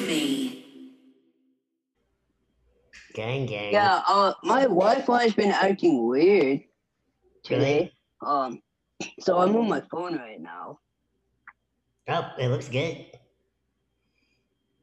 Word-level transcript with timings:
me. 0.00 0.64
Gang, 3.14 3.46
gang. 3.46 3.72
Yeah, 3.72 4.02
uh, 4.08 4.32
my 4.42 4.62
Wi-Fi 4.62 5.22
has 5.22 5.34
been 5.34 5.50
acting 5.50 6.06
weird 6.06 6.60
today. 7.42 7.92
Um, 8.24 8.62
so 9.20 9.38
I'm 9.38 9.54
on 9.56 9.68
my 9.68 9.82
phone 9.90 10.16
right 10.16 10.40
now. 10.40 10.78
Oh, 12.08 12.30
it 12.38 12.48
looks 12.48 12.68
good. 12.68 13.06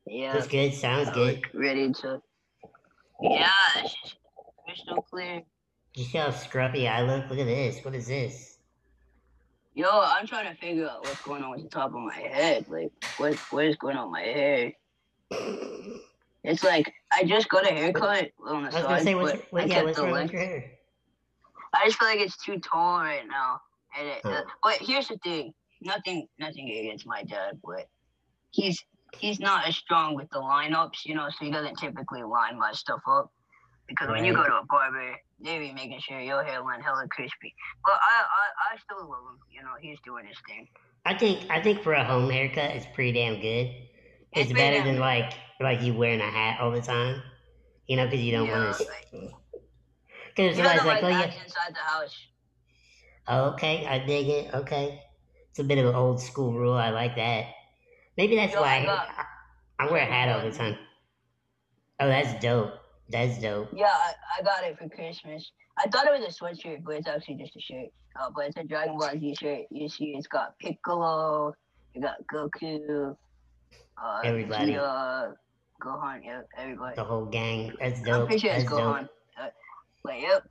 Yeah, 0.05 0.33
Looks 0.33 0.47
good. 0.47 0.73
Sounds 0.73 1.09
I'm, 1.09 1.13
good. 1.13 1.41
ready 1.53 1.91
to. 1.91 2.21
Yeah, 3.21 3.49
it's 3.77 3.93
just 4.01 4.15
crystal 4.65 5.01
clear. 5.03 5.43
You 5.95 6.03
see 6.05 6.17
how 6.17 6.29
scruffy 6.29 6.89
I 6.89 7.01
look? 7.01 7.29
Look 7.29 7.39
at 7.39 7.45
this. 7.45 7.83
What 7.83 7.93
is 7.95 8.07
this? 8.07 8.57
Yo, 9.73 9.87
I'm 9.91 10.25
trying 10.25 10.53
to 10.53 10.59
figure 10.59 10.87
out 10.89 11.03
what's 11.03 11.21
going 11.21 11.43
on 11.43 11.51
with 11.51 11.63
the 11.63 11.69
top 11.69 11.93
of 11.93 11.99
my 11.99 12.13
head. 12.13 12.65
Like, 12.69 12.91
what 13.17 13.35
what 13.51 13.65
is 13.65 13.75
going 13.75 13.97
on 13.97 14.11
with 14.11 14.13
my 14.13 14.21
hair? 14.21 14.73
It's 16.43 16.63
like 16.63 16.93
I 17.11 17.23
just 17.23 17.49
got 17.49 17.69
a 17.69 17.73
haircut 17.73 18.31
on 18.47 18.63
the 18.63 18.69
I 18.69 18.73
was 18.73 18.83
gonna 18.83 18.97
side, 18.97 19.03
say, 19.03 19.13
but 19.13 19.23
what's, 19.23 19.43
I 19.53 19.65
yeah, 19.65 19.73
kept 19.75 19.85
what's 19.85 19.97
the 19.97 20.03
wrong 20.05 20.13
length. 20.13 20.33
your 20.33 20.41
hair? 20.41 20.71
I 21.73 21.85
just 21.85 21.99
feel 21.99 22.07
like 22.07 22.19
it's 22.19 22.37
too 22.43 22.59
tall 22.59 22.99
right 22.99 23.27
now. 23.27 23.59
And 23.97 24.07
it, 24.07 24.25
uh, 24.25 24.41
but 24.63 24.77
here's 24.79 25.07
the 25.07 25.17
thing: 25.17 25.53
nothing, 25.81 26.27
nothing 26.39 26.69
against 26.69 27.05
my 27.05 27.23
dad, 27.23 27.59
but 27.63 27.87
he's 28.51 28.83
he's 29.17 29.39
not 29.39 29.67
as 29.67 29.75
strong 29.75 30.15
with 30.15 30.29
the 30.31 30.39
lineups, 30.39 31.05
you 31.05 31.15
know. 31.15 31.27
So 31.29 31.45
he 31.45 31.51
doesn't 31.51 31.77
typically 31.77 32.23
line 32.23 32.57
my 32.57 32.71
stuff 32.71 33.01
up 33.07 33.31
because 33.87 34.07
when 34.09 34.23
you 34.23 34.33
go 34.33 34.43
to 34.43 34.53
a 34.53 34.65
barber, 34.69 35.15
they 35.43 35.59
be 35.59 35.73
making 35.73 35.99
sure 35.99 36.19
your 36.19 36.43
hairline 36.43 36.81
hella 36.81 37.07
crispy. 37.09 37.53
But 37.85 37.93
I, 37.95 38.23
I, 38.23 38.73
I 38.73 38.77
still 38.77 39.09
love 39.09 39.23
him. 39.31 39.39
You 39.51 39.61
know, 39.63 39.73
he's 39.81 39.97
doing 40.05 40.25
his 40.25 40.37
thing. 40.47 40.67
I 41.05 41.13
think 41.15 41.49
I 41.49 41.61
think 41.61 41.81
for 41.81 41.93
a 41.93 42.03
home 42.03 42.29
haircut, 42.29 42.71
it's 42.71 42.85
pretty 42.93 43.13
damn 43.13 43.41
good. 43.41 43.71
It's 44.33 44.51
better 44.53 44.83
than 44.83 44.99
like 44.99 45.33
like 45.59 45.81
you 45.81 45.93
wearing 45.93 46.21
a 46.21 46.29
hat 46.29 46.59
all 46.61 46.71
the 46.71 46.81
time. 46.81 47.21
You 47.87 47.95
know, 47.97 48.05
because 48.05 48.21
you 48.21 48.31
don't 48.31 48.47
Yeah, 48.47 48.65
want 48.65 48.77
to. 48.77 48.83
like- 48.83 49.33
Because 50.35 50.57
doesn't 50.57 50.77
somebody's 50.77 50.85
like, 50.85 51.03
like 51.03 51.03
"Oh 51.03 51.19
yeah, 51.37 51.43
inside 51.43 51.73
the 51.73 51.79
house. 51.79 52.15
oh, 53.27 53.45
okay, 53.53 53.85
I 53.87 53.99
dig 54.05 54.27
it. 54.29 54.53
Okay, 54.53 55.01
it's 55.49 55.59
a 55.59 55.63
bit 55.63 55.79
of 55.79 55.85
an 55.87 55.95
old 55.95 56.21
school 56.21 56.53
rule. 56.53 56.73
I 56.73 56.91
like 56.91 57.15
that. 57.15 57.45
Maybe 58.17 58.35
that's 58.35 58.53
Yo, 58.53 58.61
why 58.61 58.77
I 58.77 58.85
I, 58.85 59.25
I, 59.79 59.87
I 59.87 59.91
wear 59.91 60.01
a 60.01 60.05
hat 60.05 60.29
all 60.29 60.47
the 60.49 60.55
time. 60.55 60.77
Oh, 61.99 62.07
that's 62.07 62.41
dope. 62.41 62.73
That's 63.09 63.39
dope. 63.41 63.69
Yeah, 63.73 63.87
I, 63.87 64.13
I 64.37 64.43
got 64.43 64.63
it 64.63 64.77
for 64.77 64.87
Christmas. 64.87 65.51
I 65.77 65.89
thought 65.89 66.05
it 66.05 66.19
was 66.19 66.21
a 66.37 66.43
sweatshirt, 66.43 66.83
but 66.83 66.95
it's 66.95 67.07
actually 67.07 67.35
just 67.35 67.55
a 67.55 67.59
shirt. 67.61 67.87
Uh, 68.19 68.29
but 68.35 68.45
it's 68.47 68.57
a 68.57 68.63
Dragon 68.63 68.97
Ball 68.97 69.11
Z 69.19 69.35
shirt. 69.39 69.61
You 69.71 69.89
see, 69.89 70.13
it's 70.17 70.27
got 70.27 70.57
Piccolo, 70.59 71.53
you 71.93 72.01
got 72.01 72.17
Goku, 72.31 73.15
uh, 74.03 74.21
Everybody. 74.23 74.73
Vegeta, 74.73 75.35
Gohan, 75.81 76.21
yeah, 76.23 76.41
everybody. 76.57 76.95
The 76.95 77.03
whole 77.03 77.25
gang. 77.25 77.73
That's 77.79 77.99
I'm 77.99 78.05
dope. 78.05 78.27
pretty 78.27 78.39
sure 78.41 78.51
it's 78.51 78.63
That's 78.63 78.75
dope. 78.75 78.95
Gohan. 78.95 79.09
Uh, 79.39 79.49
but 80.03 80.19
yep, 80.19 80.43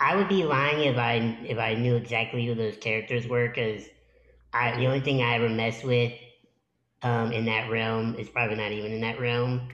I 0.00 0.16
would 0.16 0.28
be 0.28 0.44
lying 0.44 0.80
if 0.80 0.96
I 0.96 1.14
if 1.44 1.58
I 1.58 1.74
knew 1.74 1.96
exactly 1.96 2.46
who 2.46 2.54
those 2.54 2.76
characters 2.76 3.26
were, 3.26 3.48
because 3.48 3.84
I 4.52 4.76
the 4.76 4.86
only 4.86 5.00
thing 5.00 5.22
I 5.22 5.34
ever 5.36 5.48
messed 5.48 5.84
with 5.84 6.12
um, 7.02 7.32
in 7.32 7.44
that 7.46 7.70
realm 7.70 8.14
is 8.16 8.28
probably 8.28 8.56
not 8.56 8.72
even 8.72 8.92
in 8.92 9.00
that 9.02 9.20
realm. 9.20 9.68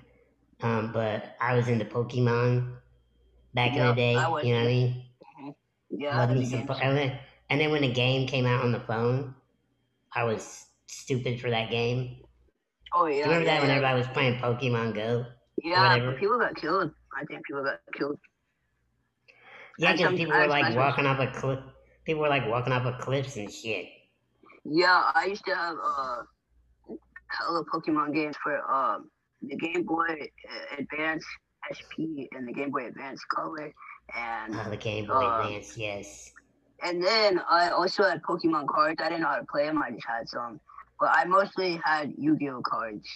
Um, 0.60 0.92
but 0.92 1.36
I 1.40 1.54
was 1.54 1.68
into 1.68 1.84
Pokemon 1.84 2.76
back 3.54 3.76
in 3.76 3.84
the 3.86 3.94
day. 3.94 4.14
Was 4.14 4.44
you 4.44 4.54
know 4.54 4.60
what 4.60 4.66
I 4.66 4.70
mean? 4.72 5.02
yeah, 5.90 6.18
Love 6.18 6.30
I 6.30 6.34
me 6.34 6.44
some 6.44 6.66
po- 6.66 6.74
and 6.74 6.96
then 6.96 7.18
and 7.50 7.60
then 7.60 7.70
when 7.70 7.82
the 7.82 7.92
game 7.92 8.26
came 8.26 8.46
out 8.46 8.64
on 8.64 8.72
the 8.72 8.80
phone, 8.80 9.34
I 10.12 10.24
was 10.24 10.66
stupid 10.86 11.40
for 11.40 11.50
that 11.50 11.70
game. 11.70 12.21
Oh 12.94 13.06
yeah, 13.06 13.24
Remember 13.24 13.44
yeah, 13.44 13.54
that 13.54 13.62
when 13.62 13.70
everybody 13.70 13.98
was 13.98 14.06
playing 14.08 14.38
Pokemon 14.40 14.94
Go? 14.94 15.26
Yeah, 15.62 16.12
people 16.18 16.38
got 16.38 16.54
killed. 16.56 16.90
I 17.16 17.24
think 17.24 17.46
people 17.46 17.62
got 17.64 17.80
killed. 17.96 18.18
Yeah, 19.78 19.92
because 19.92 20.14
people 20.14 20.34
were 20.34 20.46
like 20.46 20.76
walking 20.76 21.06
up 21.06 21.18
a 21.18 21.26
cliff. 21.28 21.60
People 22.04 22.22
were 22.22 22.28
like 22.28 22.48
walking 22.48 22.72
up 22.72 22.84
a 22.84 22.98
cliffs 22.98 23.36
and 23.36 23.50
shit. 23.50 23.86
Yeah, 24.64 25.10
I 25.14 25.26
used 25.26 25.44
to 25.46 25.54
have 25.54 25.76
uh 25.82 26.22
hella 27.28 27.64
Pokemon 27.64 28.14
games 28.14 28.36
for 28.42 28.54
um 28.70 29.10
the 29.42 29.56
Game 29.56 29.84
Boy 29.84 30.06
uh, 30.08 30.76
Advance 30.78 31.24
SP 31.70 32.28
and 32.32 32.46
the 32.46 32.52
Game 32.52 32.70
Boy 32.70 32.86
Advance 32.86 33.22
Color, 33.34 33.72
and 34.16 34.54
Oh, 34.54 34.70
the 34.70 34.76
Game 34.76 35.06
Boy 35.06 35.14
Uh, 35.14 35.38
Advance, 35.38 35.76
yes. 35.76 36.32
and 36.84 37.02
then 37.02 37.40
I 37.48 37.70
also 37.70 38.02
had 38.04 38.22
Pokemon 38.22 38.66
cards. 38.68 39.00
I 39.02 39.08
didn't 39.08 39.22
know 39.22 39.28
how 39.28 39.36
to 39.36 39.46
play 39.50 39.66
them. 39.66 39.82
I 39.82 39.90
just 39.90 40.06
had 40.06 40.28
some, 40.28 40.60
but 41.02 41.10
I 41.12 41.24
mostly 41.24 41.80
had 41.84 42.14
Yu-Gi-Oh 42.16 42.62
cards. 42.62 43.08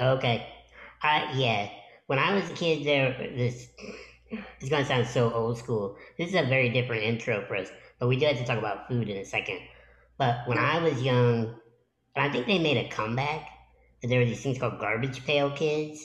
Okay. 0.00 0.48
I 1.00 1.32
yeah. 1.34 1.70
When 2.08 2.18
I 2.18 2.34
was 2.34 2.50
a 2.50 2.54
kid, 2.54 2.84
there 2.84 3.16
this 3.36 3.68
it's 4.60 4.68
gonna 4.68 4.84
sound 4.84 5.06
so 5.06 5.32
old 5.32 5.58
school. 5.58 5.96
This 6.18 6.30
is 6.30 6.34
a 6.34 6.42
very 6.42 6.70
different 6.70 7.04
intro 7.04 7.46
for 7.46 7.54
us, 7.54 7.68
but 8.00 8.08
we 8.08 8.16
do 8.16 8.26
have 8.26 8.38
to 8.38 8.44
talk 8.44 8.58
about 8.58 8.88
food 8.88 9.08
in 9.08 9.16
a 9.16 9.24
second. 9.24 9.60
But 10.18 10.38
when 10.46 10.58
I 10.58 10.82
was 10.82 11.00
young, 11.00 11.54
I 12.16 12.28
think 12.30 12.46
they 12.48 12.58
made 12.58 12.78
a 12.78 12.88
comeback. 12.88 13.46
There 14.02 14.18
were 14.18 14.26
these 14.26 14.42
things 14.42 14.58
called 14.58 14.80
garbage 14.80 15.24
pail 15.24 15.52
kids. 15.52 16.04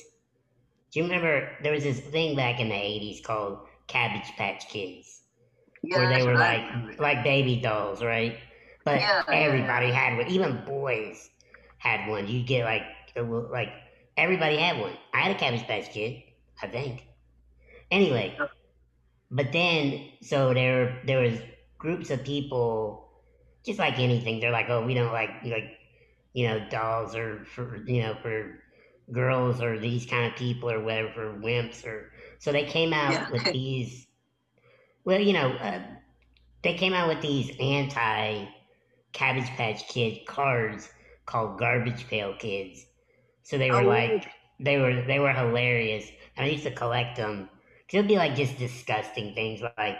Do 0.91 0.99
you 0.99 1.05
remember 1.05 1.57
there 1.63 1.73
was 1.73 1.83
this 1.83 2.01
thing 2.01 2.35
back 2.35 2.59
in 2.59 2.69
the 2.69 2.75
eighties 2.75 3.19
called 3.25 3.65
Cabbage 3.87 4.31
Patch 4.37 4.67
Kids, 4.69 5.23
Yeah, 5.81 5.97
where 5.97 6.19
they 6.19 6.23
were 6.23 6.35
like 6.35 6.99
like 6.99 7.23
baby 7.23 7.59
dolls, 7.59 8.03
right? 8.03 8.37
But 8.85 9.01
Yeah, 9.01 9.23
everybody 9.31 9.91
had 9.91 10.17
one. 10.17 10.27
Even 10.27 10.63
boys 10.65 11.29
had 11.77 12.07
one. 12.09 12.27
You 12.27 12.43
get 12.43 12.65
like 12.65 12.83
like 13.51 13.69
everybody 14.17 14.57
had 14.57 14.79
one. 14.79 14.97
I 15.13 15.19
had 15.21 15.35
a 15.35 15.39
Cabbage 15.39 15.63
Patch 15.67 15.91
Kid, 15.91 16.23
I 16.61 16.67
think. 16.67 17.05
Anyway, 17.91 18.37
but 19.31 19.51
then 19.51 20.09
so 20.21 20.53
there 20.53 21.01
there 21.05 21.21
was 21.21 21.39
groups 21.77 22.09
of 22.09 22.23
people, 22.23 23.09
just 23.65 23.79
like 23.79 23.99
anything. 23.99 24.39
They're 24.39 24.51
like, 24.51 24.69
oh, 24.69 24.85
we 24.85 24.93
don't 24.93 25.11
like 25.13 25.29
like 25.45 25.77
you 26.33 26.47
know 26.47 26.59
dolls 26.69 27.15
or 27.15 27.45
for 27.45 27.83
you 27.85 28.01
know 28.01 28.15
for 28.21 28.59
girls 29.11 29.61
or 29.61 29.79
these 29.79 30.05
kind 30.05 30.25
of 30.31 30.37
people 30.37 30.69
or 30.71 30.81
whatever 30.83 31.09
for 31.13 31.39
wimps 31.39 31.85
or 31.85 32.11
so 32.39 32.51
they 32.51 32.65
came 32.65 32.93
out 32.93 33.17
Yeah. 33.17 33.29
with 33.31 33.51
these. 33.51 34.07
Well, 35.03 35.19
you 35.19 35.33
know, 35.33 35.51
uh, 35.53 35.81
they 36.63 36.73
came 36.75 36.93
out 36.93 37.07
with 37.07 37.21
these 37.21 37.51
anti 37.59 38.45
Cabbage 39.13 39.49
Patch 39.51 39.87
Kid 39.87 40.25
cards 40.27 40.89
called 41.25 41.59
Garbage 41.59 42.07
Pail 42.07 42.35
Kids. 42.35 42.85
So 43.43 43.57
they 43.57 43.71
were 43.71 43.83
Oh, 43.83 43.85
like 43.85 44.27
they 44.59 44.77
were 44.79 45.03
they 45.05 45.19
were 45.19 45.33
hilarious, 45.33 46.09
and 46.37 46.45
I 46.45 46.49
used 46.49 46.63
to 46.63 46.71
collect 46.71 47.17
them. 47.17 47.49
Cause 47.89 47.99
it'd 47.99 48.07
be 48.07 48.17
like 48.17 48.35
just 48.35 48.57
disgusting 48.57 49.33
things, 49.35 49.61
like 49.77 49.97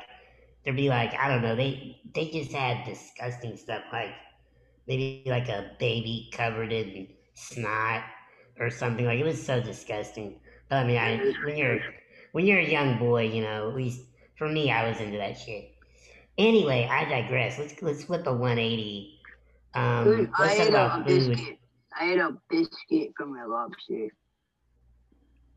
there'd 0.63 0.77
be 0.77 0.89
like 0.89 1.13
I 1.16 1.29
don't 1.29 1.41
know, 1.44 1.55
they 1.55 2.01
they 2.13 2.29
just 2.29 2.51
had 2.53 2.85
disgusting 2.85 3.57
stuff, 3.57 3.83
like 3.94 4.13
maybe 4.88 5.23
like 5.27 5.50
a 5.50 5.75
baby 5.79 6.29
covered 6.33 6.71
in 6.73 7.07
snot 7.35 8.03
or 8.59 8.69
something. 8.69 9.05
Like 9.05 9.19
it 9.19 9.23
was 9.25 9.44
so 9.45 9.61
disgusting. 9.61 10.39
But 10.69 10.77
I 10.77 10.83
mean, 10.88 10.97
I, 10.97 11.33
when 11.41 11.57
you're 11.57 11.79
when 12.33 12.45
you're 12.45 12.59
a 12.59 12.66
young 12.69 12.97
boy, 13.00 13.23
you 13.29 13.41
know, 13.41 13.69
at 13.69 13.75
least 13.75 14.01
for 14.38 14.47
me, 14.50 14.71
I 14.71 14.88
was 14.89 15.00
into 15.00 15.17
that 15.17 15.38
shit. 15.38 15.70
Anyway, 16.41 16.88
I 16.90 17.06
digress. 17.06 17.59
Let's 17.59 17.81
let's 17.81 18.03
flip 18.03 18.25
a 18.25 18.34
180. 18.34 19.19
Um, 19.75 20.03
Dude, 20.03 20.29
I 20.38 20.53
ate 20.56 20.74
a, 20.74 20.96
a 20.96 21.03
food. 21.03 21.28
biscuit. 21.28 21.59
I 22.00 22.12
ate 22.13 22.19
a 22.19 22.38
biscuit 22.50 23.12
from 23.16 23.35
my 23.35 23.46
lobster. 23.46 24.07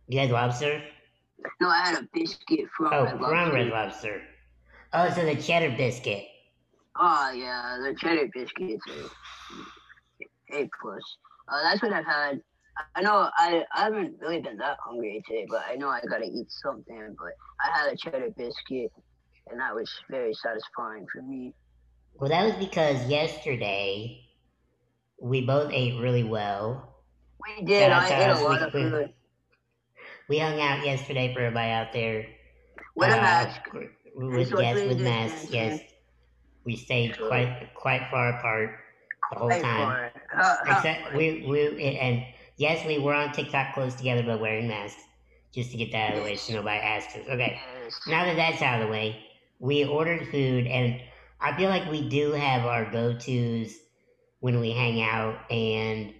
You 0.08 0.18
had 0.20 0.30
lobster? 0.30 0.82
No, 1.60 1.68
I 1.68 1.78
had 1.88 1.98
a 2.02 2.08
biscuit 2.12 2.68
from 2.76 2.92
Oh, 2.92 3.04
Red 3.04 3.10
from 3.12 3.22
Lobster. 3.22 3.54
Red 3.54 3.68
Lobster. 3.68 4.22
Oh, 4.92 5.10
so 5.10 5.24
the 5.24 5.36
cheddar 5.36 5.74
biscuit. 5.76 6.24
Oh 6.98 7.30
yeah, 7.34 7.78
the 7.82 7.94
cheddar 7.98 8.28
biscuits 8.34 8.84
are 8.88 10.56
A 10.58 10.68
plus. 10.80 11.02
Uh, 11.48 11.62
that's 11.62 11.82
what 11.82 11.92
I've 11.92 12.04
had. 12.06 12.40
I 12.94 13.02
know 13.02 13.30
I, 13.38 13.64
I 13.74 13.84
haven't 13.84 14.16
really 14.20 14.40
been 14.40 14.58
that 14.58 14.76
hungry 14.84 15.22
today, 15.26 15.46
but 15.48 15.64
I 15.68 15.76
know 15.76 15.88
I 15.88 16.00
gotta 16.08 16.26
eat 16.26 16.50
something. 16.50 17.16
But 17.18 17.32
I 17.64 17.78
had 17.78 17.92
a 17.92 17.96
cheddar 17.96 18.30
biscuit, 18.36 18.90
and 19.50 19.60
that 19.60 19.74
was 19.74 19.90
very 20.10 20.34
satisfying 20.34 21.06
for 21.12 21.22
me. 21.22 21.52
Well, 22.14 22.30
that 22.30 22.44
was 22.44 22.54
because 22.54 23.06
yesterday 23.08 24.20
we 25.20 25.44
both 25.44 25.70
ate 25.72 26.00
really 26.00 26.24
well. 26.24 26.94
We 27.58 27.64
did. 27.64 27.90
I 27.90 28.06
ate 28.08 28.30
a 28.30 28.44
lot 28.44 28.60
We- 28.60 28.66
of 28.66 28.72
food. 28.72 29.12
We 30.28 30.38
hung 30.38 30.58
out 30.60 30.84
yesterday 30.84 31.34
for 31.34 31.40
everybody 31.40 31.70
out 31.70 31.92
there. 31.92 32.26
With 32.96 33.10
a 33.10 33.18
Uh, 33.18 33.20
mask. 33.20 33.60
With, 34.14 34.50
yes, 34.58 34.88
with 34.88 35.00
masks, 35.00 35.50
yes. 35.50 35.80
We 36.64 36.76
stayed 36.76 37.18
quite 37.18 37.74
quite 37.74 38.08
far 38.10 38.38
apart 38.38 38.78
the 39.32 39.38
whole 39.38 39.50
time. 39.50 40.10
Uh, 40.34 40.38
uh, 40.40 40.56
Except 40.68 41.12
we 41.14 41.44
we 41.46 41.98
and 41.98 42.24
yes, 42.56 42.86
we 42.86 42.98
were 42.98 43.12
on 43.12 43.32
TikTok 43.32 43.74
close 43.74 43.94
together, 43.96 44.22
but 44.22 44.40
wearing 44.40 44.68
masks 44.68 45.02
just 45.52 45.72
to 45.72 45.76
get 45.76 45.92
that 45.92 46.10
out 46.10 46.14
of 46.14 46.18
the 46.20 46.24
way 46.24 46.36
so 46.36 46.54
nobody 46.54 46.78
asks 46.80 47.14
us. 47.16 47.28
Okay, 47.28 47.60
now 48.06 48.24
that 48.24 48.36
that's 48.36 48.62
out 48.62 48.80
of 48.80 48.86
the 48.86 48.92
way, 48.92 49.22
we 49.58 49.84
ordered 49.84 50.28
food, 50.28 50.66
and 50.66 51.00
I 51.40 51.56
feel 51.56 51.70
like 51.70 51.90
we 51.90 52.08
do 52.08 52.32
have 52.32 52.64
our 52.66 52.90
go 52.90 53.14
tos 53.14 53.74
when 54.40 54.60
we 54.60 54.72
hang 54.72 55.00
out, 55.02 55.50
and 55.50 56.14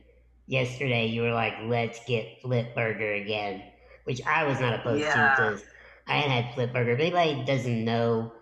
yesterday 0.46 1.06
you 1.06 1.22
were 1.22 1.32
like, 1.32 1.54
let's 1.64 2.04
get 2.06 2.40
Flip 2.42 2.74
Burger 2.74 3.12
again, 3.14 3.62
which 4.04 4.20
I 4.26 4.44
was 4.44 4.60
not 4.60 4.74
opposed 4.74 5.10
Yeah. 5.10 5.12
to 5.12 5.28
because 5.28 5.64
I 6.06 6.16
had 6.18 6.30
had 6.30 6.54
Flip 6.54 6.72
Burger. 6.72 6.92
If 6.92 7.00
anybody 7.00 7.44
doesn't 7.44 7.84
know, 7.84 8.32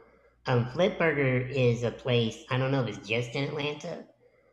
um, 0.47 0.67
Flip 0.67 0.99
Burger 0.99 1.39
is 1.39 1.83
a 1.83 1.91
place, 1.91 2.45
I 2.51 2.59
don't 2.59 2.71
know 2.73 2.83
if 2.83 2.97
it's 2.97 3.09
just 3.09 3.35
in 3.35 3.45
Atlanta, 3.45 4.05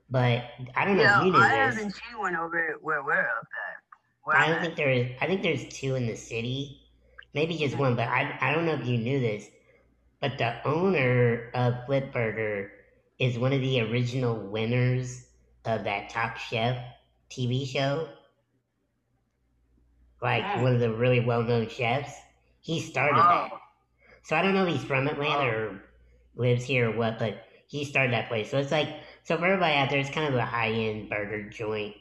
but 0.10 0.44
I 0.76 0.86
don't 0.86 0.98
know 0.98 1.06
Yeah, 1.06 1.16
if 1.16 1.18
you 1.18 1.32
knew 1.32 1.48
I 1.48 1.50
this. 1.50 1.76
haven't 1.76 1.92
seen 1.92 2.20
one 2.20 2.36
over 2.36 2.78
where 2.82 3.04
we're 3.04 3.22
up 3.28 3.48
at. 3.48 3.84
Where 4.24 4.38
I 4.38 4.48
don't 4.48 4.60
at. 4.62 4.62
think 4.62 4.76
there 4.76 4.90
is. 4.90 5.12
I 5.22 5.28
think 5.28 5.42
there's 5.44 5.68
two 5.70 5.96
in 5.96 6.08
the 6.08 6.16
city, 6.16 6.82
maybe 7.34 7.58
just 7.58 7.78
one. 7.78 7.96
But 7.96 8.08
I 8.08 8.38
I 8.42 8.54
don't 8.54 8.66
know 8.66 8.74
if 8.74 8.86
you 8.86 8.98
knew 8.98 9.20
this, 9.20 9.48
but 10.22 10.38
the 10.38 10.68
owner 10.68 11.50
of 11.54 11.86
Flip 11.86 12.12
Burger 12.12 12.72
is 13.20 13.38
one 13.38 13.54
of 13.54 13.62
the 13.62 13.82
original 13.82 14.36
winners 14.36 15.26
of 15.66 15.84
that 15.86 16.10
Top 16.10 16.38
Chef 16.38 16.78
TV 17.30 17.68
show. 17.68 18.08
Like 20.22 20.62
one 20.62 20.74
of 20.74 20.80
the 20.80 20.92
really 20.94 21.22
well 21.22 21.44
known 21.44 21.70
chefs. 21.70 22.14
He 22.60 22.82
started 22.82 23.16
that. 23.18 23.50
Oh, 23.54 23.58
So 24.24 24.36
I 24.36 24.42
don't 24.42 24.54
know 24.54 24.66
if 24.66 24.74
he's 24.74 24.84
from 24.84 25.08
Atlanta 25.08 25.46
Oh. 25.46 25.48
or 25.48 25.84
lives 26.36 26.66
here 26.66 26.92
or 26.92 26.98
what, 26.98 27.20
but 27.20 27.42
he 27.68 27.86
started 27.86 28.14
that 28.14 28.28
place. 28.28 28.52
So 28.52 28.58
it's 28.58 28.72
like, 28.72 28.90
so 29.24 29.38
for 29.38 29.46
everybody 29.46 29.76
out 29.76 29.90
there, 29.90 30.00
it's 30.00 30.10
kind 30.10 30.28
of 30.28 30.36
a 30.36 30.46
high 30.46 30.72
end 30.72 31.10
burger 31.10 31.50
joint, 31.50 31.96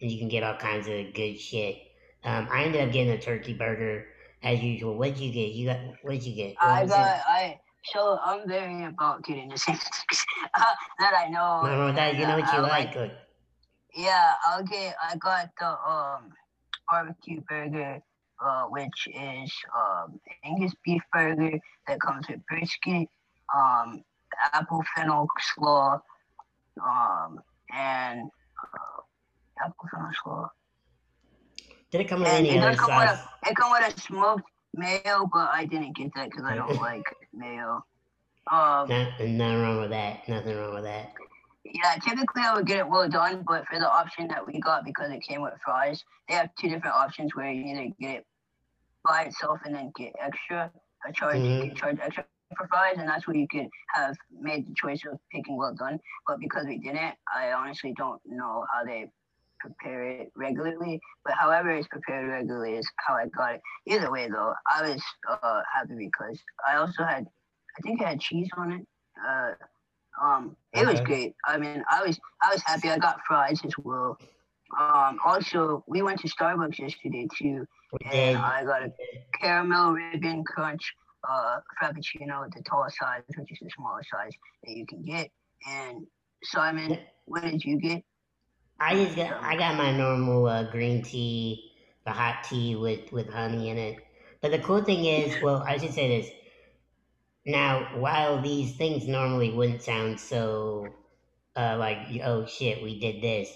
and 0.00 0.10
you 0.10 0.18
can 0.18 0.28
get 0.28 0.42
all 0.44 0.56
kinds 0.56 0.86
of 0.86 1.14
good 1.14 1.38
shit. 1.38 1.78
Um, 2.22 2.48
I 2.50 2.64
ended 2.64 2.86
up 2.86 2.92
getting 2.92 3.12
a 3.12 3.20
turkey 3.20 3.54
burger 3.54 4.06
as 4.44 4.62
usual. 4.62 4.96
What'd 4.96 5.18
you 5.18 5.32
get? 5.32 5.52
You 5.52 5.66
got 5.66 5.78
what 6.02 6.12
did 6.12 6.24
you 6.24 6.34
get? 6.34 6.56
What 6.60 6.70
I 6.70 6.82
was 6.82 6.90
it? 6.90 6.94
got 6.94 7.20
I. 7.26 7.60
So 7.92 8.18
I'm 8.24 8.48
very 8.48 8.84
about 8.84 9.24
getting 9.24 9.48
the 9.48 9.58
same 9.58 9.76
things 9.76 10.24
that 11.00 11.12
I 11.14 11.28
know. 11.28 11.60
Wrong 11.62 11.86
with 11.86 11.96
that. 11.96 12.14
You 12.14 12.26
know 12.26 12.36
what 12.36 12.48
I 12.48 12.56
you 12.56 12.62
like 12.62 12.94
like. 12.94 12.96
Look, 12.96 13.12
Yeah, 13.96 14.32
I'll 14.46 14.64
get. 14.64 14.96
I 15.02 15.16
got 15.16 15.50
the 15.58 15.66
um 15.66 16.30
barbecue 16.88 17.40
burger, 17.48 18.00
uh, 18.44 18.64
which 18.64 19.08
is 19.08 19.52
um 19.76 20.20
Angus 20.44 20.72
beef 20.84 21.02
burger 21.12 21.58
that 21.88 22.00
comes 22.00 22.28
with 22.28 22.40
brisket, 22.46 23.08
um, 23.54 24.02
apple 24.52 24.82
fennel 24.96 25.26
slaw, 25.54 26.00
um, 26.84 27.40
and 27.74 28.22
uh, 28.62 29.64
apple 29.64 29.88
fennel 29.92 30.10
slaw. 30.22 30.48
Did 31.94 32.00
it 32.00 32.08
come 32.08 32.22
with 32.22 32.28
And 32.28 32.44
any 32.44 32.58
other 32.58 32.74
come 32.76 32.96
with 32.96 33.08
a 33.08 33.48
it 33.48 33.54
come 33.54 33.70
with 33.70 33.96
a 33.96 34.00
smoked 34.00 34.42
mayo, 34.74 35.30
but 35.32 35.48
I 35.52 35.64
didn't 35.64 35.94
get 35.94 36.10
that 36.16 36.28
because 36.28 36.44
I 36.44 36.56
don't 36.56 36.74
like 36.80 37.04
mayo. 37.32 37.84
Um, 38.50 38.88
Not, 38.88 39.20
nothing 39.20 39.38
wrong 39.38 39.80
with 39.80 39.90
that. 39.90 40.28
Nothing 40.28 40.56
wrong 40.56 40.74
with 40.74 40.82
that. 40.82 41.12
Yeah, 41.64 41.94
typically 42.04 42.42
I 42.42 42.52
would 42.56 42.66
get 42.66 42.78
it 42.78 42.88
well 42.88 43.08
done, 43.08 43.44
but 43.46 43.64
for 43.68 43.78
the 43.78 43.88
option 43.88 44.26
that 44.26 44.44
we 44.44 44.58
got 44.58 44.84
because 44.84 45.12
it 45.12 45.22
came 45.22 45.40
with 45.40 45.52
fries, 45.64 46.02
they 46.28 46.34
have 46.34 46.50
two 46.60 46.68
different 46.68 46.96
options 46.96 47.36
where 47.36 47.52
you 47.52 47.64
either 47.64 47.94
get 48.00 48.16
it 48.16 48.26
by 49.04 49.26
itself 49.26 49.60
and 49.64 49.72
then 49.72 49.92
get 49.96 50.14
extra, 50.20 50.72
a 51.06 51.12
charge, 51.12 51.38
Mhm. 51.42 51.62
get 51.62 51.76
charged 51.76 52.00
extra 52.00 52.26
for 52.58 52.66
fries, 52.66 52.96
and 52.98 53.08
that's 53.08 53.28
where 53.28 53.36
you 53.36 53.46
could 53.46 53.68
have 53.94 54.16
made 54.32 54.66
the 54.66 54.74
choice 54.74 55.00
of 55.04 55.16
picking 55.30 55.56
well 55.56 55.74
done. 55.74 56.00
But 56.26 56.40
because 56.40 56.66
we 56.66 56.78
didn't, 56.78 57.14
I 57.32 57.52
honestly 57.52 57.94
don't 57.96 58.20
know 58.26 58.66
how 58.72 58.82
they 58.84 59.12
prepare 59.64 60.04
it 60.04 60.32
regularly. 60.36 61.00
But 61.24 61.34
however 61.34 61.70
it's 61.70 61.88
prepared 61.88 62.28
regularly 62.28 62.74
is 62.74 62.88
how 63.06 63.14
I 63.14 63.26
got 63.26 63.54
it. 63.54 63.60
Either 63.86 64.10
way, 64.10 64.28
though, 64.28 64.54
I 64.70 64.82
was 64.82 65.02
uh, 65.30 65.60
happy 65.72 65.96
because 65.96 66.38
I 66.68 66.76
also 66.76 67.04
had, 67.04 67.26
I 67.78 67.82
think 67.82 68.02
I 68.02 68.10
had 68.10 68.20
cheese 68.20 68.48
on 68.56 68.72
it. 68.72 68.86
Uh, 69.26 69.52
um, 70.22 70.56
it 70.72 70.86
was 70.86 71.00
great. 71.00 71.34
I 71.46 71.58
mean, 71.58 71.82
I 71.90 72.04
was 72.04 72.18
I 72.40 72.52
was 72.52 72.62
happy. 72.64 72.88
I 72.88 72.98
got 72.98 73.18
fries 73.26 73.60
as 73.64 73.72
well. 73.78 74.16
Um, 74.78 75.18
also, 75.24 75.84
we 75.88 76.02
went 76.02 76.20
to 76.20 76.28
Starbucks 76.28 76.78
yesterday 76.78 77.26
too, 77.36 77.66
and. 78.12 78.38
I 78.38 78.64
got 78.64 78.82
a 78.82 78.92
caramel 79.40 79.92
ribbon 79.92 80.44
crunch 80.44 80.94
uh, 81.28 81.58
frappuccino, 81.80 82.46
the 82.54 82.62
tall 82.68 82.86
size, 82.90 83.22
which 83.36 83.52
is 83.52 83.58
the 83.60 83.70
smallest 83.76 84.10
size 84.10 84.32
that 84.64 84.76
you 84.76 84.86
can 84.86 85.02
get. 85.02 85.30
And 85.68 86.06
Simon, 86.42 86.98
what 87.24 87.42
did 87.42 87.64
you 87.64 87.78
get? 87.78 88.02
I 88.78 88.94
just 88.94 89.16
got 89.16 89.42
I 89.42 89.56
got 89.56 89.76
my 89.76 89.96
normal 89.96 90.46
uh, 90.46 90.70
green 90.70 91.02
tea, 91.02 91.72
the 92.04 92.12
hot 92.12 92.44
tea 92.44 92.76
with 92.76 93.12
with 93.12 93.28
honey 93.28 93.70
in 93.70 93.78
it. 93.78 93.98
But 94.40 94.50
the 94.50 94.58
cool 94.58 94.82
thing 94.82 95.04
is, 95.04 95.34
well, 95.42 95.62
I 95.66 95.78
should 95.78 95.94
say 95.94 96.20
this. 96.20 96.30
Now, 97.46 97.88
while 97.98 98.40
these 98.40 98.76
things 98.76 99.06
normally 99.06 99.50
wouldn't 99.50 99.82
sound 99.82 100.18
so 100.18 100.86
uh, 101.56 101.76
like 101.78 101.98
oh 102.24 102.46
shit, 102.46 102.82
we 102.82 102.98
did 102.98 103.22
this, 103.22 103.48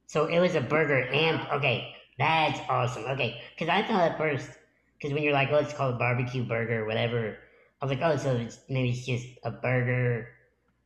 So 0.07 0.27
it 0.27 0.39
was 0.41 0.55
a 0.55 0.61
burger 0.61 1.03
and 1.05 1.41
okay, 1.53 1.95
that's 2.21 2.61
awesome. 2.71 3.07
Okay, 3.07 3.43
because 3.59 3.71
I 3.71 3.87
thought 3.87 4.13
at 4.13 4.19
first, 4.19 4.51
because 4.99 5.15
when 5.15 5.25
you're 5.25 5.35
like, 5.35 5.51
oh, 5.53 5.59
it's 5.59 5.75
called 5.75 5.99
barbecue 5.99 6.45
burger 6.45 6.85
or 6.85 6.87
whatever, 6.87 7.39
I 7.83 7.87
was 7.87 7.91
like, 7.99 8.03
oh, 8.05 8.17
so 8.19 8.37
it's 8.37 8.61
maybe 8.71 8.91
it's 8.91 9.07
just 9.07 9.29
a 9.45 9.53
burger 9.53 10.29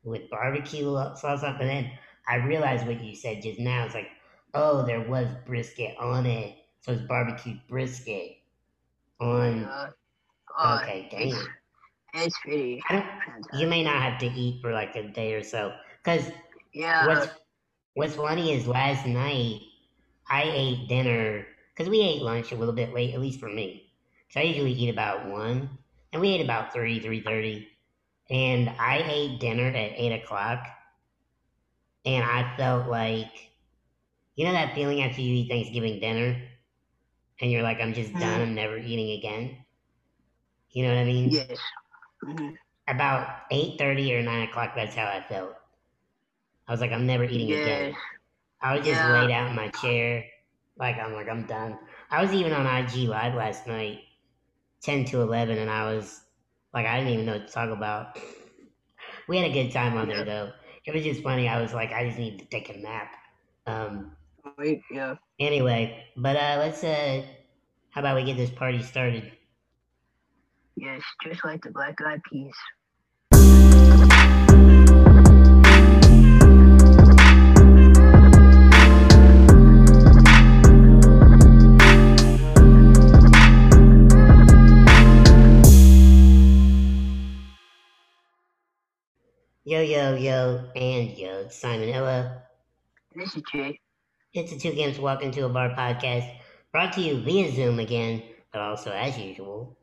with 0.04 0.30
barbecue 0.30 0.92
sauce 1.16 1.44
on. 1.44 1.58
But 1.58 1.66
then 1.66 1.92
I 2.28 2.36
realized 2.36 2.86
what 2.86 3.02
you 3.02 3.16
said 3.16 3.42
just 3.42 3.60
now. 3.60 3.86
It's 3.86 3.94
like, 3.94 4.08
oh, 4.54 4.86
there 4.86 5.02
was 5.08 5.28
brisket 5.46 5.96
on 6.00 6.26
it, 6.26 6.56
so 6.80 6.92
it's 6.92 7.02
barbecue 7.02 7.56
brisket 7.68 8.38
on. 9.20 9.64
Uh, 9.64 9.90
uh, 10.58 10.80
Okay, 10.82 11.08
It's, 11.18 11.34
damn. 11.34 11.46
it's 12.24 12.38
pretty 12.40 12.82
I 12.88 12.92
don't. 12.94 13.60
You 13.60 13.66
may 13.66 13.82
not 13.82 14.02
have 14.02 14.18
to 14.20 14.26
eat 14.26 14.62
for 14.62 14.72
like 14.72 14.96
a 14.96 15.08
day 15.08 15.34
or 15.34 15.42
so, 15.42 15.72
because 16.04 16.30
yeah. 16.74 17.06
What's 17.06 17.28
What's 17.94 18.16
funny 18.16 18.52
is 18.52 18.66
last 18.66 19.06
night 19.06 19.60
I 20.28 20.42
ate 20.44 20.88
dinner 20.88 21.46
because 21.72 21.88
we 21.88 22.00
ate 22.02 22.22
lunch 22.22 22.52
a 22.52 22.56
little 22.56 22.74
bit 22.74 22.94
late, 22.94 23.14
at 23.14 23.20
least 23.20 23.40
for 23.40 23.48
me. 23.48 23.92
So 24.30 24.40
I 24.40 24.44
usually 24.44 24.72
eat 24.72 24.90
about 24.90 25.28
one, 25.28 25.78
and 26.12 26.20
we 26.20 26.30
ate 26.30 26.44
about 26.44 26.72
three, 26.72 27.00
three 27.00 27.20
thirty, 27.22 27.68
and 28.30 28.70
I 28.70 28.98
ate 29.06 29.40
dinner 29.40 29.68
at 29.68 29.92
eight 29.96 30.12
o'clock, 30.22 30.66
and 32.04 32.24
I 32.24 32.56
felt 32.56 32.88
like, 32.88 33.32
you 34.36 34.44
know, 34.44 34.52
that 34.52 34.74
feeling 34.74 35.02
after 35.02 35.20
you 35.20 35.34
eat 35.34 35.48
Thanksgiving 35.48 36.00
dinner, 36.00 36.40
and 37.40 37.50
you're 37.50 37.62
like, 37.62 37.80
I'm 37.80 37.94
just 37.94 38.18
done, 38.18 38.40
I'm 38.40 38.54
never 38.54 38.78
eating 38.78 39.10
again. 39.18 39.64
You 40.70 40.82
know 40.84 40.90
what 40.94 40.98
I 41.00 41.04
mean? 41.04 41.30
Yes. 41.30 41.58
Mhm. 42.24 42.58
About 42.88 43.42
eight 43.50 43.78
thirty 43.78 44.14
or 44.14 44.22
nine 44.22 44.48
o'clock, 44.48 44.74
that's 44.74 44.94
how 44.94 45.06
I 45.06 45.22
felt. 45.28 45.54
I 46.68 46.72
was 46.72 46.80
like, 46.80 46.92
I'm 46.92 47.06
never 47.06 47.24
eating 47.24 47.52
again. 47.52 47.96
I 48.64 48.76
was 48.76 48.86
just 48.86 49.00
Yeah. 49.00 49.12
laid 49.12 49.30
out 49.32 49.50
in 49.50 49.56
my 49.56 49.68
chair, 49.70 50.24
like 50.78 50.96
I'm 50.98 51.14
like 51.14 51.28
I'm 51.28 51.46
done. 51.46 51.78
I 52.10 52.22
was 52.22 52.32
even 52.34 52.52
on 52.52 52.66
IG 52.66 53.08
live 53.08 53.34
last 53.34 53.68
night, 53.68 54.00
ten 54.82 55.04
to 55.06 55.22
eleven, 55.22 55.58
and 55.58 55.70
I 55.70 55.94
was 55.94 56.22
like 56.74 56.86
I 56.86 56.98
didn't 56.98 57.14
even 57.14 57.26
know 57.26 57.34
what 57.38 57.48
to 57.48 57.54
talk 57.54 57.70
about. 57.70 58.18
We 59.28 59.38
had 59.38 59.50
a 59.50 59.54
good 59.54 59.72
time 59.72 59.96
on 59.98 60.08
there 60.08 60.24
though. 60.24 60.52
It 60.86 60.94
was 60.94 61.04
just 61.04 61.22
funny. 61.22 61.48
I 61.48 61.60
was 61.60 61.74
like, 61.74 61.92
I 61.92 62.06
just 62.06 62.18
need 62.18 62.38
to 62.40 62.46
take 62.46 62.70
a 62.70 62.78
nap. 62.78 63.12
Um. 63.66 64.16
Wait, 64.58 64.82
yeah. 64.90 65.16
Anyway, 65.40 66.04
but 66.16 66.36
uh, 66.36 66.56
let's 66.58 66.84
uh, 66.84 67.24
how 67.90 68.00
about 68.00 68.16
we 68.16 68.24
get 68.24 68.36
this 68.36 68.50
party 68.50 68.82
started? 68.82 69.32
Yes, 70.76 71.02
just 71.22 71.44
like 71.44 71.62
the 71.62 71.70
Black 71.70 72.00
Eyed 72.04 72.22
Peas. 72.30 72.54
Yo 89.66 89.80
yo 89.80 90.14
yo 90.14 90.70
and 90.76 91.16
yo, 91.16 91.38
it's 91.46 91.58
Simon 91.58 91.88
Ella. 91.88 92.42
This 93.16 93.34
is 93.34 93.42
Jay. 93.50 93.80
It's 94.34 94.52
the 94.52 94.58
Two 94.58 94.72
Games 94.72 94.98
Walk 94.98 95.22
Into 95.22 95.46
a 95.46 95.48
Bar 95.48 95.70
podcast 95.70 96.30
brought 96.70 96.92
to 96.92 97.00
you 97.00 97.22
via 97.22 97.50
Zoom 97.50 97.78
again, 97.78 98.22
but 98.52 98.60
also 98.60 98.90
as 98.90 99.16
usual 99.18 99.78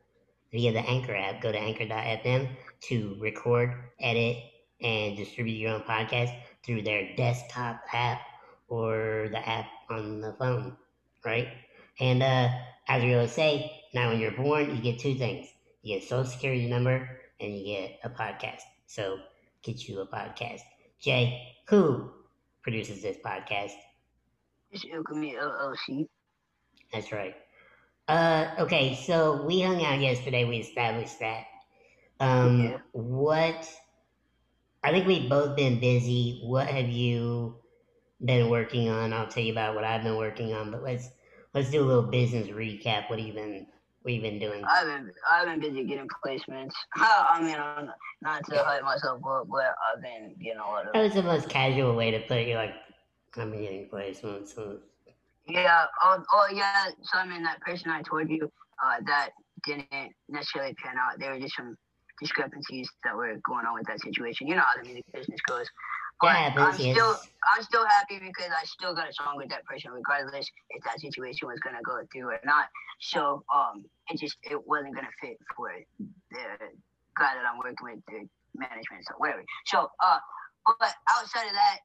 via 0.52 0.72
the 0.72 0.88
Anchor 0.88 1.16
app. 1.16 1.40
Go 1.40 1.50
to 1.50 1.58
anchor.fm 1.58 2.48
to 2.82 3.16
record, 3.18 3.74
edit, 3.98 4.36
and 4.80 5.16
distribute 5.16 5.54
your 5.54 5.72
own 5.72 5.80
podcast 5.82 6.32
through 6.64 6.82
their 6.82 7.16
desktop 7.16 7.80
app 7.92 8.20
or 8.68 9.30
the 9.32 9.48
app 9.48 9.66
on 9.90 10.20
the 10.20 10.32
phone, 10.38 10.76
right? 11.24 11.48
And 11.98 12.22
uh, 12.22 12.50
as 12.86 13.02
we 13.02 13.14
always 13.14 13.32
say, 13.32 13.82
now 13.92 14.10
when 14.10 14.20
you're 14.20 14.30
born, 14.30 14.76
you 14.76 14.80
get 14.80 15.00
two 15.00 15.16
things. 15.16 15.48
You 15.82 15.96
get 15.96 16.04
a 16.04 16.06
social 16.06 16.30
security 16.30 16.68
number 16.68 17.18
and 17.40 17.58
you 17.58 17.64
get 17.64 17.98
a 18.04 18.10
podcast. 18.10 18.60
So 18.86 19.18
get 19.62 19.88
you 19.88 20.00
a 20.00 20.06
podcast. 20.06 20.60
Jay, 21.00 21.54
who 21.68 22.10
produces 22.62 23.02
this 23.02 23.16
podcast? 23.24 23.72
It's 24.70 24.84
Alchemy 24.92 25.36
LLC. 25.36 26.06
That's 26.92 27.12
right. 27.12 27.34
Uh, 28.08 28.54
okay, 28.58 28.94
so 29.06 29.44
we 29.44 29.60
hung 29.60 29.84
out 29.84 30.00
yesterday. 30.00 30.44
We 30.44 30.58
established 30.58 31.18
that. 31.20 31.44
Um, 32.20 32.60
Yeah. 32.60 32.78
what? 32.92 33.70
I 34.84 34.90
think 34.90 35.06
we've 35.06 35.28
both 35.30 35.56
been 35.56 35.78
busy. 35.80 36.40
What 36.44 36.66
have 36.66 36.88
you 36.88 37.56
been 38.24 38.50
working 38.50 38.88
on? 38.88 39.12
I'll 39.12 39.28
tell 39.28 39.42
you 39.42 39.52
about 39.52 39.74
what 39.74 39.84
I've 39.84 40.02
been 40.02 40.16
working 40.16 40.52
on. 40.52 40.70
But 40.70 40.82
let's 40.82 41.08
let's 41.54 41.70
do 41.70 41.82
a 41.82 41.86
little 41.86 42.10
business 42.10 42.48
recap. 42.48 43.08
What 43.08 43.18
have 43.18 43.28
you 43.28 43.34
been 43.34 43.66
Have 44.04 44.22
been 44.22 44.38
doing? 44.38 44.64
I've 44.64 44.86
been 44.86 45.12
I've 45.30 45.46
been 45.46 45.60
busy 45.60 45.84
getting 45.84 46.08
placements. 46.24 46.72
I 46.96 47.40
mean, 47.40 47.54
I'm 47.54 47.88
not, 48.20 48.44
to 48.46 48.58
hype 48.58 48.82
myself 48.82 49.20
up, 49.24 49.46
but 49.48 49.74
I've 49.94 50.02
been 50.02 50.34
getting 50.42 50.58
a 50.58 50.66
lot 50.66 50.86
of. 50.86 50.92
That 50.92 51.02
was 51.02 51.14
the 51.14 51.22
most 51.22 51.48
casual 51.48 51.94
way 51.94 52.10
to 52.10 52.18
put 52.20 52.38
it. 52.38 52.48
You're 52.48 52.58
like, 52.58 52.74
I'm 53.36 53.52
getting 53.52 53.88
placements. 53.88 54.54
So 54.54 54.78
Yeah. 55.46 55.86
Oh, 56.02 56.22
oh 56.32 56.48
yeah. 56.52 56.86
mean, 57.26 57.44
that 57.44 57.60
person 57.60 57.90
I 57.90 58.02
told 58.02 58.28
you 58.28 58.50
uh, 58.84 58.96
that 59.06 59.30
didn't 59.64 60.12
necessarily 60.28 60.74
pan 60.74 60.96
out. 60.98 61.20
There 61.20 61.32
were 61.32 61.38
just 61.38 61.54
some 61.56 61.76
discrepancies 62.20 62.88
that 63.04 63.16
were 63.16 63.40
going 63.46 63.66
on 63.66 63.74
with 63.74 63.86
that 63.86 64.00
situation. 64.00 64.48
You 64.48 64.56
know 64.56 64.62
how 64.62 64.82
the 64.82 64.88
music 64.88 65.04
business 65.12 65.40
goes. 65.46 65.66
But 66.22 66.62
I'm 66.62 66.74
still 66.78 67.16
I'm 67.56 67.62
still 67.62 67.86
happy 67.86 68.18
because 68.20 68.50
I 68.50 68.64
still 68.64 68.94
got 68.94 69.10
a 69.10 69.12
song 69.12 69.36
with 69.36 69.48
that 69.50 69.64
person, 69.64 69.90
regardless 69.90 70.48
if 70.70 70.84
that 70.84 71.00
situation 71.00 71.48
was 71.48 71.58
gonna 71.60 71.82
go 71.84 72.00
through 72.12 72.28
or 72.28 72.40
not. 72.44 72.66
So 73.00 73.44
um, 73.52 73.84
it 74.08 74.18
just 74.20 74.36
it 74.42 74.66
wasn't 74.66 74.94
gonna 74.94 75.10
fit 75.20 75.36
for 75.56 75.72
the 76.30 76.44
guy 77.18 77.34
that 77.34 77.44
I'm 77.44 77.58
working 77.58 77.76
with, 77.82 77.98
the 78.06 78.28
management, 78.54 79.04
so 79.08 79.14
whatever. 79.18 79.42
So 79.66 79.90
uh, 80.02 80.18
but 80.78 80.94
outside 81.10 81.46
of 81.46 81.54
that, 81.54 81.78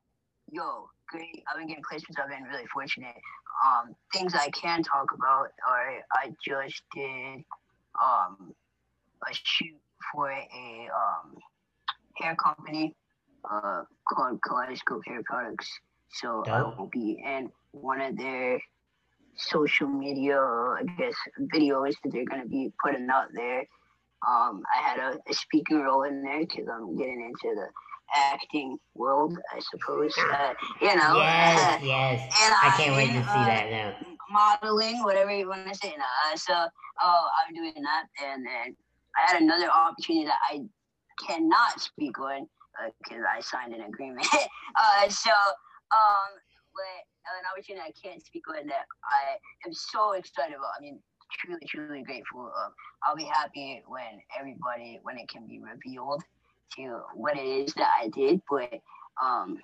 yo, 0.52 0.88
great. 1.10 1.44
I've 1.50 1.58
been 1.58 1.68
getting 1.68 1.84
placements. 1.84 2.22
I've 2.22 2.30
been 2.30 2.44
really 2.44 2.68
fortunate. 2.72 3.16
Um, 3.66 3.96
things 4.14 4.36
I 4.36 4.50
can 4.52 4.84
talk 4.84 5.08
about 5.14 5.48
are 5.68 6.04
I 6.14 6.32
just 6.46 6.84
did 6.94 7.44
um 8.04 8.54
a 9.28 9.34
shoot 9.34 9.80
for 10.14 10.30
a 10.30 10.90
um 10.94 11.36
hair 12.22 12.36
company 12.36 12.96
uh 13.52 13.84
called 14.10 14.40
Kaleidoscope 14.42 15.02
Hair 15.06 15.22
Products. 15.26 15.70
So 16.14 16.44
I 16.48 16.64
will 16.64 16.90
be 16.92 17.22
in 17.26 17.50
one 17.72 18.02
of 18.02 18.18
their 18.18 18.60
social 19.36 19.88
media, 19.88 20.40
I 20.40 20.84
guess, 20.98 21.14
videos 21.54 21.94
that 22.04 22.12
they're 22.12 22.26
gonna 22.26 22.46
be 22.46 22.72
putting 22.84 23.10
out 23.10 23.28
there. 23.34 23.66
Um, 24.28 24.64
I 24.76 24.82
had 24.82 25.00
a, 25.00 25.20
a 25.30 25.34
speaking 25.34 25.82
role 25.82 26.04
in 26.04 26.24
there 26.24 26.40
because 26.40 26.68
I'm 26.68 26.98
getting 26.98 27.22
into 27.22 27.56
the 27.56 27.68
acting 28.16 28.78
world, 28.96 29.38
I 29.54 29.60
suppose. 29.60 30.14
Uh, 30.18 30.54
you 30.82 30.96
know, 30.96 31.18
yes, 31.18 31.82
yes. 31.84 32.22
and 32.22 32.56
I 32.56 32.74
can't 32.78 32.96
wait 32.96 33.12
to 33.12 33.20
uh, 33.20 33.34
see 33.34 33.46
that 33.46 33.70
now. 33.70 33.96
modeling, 34.32 35.04
whatever 35.04 35.32
you 35.32 35.48
want 35.48 35.68
to 35.68 35.76
say. 35.76 35.94
Uh, 35.96 36.36
so, 36.36 36.54
oh, 37.02 37.28
I'm 37.48 37.54
doing 37.54 37.74
that, 37.76 38.06
and 38.24 38.46
then 38.46 38.76
I 39.18 39.32
had 39.32 39.42
another 39.42 39.70
opportunity 39.70 40.26
that 40.26 40.40
I 40.50 40.62
cannot 41.28 41.80
speak 41.80 42.20
on 42.20 42.48
because 43.04 43.24
I 43.24 43.40
signed 43.42 43.74
an 43.74 43.82
agreement. 43.82 44.28
uh, 44.34 45.10
so, 45.10 45.32
um, 45.32 46.30
but 46.74 47.06
an 47.28 47.46
opportunity 47.52 47.84
I 47.84 48.08
can't 48.08 48.24
speak 48.26 48.44
on 48.50 48.68
that 48.68 48.86
I 49.04 49.38
am 49.66 49.74
so 49.74 50.14
excited 50.14 50.56
about. 50.56 50.72
I 50.78 50.82
mean, 50.82 51.00
truly, 51.32 51.62
truly 51.68 52.04
grateful. 52.04 52.42
Um, 52.42 52.72
I'll 53.04 53.16
be 53.16 53.30
happy 53.32 53.84
when 53.88 54.22
everybody, 54.38 55.00
when 55.04 55.18
it 55.18 55.28
can 55.30 55.48
be 55.48 55.60
revealed 55.60 56.24
to 56.78 57.02
what 57.16 57.38
it 57.38 57.46
is 57.46 57.74
that 57.76 57.90
I 58.02 58.10
did. 58.10 58.42
But 58.50 58.80
um, 59.22 59.60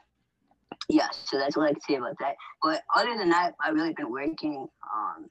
yeah, 0.90 1.08
so 1.12 1.38
that's 1.38 1.56
what 1.56 1.70
I 1.70 1.74
can 1.74 1.82
say 1.82 1.96
about 1.96 2.18
that. 2.20 2.36
But 2.62 2.82
other 2.96 3.18
than 3.18 3.30
that, 3.30 3.54
I've 3.64 3.76
really 3.76 3.94
been 3.94 4.12
working 4.12 4.68
um, 4.94 5.30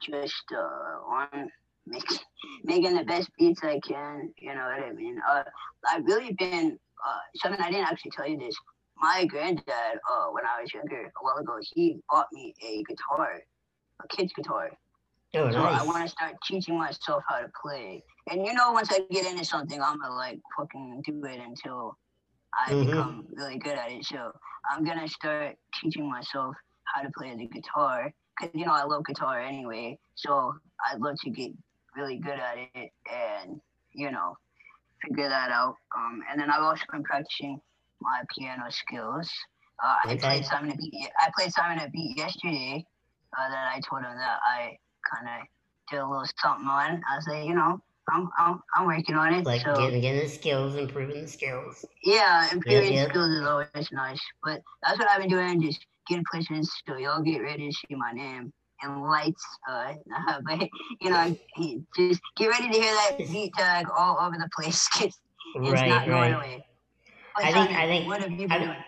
just 0.00 0.44
uh, 0.52 1.06
on 1.06 1.50
making 1.86 2.18
making 2.64 2.96
the 2.96 3.04
best 3.04 3.28
beats 3.38 3.60
I 3.62 3.80
can. 3.80 4.32
You 4.38 4.54
know 4.54 4.62
what 4.62 4.88
I 4.88 4.92
mean? 4.92 5.20
Uh, 5.28 5.42
I've 5.88 6.04
really 6.04 6.32
been 6.32 6.78
uh, 7.06 7.18
something 7.36 7.60
I 7.60 7.70
didn't 7.70 7.86
actually 7.86 8.12
tell 8.12 8.28
you 8.28 8.38
this. 8.38 8.56
My 8.98 9.24
granddad, 9.26 9.88
uh, 10.02 10.20
when 10.24 10.38
I 10.40 10.54
was 10.56 10.66
younger, 10.66 10.96
a 11.02 11.10
while 11.16 11.32
ago, 11.32 11.52
he 11.72 11.98
bought 12.10 12.26
me 12.32 12.54
a 12.62 12.82
guitar, 12.84 13.42
a 14.02 14.08
kid's 14.08 14.32
guitar. 14.34 14.70
Oh, 15.34 15.50
So 15.52 15.60
I 15.62 15.82
want 15.82 16.02
to 16.04 16.08
start 16.08 16.34
teaching 16.46 16.78
myself 16.78 17.22
how 17.28 17.38
to 17.40 17.48
play. 17.62 18.02
And 18.30 18.44
you 18.46 18.52
know, 18.54 18.72
once 18.72 18.90
I 18.92 19.00
get 19.10 19.26
into 19.26 19.44
something, 19.44 19.80
I'm 19.80 19.98
gonna 20.00 20.14
like 20.14 20.40
fucking 20.56 21.02
do 21.04 21.24
it 21.24 21.40
until 21.40 21.96
I 22.54 22.74
Mhm. 22.74 22.80
become 22.80 23.26
really 23.32 23.58
good 23.58 23.76
at 23.78 23.90
it. 23.92 24.04
So 24.04 24.32
I'm 24.70 24.84
gonna 24.84 25.08
start 25.08 25.56
teaching 25.80 26.08
myself 26.10 26.54
how 26.84 27.02
to 27.02 27.10
play 27.16 27.34
the 27.36 27.46
guitar 27.46 28.12
because 28.38 28.54
you 28.54 28.64
know 28.66 28.72
I 28.72 28.84
love 28.84 29.04
guitar 29.04 29.40
anyway. 29.40 29.98
So 30.14 30.54
I'd 30.88 31.00
love 31.00 31.16
to 31.24 31.30
get 31.30 31.52
really 31.96 32.18
good 32.18 32.38
at 32.38 32.58
it 32.74 32.90
and 33.12 33.60
you 33.92 34.10
know 34.10 34.36
figure 35.04 35.28
that 35.28 35.50
out. 35.50 35.76
Um, 35.96 36.20
and 36.30 36.40
then 36.40 36.50
I've 36.50 36.62
also 36.62 36.82
been 36.92 37.04
practicing 37.04 37.60
my 38.00 38.22
piano 38.36 38.64
skills. 38.70 39.30
Uh, 39.82 39.96
I 40.04 40.12
Okay. 40.12 40.18
played 40.18 40.44
Simon 40.46 40.70
a 40.72 40.76
beat. 40.76 41.10
I 41.18 41.30
played 41.36 41.52
Simon 41.52 41.78
a 41.84 41.90
beat 41.90 42.16
yesterday. 42.16 42.84
Uh, 43.36 43.48
that 43.48 43.72
I 43.74 43.80
told 43.88 44.02
him 44.02 44.16
that 44.16 44.38
I 44.46 44.78
kind 45.12 45.26
of 45.28 45.46
did 45.90 45.98
a 45.98 46.06
little 46.08 46.24
something 46.40 46.68
on. 46.68 47.02
I 47.10 47.16
was 47.16 47.26
like, 47.26 47.44
you 47.46 47.54
know, 47.54 47.80
I'm 48.10 48.30
I'm, 48.38 48.62
I'm 48.76 48.86
working 48.86 49.16
on 49.16 49.34
it. 49.34 49.44
Like 49.44 49.62
so 49.62 49.74
getting, 49.74 50.00
getting 50.00 50.22
the 50.22 50.28
skills, 50.28 50.76
improving 50.76 51.22
the 51.22 51.28
skills. 51.28 51.84
yeah, 52.04 52.50
improving 52.52 52.94
yep. 52.94 53.10
skills 53.10 53.30
is 53.30 53.46
always 53.46 53.88
nice. 53.92 54.20
But 54.42 54.62
that's 54.82 54.98
what 54.98 55.08
I've 55.10 55.20
been 55.20 55.30
doing, 55.30 55.60
just 55.62 55.84
getting 56.08 56.24
placements. 56.32 56.68
So 56.86 56.96
y'all 56.96 57.22
get 57.22 57.38
ready 57.42 57.68
to 57.68 57.72
see 57.72 57.94
my 57.96 58.12
name 58.12 58.52
and 58.84 59.02
lights. 59.02 59.44
Uh, 59.68 59.94
but 60.46 60.60
you 61.00 61.10
know, 61.10 61.36
just 61.96 62.20
get 62.36 62.48
ready 62.48 62.68
to 62.68 62.80
hear 62.80 62.94
that 62.94 63.18
beat 63.32 63.52
tag 63.54 63.86
all 63.96 64.18
over 64.20 64.36
the 64.36 64.48
place. 64.54 64.88
it's 65.00 65.18
right, 65.56 65.88
not 65.88 66.06
going 66.06 66.32
right. 66.32 66.34
away. 66.34 66.66
But 67.36 67.44
I 67.44 67.52
think- 67.52 67.70
Simon, 67.70 67.76
I 67.76 67.86
think- 67.86 68.06
What 68.06 68.20
have 68.20 68.30
you 68.30 68.48
been 68.48 68.52
I- 68.52 68.64
doing? 68.64 68.84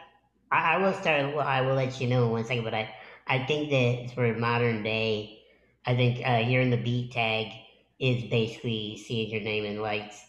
I, 0.53 0.79
will 0.79 0.93
start. 0.95 1.35
Well, 1.35 1.47
I 1.47 1.61
will 1.61 1.75
let 1.75 2.01
you 2.01 2.07
know 2.07 2.25
in 2.27 2.31
one 2.31 2.45
second, 2.45 2.65
but 2.65 2.75
I, 2.75 2.89
I 3.27 3.45
think 3.47 3.71
that 3.71 4.15
for 4.15 4.33
modern 4.39 4.83
day, 4.85 5.43
I 5.85 5.97
think 5.97 6.25
uh, 6.25 6.39
hearing 6.39 6.71
the 6.71 6.77
beat 6.77 7.13
tag 7.13 7.53
is 7.99 8.25
basically 8.31 8.97
seeing 8.97 9.31
your 9.31 9.41
name 9.41 9.65
in 9.65 9.83
lights. 9.83 10.23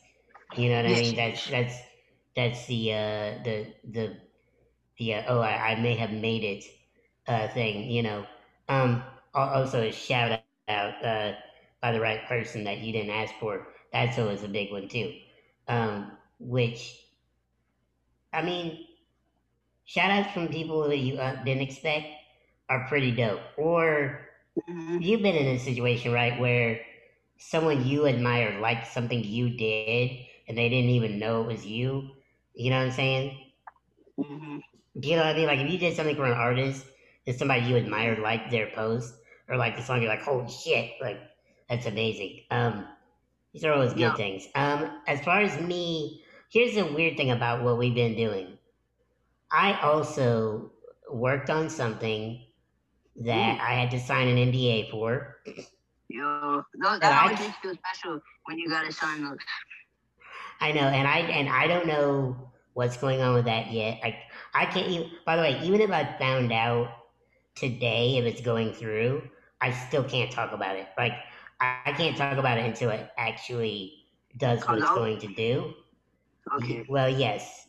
You 0.55 0.69
know 0.69 0.77
what 0.77 0.85
I 0.85 0.93
mean? 1.01 1.15
That's 1.15 1.49
that's 1.49 1.75
that's 2.35 2.65
the 2.67 2.93
uh, 2.93 3.43
the 3.43 3.67
the 3.91 4.17
the 4.97 5.13
uh, 5.15 5.23
oh 5.27 5.39
I, 5.41 5.71
I 5.71 5.81
may 5.81 5.95
have 5.95 6.11
made 6.11 6.43
it 6.43 6.63
uh, 7.27 7.47
thing. 7.49 7.89
You 7.91 8.03
know. 8.03 8.25
Um. 8.69 9.03
Al- 9.35 9.49
Also, 9.61 9.81
a 9.81 9.91
shout 9.91 10.31
out 10.31 10.61
uh, 10.71 11.01
by 11.47 11.61
the 11.61 11.65
right 11.67 11.91
person 12.27 12.33
that 12.35 12.47
you 12.47 12.63
didn't 12.63 12.83
ask 12.83 13.05
for. 13.13 13.41
That's 13.67 13.97
always 13.97 14.21
a 14.21 14.27
big 14.27 14.53
one 14.55 14.75
too. 14.77 15.03
Um. 15.67 16.11
Which, 16.39 16.99
I 18.33 18.41
mean, 18.41 18.85
shout 19.85 20.11
outs 20.11 20.31
from 20.33 20.47
people 20.47 20.87
that 20.87 20.97
you 20.97 21.17
uh, 21.17 21.43
didn't 21.43 21.63
expect 21.63 22.07
are 22.69 22.87
pretty 22.87 23.11
dope. 23.11 23.39
Or 23.57 24.19
Mhm. 24.67 24.99
you've 24.99 25.21
been 25.21 25.35
in 25.35 25.47
a 25.55 25.59
situation, 25.59 26.11
right, 26.13 26.39
where 26.39 26.81
someone 27.37 27.85
you 27.87 28.05
admired 28.05 28.61
liked 28.61 28.87
something 28.87 29.23
you 29.23 29.49
did 29.57 30.03
and 30.35 30.43
they 30.45 30.55
didn't 30.55 30.77
even 30.77 31.05
know 31.19 31.31
it 31.31 31.47
was 31.47 31.53
you. 31.55 32.09
You 32.53 32.69
know 32.69 32.77
what 32.77 32.85
I'm 32.85 32.91
saying? 32.91 33.37
Mhm. 34.17 34.61
Do 34.99 35.07
you 35.09 35.15
know 35.15 35.23
what 35.23 35.35
I 35.35 35.37
mean? 35.37 35.47
Like 35.47 35.59
if 35.59 35.71
you 35.71 35.77
did 35.77 35.95
something 35.95 36.15
for 36.15 36.25
an 36.25 36.33
artist 36.33 36.85
and 37.27 37.35
somebody 37.35 37.65
you 37.67 37.75
admired 37.77 38.19
like 38.19 38.49
their 38.51 38.71
post 38.71 39.15
or 39.49 39.57
like 39.57 39.75
the 39.75 39.83
song, 39.83 40.01
you're 40.01 40.09
like, 40.11 40.23
holy 40.23 40.49
shit, 40.49 40.91
like 41.01 41.19
that's 41.69 41.85
amazing. 41.85 42.41
Um, 42.51 42.87
these 43.53 43.65
are 43.65 43.73
always 43.73 43.93
good 43.93 44.01
Yeah. 44.01 44.15
things. 44.15 44.47
Um, 44.55 45.01
as 45.07 45.21
far 45.21 45.41
as 45.41 45.59
me, 45.61 46.23
here's 46.51 46.75
the 46.75 46.85
weird 46.85 47.17
thing 47.17 47.31
about 47.31 47.63
what 47.63 47.77
we've 47.77 47.95
been 47.95 48.15
doing. 48.15 48.57
I 49.51 49.79
also 49.81 50.71
worked 51.11 51.49
on 51.49 51.69
something 51.69 52.41
that 53.17 53.59
I 53.61 53.73
had 53.73 53.91
to 53.91 53.99
sign 53.99 54.27
an 54.27 54.37
NDA 54.37 54.89
for. 54.91 55.37
Yo, 56.09 56.63
And 57.01 57.01
that 57.01 57.23
always 57.23 57.39
makes 57.39 57.57
you 57.63 57.73
special 57.73 58.21
when 58.45 58.57
you 58.57 58.69
gotta 58.69 58.91
sign 58.91 59.23
those. 59.23 59.37
I 60.59 60.71
know, 60.71 60.81
and 60.87 61.07
I 61.07 61.19
and 61.19 61.49
I 61.49 61.67
don't 61.67 61.87
know 61.87 62.51
what's 62.73 62.97
going 62.97 63.21
on 63.21 63.33
with 63.35 63.45
that 63.45 63.71
yet. 63.71 63.99
I 64.03 64.19
I 64.53 64.65
can't 64.65 64.87
even. 64.87 65.11
By 65.25 65.35
the 65.35 65.41
way, 65.41 65.59
even 65.63 65.81
if 65.81 65.91
I 65.91 66.17
found 66.17 66.51
out 66.51 66.89
today 67.59 68.17
if 68.17 68.25
it's 68.25 68.41
going 68.41 68.73
through, 68.73 69.23
I 69.61 69.71
still 69.71 70.03
can't 70.03 70.31
talk 70.31 70.53
about 70.53 70.75
it. 70.77 70.87
Like 70.97 71.13
I, 71.61 71.91
can't 71.93 72.17
talk 72.17 72.37
about 72.37 72.57
it 72.57 72.65
until 72.65 72.89
it 72.91 73.09
actually 73.17 73.75
does 74.37 74.67
what 74.67 74.77
it's 74.79 74.91
going 74.91 75.19
to 75.19 75.27
do. 75.27 75.73
Okay. 76.57 76.85
Well, 76.87 77.09
yes. 77.09 77.67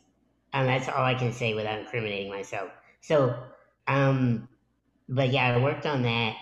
Um, 0.53 0.67
that's 0.67 0.89
all 0.89 1.05
I 1.05 1.15
can 1.15 1.33
say 1.33 1.55
without 1.55 1.79
incriminating 1.81 2.31
myself. 2.31 2.71
So, 3.01 3.37
um, 3.87 4.49
but 5.09 5.31
yeah, 5.31 5.55
I 5.55 5.63
worked 5.63 5.87
on 5.87 6.03
that. 6.03 6.37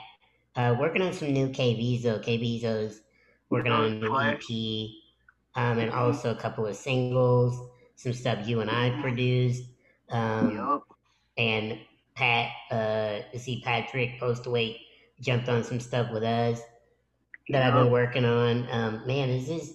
Uh, 0.56 0.76
working 0.78 1.02
on 1.02 1.12
some 1.12 1.32
new 1.32 1.48
KVZO. 1.48 2.20
KVZO's 2.24 3.02
working 3.50 3.72
on 3.72 3.84
a 3.84 3.90
new 3.90 4.16
EP, 4.18 4.90
um, 5.56 5.78
and 5.78 5.90
Mhm. 5.90 5.92
also 5.92 6.32
a 6.32 6.36
couple 6.36 6.66
of 6.66 6.76
singles, 6.76 7.58
some 7.96 8.12
stuff 8.12 8.46
you 8.46 8.60
and 8.60 8.70
I 8.70 8.90
Mhm. 8.90 9.00
produced. 9.00 9.64
Um, 10.10 10.68
Yup. 10.68 10.84
and 11.36 11.78
Pat, 12.16 12.50
uh, 12.70 13.20
you 13.32 13.38
see 13.38 13.62
Patrick 13.64 14.18
Postaway 14.20 14.78
jumped 15.20 15.48
on 15.48 15.62
some 15.62 15.80
stuff 15.80 16.10
with 16.12 16.22
us 16.22 16.60
that 17.50 17.62
I've 17.62 17.74
been 17.74 17.92
working 17.92 18.24
on. 18.24 18.66
Um, 18.70 19.06
man, 19.06 19.28
is 19.28 19.46
this 19.46 19.74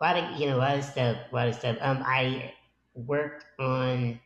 a 0.00 0.04
lot 0.04 0.16
of 0.16 0.40
you 0.40 0.46
know 0.46 0.56
a 0.56 0.58
lot 0.58 0.78
of 0.78 0.84
stuff, 0.84 1.16
a 1.30 1.34
lot 1.34 1.48
of 1.48 1.54
stuff. 1.54 1.76
Um, 1.80 2.02
I 2.04 2.54
worked 2.94 3.44
on. 3.58 4.20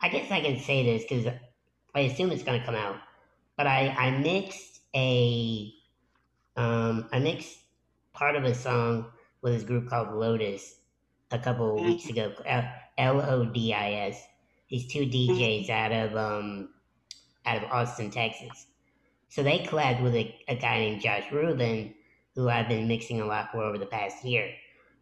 I 0.00 0.08
guess 0.08 0.30
I 0.30 0.40
can 0.40 0.58
say 0.58 0.84
this 0.84 1.04
because 1.08 1.32
I 1.94 2.00
assume 2.00 2.30
it's 2.30 2.42
gonna 2.42 2.64
come 2.64 2.74
out, 2.74 2.96
but 3.56 3.66
I 3.66 3.88
I 3.88 4.10
mixed 4.18 4.80
a 4.94 5.72
um 6.56 7.08
I 7.12 7.18
mixed 7.18 7.58
part 8.12 8.36
of 8.36 8.44
a 8.44 8.54
song 8.54 9.06
with 9.40 9.54
this 9.54 9.62
group 9.62 9.88
called 9.88 10.14
Lotus 10.14 10.76
a 11.30 11.38
couple 11.38 11.78
of 11.78 11.84
weeks 11.84 12.08
ago. 12.08 12.32
L 12.98 13.20
O 13.22 13.44
D 13.46 13.72
I 13.72 13.92
S. 14.08 14.22
These 14.68 14.92
two 14.92 15.06
DJs 15.06 15.70
out 15.70 15.92
of 15.92 16.16
um 16.16 16.68
out 17.46 17.62
of 17.62 17.70
Austin, 17.70 18.10
Texas. 18.10 18.66
So 19.28 19.42
they 19.42 19.60
collabed 19.60 20.02
with 20.02 20.14
a, 20.14 20.34
a 20.48 20.56
guy 20.56 20.78
named 20.78 21.00
Josh 21.00 21.30
Rubin, 21.32 21.94
who 22.34 22.48
I've 22.48 22.68
been 22.68 22.88
mixing 22.88 23.20
a 23.20 23.26
lot 23.26 23.50
for 23.50 23.62
over 23.62 23.78
the 23.78 23.86
past 23.86 24.24
year. 24.24 24.52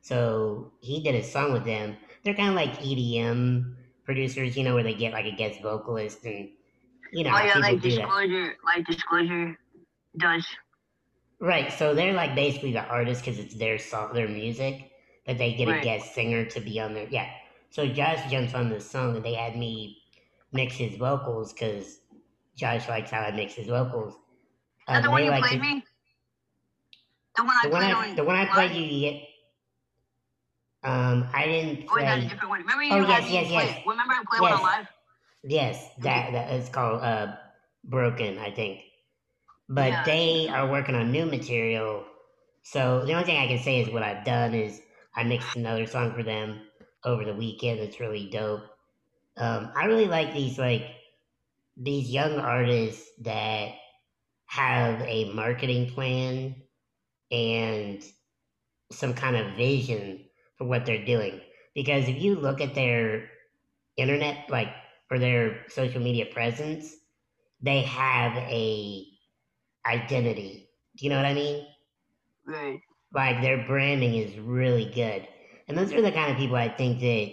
So 0.02 0.72
he 0.80 1.02
did 1.02 1.14
a 1.14 1.22
song 1.22 1.52
with 1.52 1.64
them. 1.64 1.96
They're 2.24 2.34
kind 2.34 2.48
of 2.48 2.54
like 2.54 2.78
EDM 2.80 3.74
producers, 4.04 4.56
you 4.56 4.64
know, 4.64 4.74
where 4.74 4.82
they 4.82 4.94
get 4.94 5.12
like 5.12 5.26
a 5.26 5.32
guest 5.32 5.60
vocalist 5.62 6.24
and 6.24 6.48
you 7.12 7.24
know 7.24 7.30
Oh 7.34 7.42
yeah, 7.42 7.58
like 7.58 7.80
disclosure, 7.80 8.56
like 8.64 8.86
disclosure 8.86 9.58
does. 10.16 10.46
Right. 11.40 11.72
So 11.72 11.94
they're 11.94 12.12
like 12.12 12.34
basically 12.34 12.72
the 12.72 12.84
artist 12.84 13.24
because 13.24 13.38
it's 13.38 13.54
their 13.54 13.78
song, 13.78 14.12
their 14.12 14.28
music, 14.28 14.90
but 15.26 15.38
they 15.38 15.54
get 15.54 15.68
a 15.68 15.80
guest 15.80 16.14
singer 16.14 16.44
to 16.44 16.60
be 16.60 16.78
on 16.80 16.94
there. 16.94 17.08
Yeah. 17.10 17.28
So 17.70 17.86
Josh 17.86 18.30
jumps 18.30 18.54
on 18.54 18.68
the 18.68 18.80
song 18.80 19.16
and 19.16 19.24
they 19.24 19.34
had 19.34 19.56
me 19.56 19.98
mix 20.52 20.74
his 20.74 20.96
vocals 20.96 21.52
because 21.52 22.00
Josh 22.60 22.86
likes 22.90 23.10
how 23.10 23.20
I 23.22 23.30
mix 23.30 23.54
his 23.54 23.68
vocals. 23.68 24.12
Is 24.12 24.18
Um, 24.88 25.02
the 25.02 25.10
one 25.10 25.24
you 25.24 25.30
like 25.30 25.42
played 25.42 25.62
to- 25.62 25.66
me? 25.66 25.84
The 27.36 27.42
one 27.44 27.56
I 27.56 27.60
The 27.62 27.68
one 27.70 27.80
played 27.82 27.94
I, 27.94 28.08
on. 28.10 28.14
the 28.16 28.24
one 28.24 28.36
I 28.36 28.44
played 28.46 28.72
you 28.72 28.82
yet. 28.84 29.22
Um, 30.82 31.26
I 31.32 31.46
didn't 31.46 31.88
Oh, 31.90 31.96
that's 31.98 32.24
a 32.24 32.28
different 32.28 32.50
one. 32.50 32.60
Remember 32.60 32.82
you 32.82 32.92
Oh, 32.92 33.08
yes, 33.08 33.30
yes, 33.30 33.46
play? 33.48 33.66
yes. 33.66 33.86
Remember 33.86 34.12
I 34.14 34.24
played 34.28 34.40
one 34.42 34.62
live? 34.62 34.88
Yes, 35.42 35.88
that 36.00 36.32
that 36.32 36.52
is 36.52 36.68
called 36.68 37.02
uh, 37.02 37.34
Broken, 37.84 38.38
I 38.38 38.50
think. 38.50 38.82
But 39.70 39.88
Yeah. 39.92 40.02
they 40.04 40.48
are 40.48 40.70
working 40.70 40.94
on 40.94 41.10
new 41.10 41.24
material. 41.24 42.04
So 42.62 43.06
the 43.06 43.12
only 43.14 43.24
thing 43.24 43.38
I 43.38 43.46
can 43.46 43.58
say 43.58 43.80
is 43.80 43.88
what 43.88 44.02
I've 44.02 44.24
done 44.24 44.52
is 44.54 44.82
I 45.16 45.24
mixed 45.24 45.56
another 45.56 45.86
song 45.86 46.12
for 46.12 46.22
them 46.22 46.60
over 47.04 47.24
the 47.24 47.34
weekend. 47.34 47.80
It's 47.80 48.00
really 48.00 48.28
dope. 48.28 48.62
Um, 49.38 49.72
I 49.74 49.86
really 49.86 50.08
like 50.08 50.34
these 50.34 50.58
like 50.58 50.84
these 51.80 52.10
young 52.10 52.38
artists 52.40 53.10
that 53.22 53.74
have 54.46 55.00
a 55.02 55.32
marketing 55.34 55.90
plan 55.90 56.56
and 57.30 58.04
some 58.92 59.14
kind 59.14 59.36
of 59.36 59.56
vision 59.56 60.24
for 60.56 60.66
what 60.66 60.86
they're 60.86 61.04
doing. 61.04 61.40
Because 61.74 62.08
if 62.08 62.20
you 62.20 62.36
look 62.36 62.60
at 62.60 62.74
their 62.74 63.30
internet, 63.96 64.50
like 64.50 64.68
or 65.10 65.18
their 65.18 65.64
social 65.68 66.00
media 66.02 66.26
presence, 66.26 66.94
they 67.62 67.82
have 67.82 68.36
a 68.36 69.06
identity. 69.86 70.68
Do 70.96 71.04
you 71.06 71.10
know 71.10 71.16
what 71.16 71.26
I 71.26 71.34
mean? 71.34 71.66
Right. 72.46 72.82
Like 73.14 73.42
their 73.42 73.66
branding 73.66 74.14
is 74.14 74.38
really 74.38 74.90
good. 74.90 75.28
And 75.68 75.78
those 75.78 75.92
are 75.92 76.02
the 76.02 76.12
kind 76.12 76.32
of 76.32 76.38
people 76.38 76.56
I 76.56 76.68
think 76.68 77.00
that 77.00 77.32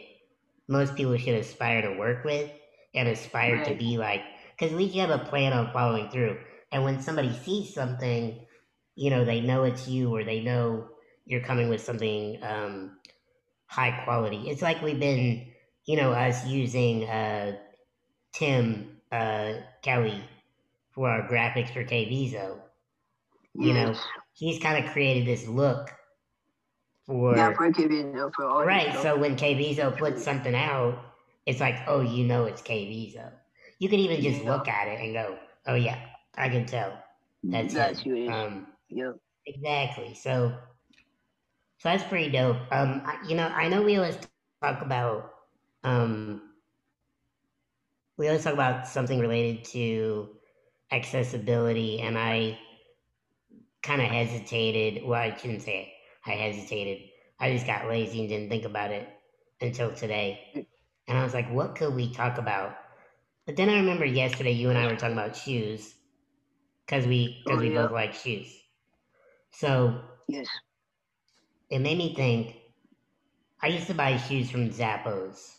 most 0.67 0.95
people 0.95 1.17
should 1.17 1.35
aspire 1.35 1.81
to 1.81 1.97
work 1.97 2.23
with 2.23 2.51
and 2.93 3.07
aspire 3.09 3.63
to 3.65 3.75
be 3.75 3.97
like. 3.97 4.21
Because 4.57 4.73
at 4.73 4.77
least 4.77 4.95
you 4.95 5.01
have 5.01 5.09
a 5.09 5.25
plan 5.25 5.53
on 5.53 5.71
following 5.71 6.09
through. 6.09 6.37
And 6.71 6.83
when 6.83 7.01
somebody 7.01 7.31
sees 7.33 7.73
something, 7.73 8.39
you 8.95 9.09
know, 9.09 9.23
they 9.23 9.41
know 9.41 9.63
it's 9.63 9.87
you 9.87 10.13
or 10.15 10.23
they 10.23 10.41
know 10.41 10.89
you're 11.25 11.41
coming 11.41 11.69
with 11.69 11.81
something 11.81 12.39
um, 12.43 12.97
high 13.67 14.03
quality. 14.03 14.49
It's 14.49 14.61
like 14.61 14.81
we've 14.81 14.99
been, 14.99 15.47
you 15.85 15.97
know, 15.97 16.11
us 16.11 16.45
using 16.45 17.03
uh, 17.07 17.57
Tim 18.33 18.97
uh, 19.11 19.53
Kelly 19.81 20.23
for 20.91 21.09
our 21.09 21.27
graphics 21.27 21.71
for 21.71 21.83
KVZO. 21.83 22.59
You 23.59 23.73
know, 23.73 23.95
He's 24.33 24.59
kind 24.61 24.85
of 24.85 24.91
created 24.91 25.25
this 25.25 25.47
look 25.47 25.89
for 27.07 27.35
Yeah, 27.35 27.53
for 27.53 27.71
KVZO 27.71 28.31
for 28.35 28.45
all 28.45 28.65
right. 28.65 28.95
So 29.01 29.17
when 29.17 29.35
KVZO 29.35 29.97
puts 29.97 30.23
something 30.23 30.53
out, 30.53 30.99
it's 31.47 31.59
like, 31.59 31.75
oh, 31.87 32.01
you 32.01 32.25
know, 32.25 32.45
it's 32.45 32.61
KVZO. 32.61 33.31
You 33.79 33.89
can 33.89 33.99
even 33.99 34.21
just 34.21 34.43
Yeah. 34.43 34.43
look 34.43 34.67
at 34.67 34.87
it 34.87 34.99
and 34.99 35.13
go, 35.13 35.37
oh 35.67 35.75
yeah, 35.75 35.99
I 36.37 36.49
can 36.49 36.65
tell 36.65 36.91
that's, 37.43 37.73
that's 37.73 38.01
him. 38.01 38.03
who 38.03 38.13
it 38.15 38.19
is. 38.29 38.35
Um, 38.35 38.67
yep. 38.89 39.17
exactly. 39.45 40.13
So, 40.15 40.53
so 41.79 41.89
that's 41.89 42.03
pretty 42.03 42.31
dope. 42.31 42.57
Um, 42.71 43.01
I, 43.05 43.17
you 43.27 43.35
know, 43.35 43.47
I 43.47 43.67
know 43.69 43.83
we 43.83 43.97
always 43.97 44.17
talk 44.17 44.39
about, 44.41 44.91
um, 45.51 46.13
we 47.85 48.03
always 48.03 48.15
talk 48.15 48.53
about 48.53 48.65
something 48.87 49.01
related 49.03 49.63
to 49.65 50.27
accessibility, 50.91 51.99
and 52.01 52.17
I 52.17 52.57
kind 53.81 54.01
of 54.01 54.07
hesitated. 54.07 55.03
Well, 55.05 55.19
I 55.21 55.35
shouldn't 55.35 55.61
say 55.61 55.81
it. 55.81 55.87
I 56.29 56.31
hesitated. 56.35 57.09
I 57.39 57.51
just 57.53 57.65
got 57.65 57.87
lazy 57.87 58.19
and 58.21 58.29
didn't 58.29 58.49
think 58.49 58.65
about 58.65 58.91
it 58.91 59.07
until 59.61 59.91
today. 59.93 60.39
And 61.07 61.17
I 61.17 61.23
was 61.23 61.33
like, 61.33 61.51
what 61.51 61.75
could 61.75 61.93
we 61.95 62.11
talk 62.13 62.37
about? 62.37 62.75
But 63.47 63.55
then 63.55 63.69
I 63.69 63.77
remember 63.77 64.05
yesterday 64.05 64.51
you 64.51 64.69
and 64.69 64.77
I 64.77 64.87
were 64.87 64.97
talking 64.97 65.17
about 65.17 65.35
shoes 65.35 65.95
because 66.85 67.07
we 67.07 67.41
because 67.43 67.59
Oh, 67.59 67.61
we 67.61 67.69
yeah. 67.69 67.81
both 67.83 67.91
like 67.91 68.13
shoes. 68.13 68.53
So 69.51 70.03
Yes. 70.27 70.47
it 71.69 71.79
made 71.79 71.97
me 71.97 72.13
think. 72.13 72.57
I 73.63 73.67
used 73.67 73.87
to 73.87 73.95
buy 73.95 74.17
shoes 74.17 74.51
from 74.51 74.69
Zappos. 74.69 75.57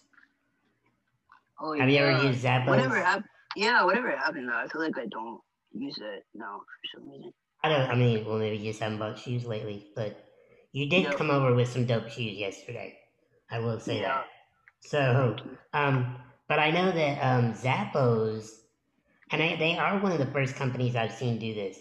Oh 1.61 1.72
Have 1.72 1.88
yeah. 1.88 2.01
you 2.03 2.07
ever 2.07 2.27
used 2.27 2.44
Zappos? 2.44 2.68
Whatever 2.68 2.96
happened? 2.96 3.24
Yeah, 3.57 3.85
whatever 3.85 4.16
happened. 4.16 4.48
Though, 4.48 4.55
I 4.57 4.68
feel 4.68 4.83
like 4.83 4.98
I 4.98 5.07
don't 5.07 5.40
use 5.72 5.98
it 5.98 6.24
now 6.35 6.59
for 6.61 6.98
some 7.01 7.11
reason. 7.11 7.33
I 7.64 7.68
don't. 7.70 7.90
I 7.90 7.94
mean, 7.94 8.24
well, 8.24 8.38
maybe 8.38 8.59
you 8.59 8.70
just 8.70 8.81
haven't 8.81 8.98
bought 8.98 9.18
shoes 9.18 9.44
lately, 9.46 9.90
but 9.96 10.24
you 10.72 10.88
did 10.88 11.16
come 11.16 11.31
over 11.31 11.55
with 11.55 11.68
some 11.68 11.87
dope 11.87 12.09
shoes 12.09 12.37
yesterday. 12.37 12.98
I 13.51 13.59
will 13.59 13.81
say 13.81 14.01
Yeah. 14.01 14.09
that. 14.18 14.27
So, 14.81 15.37
um, 15.72 16.18
but 16.48 16.58
I 16.58 16.70
know 16.70 16.90
that 16.92 17.18
um, 17.24 17.52
Zappos, 17.54 18.50
and 19.30 19.42
I, 19.42 19.56
they 19.56 19.76
are 19.76 20.00
one 20.00 20.12
of 20.12 20.18
the 20.18 20.26
first 20.26 20.56
companies 20.56 20.96
I've 20.96 21.12
seen 21.12 21.38
do 21.38 21.54
this. 21.54 21.78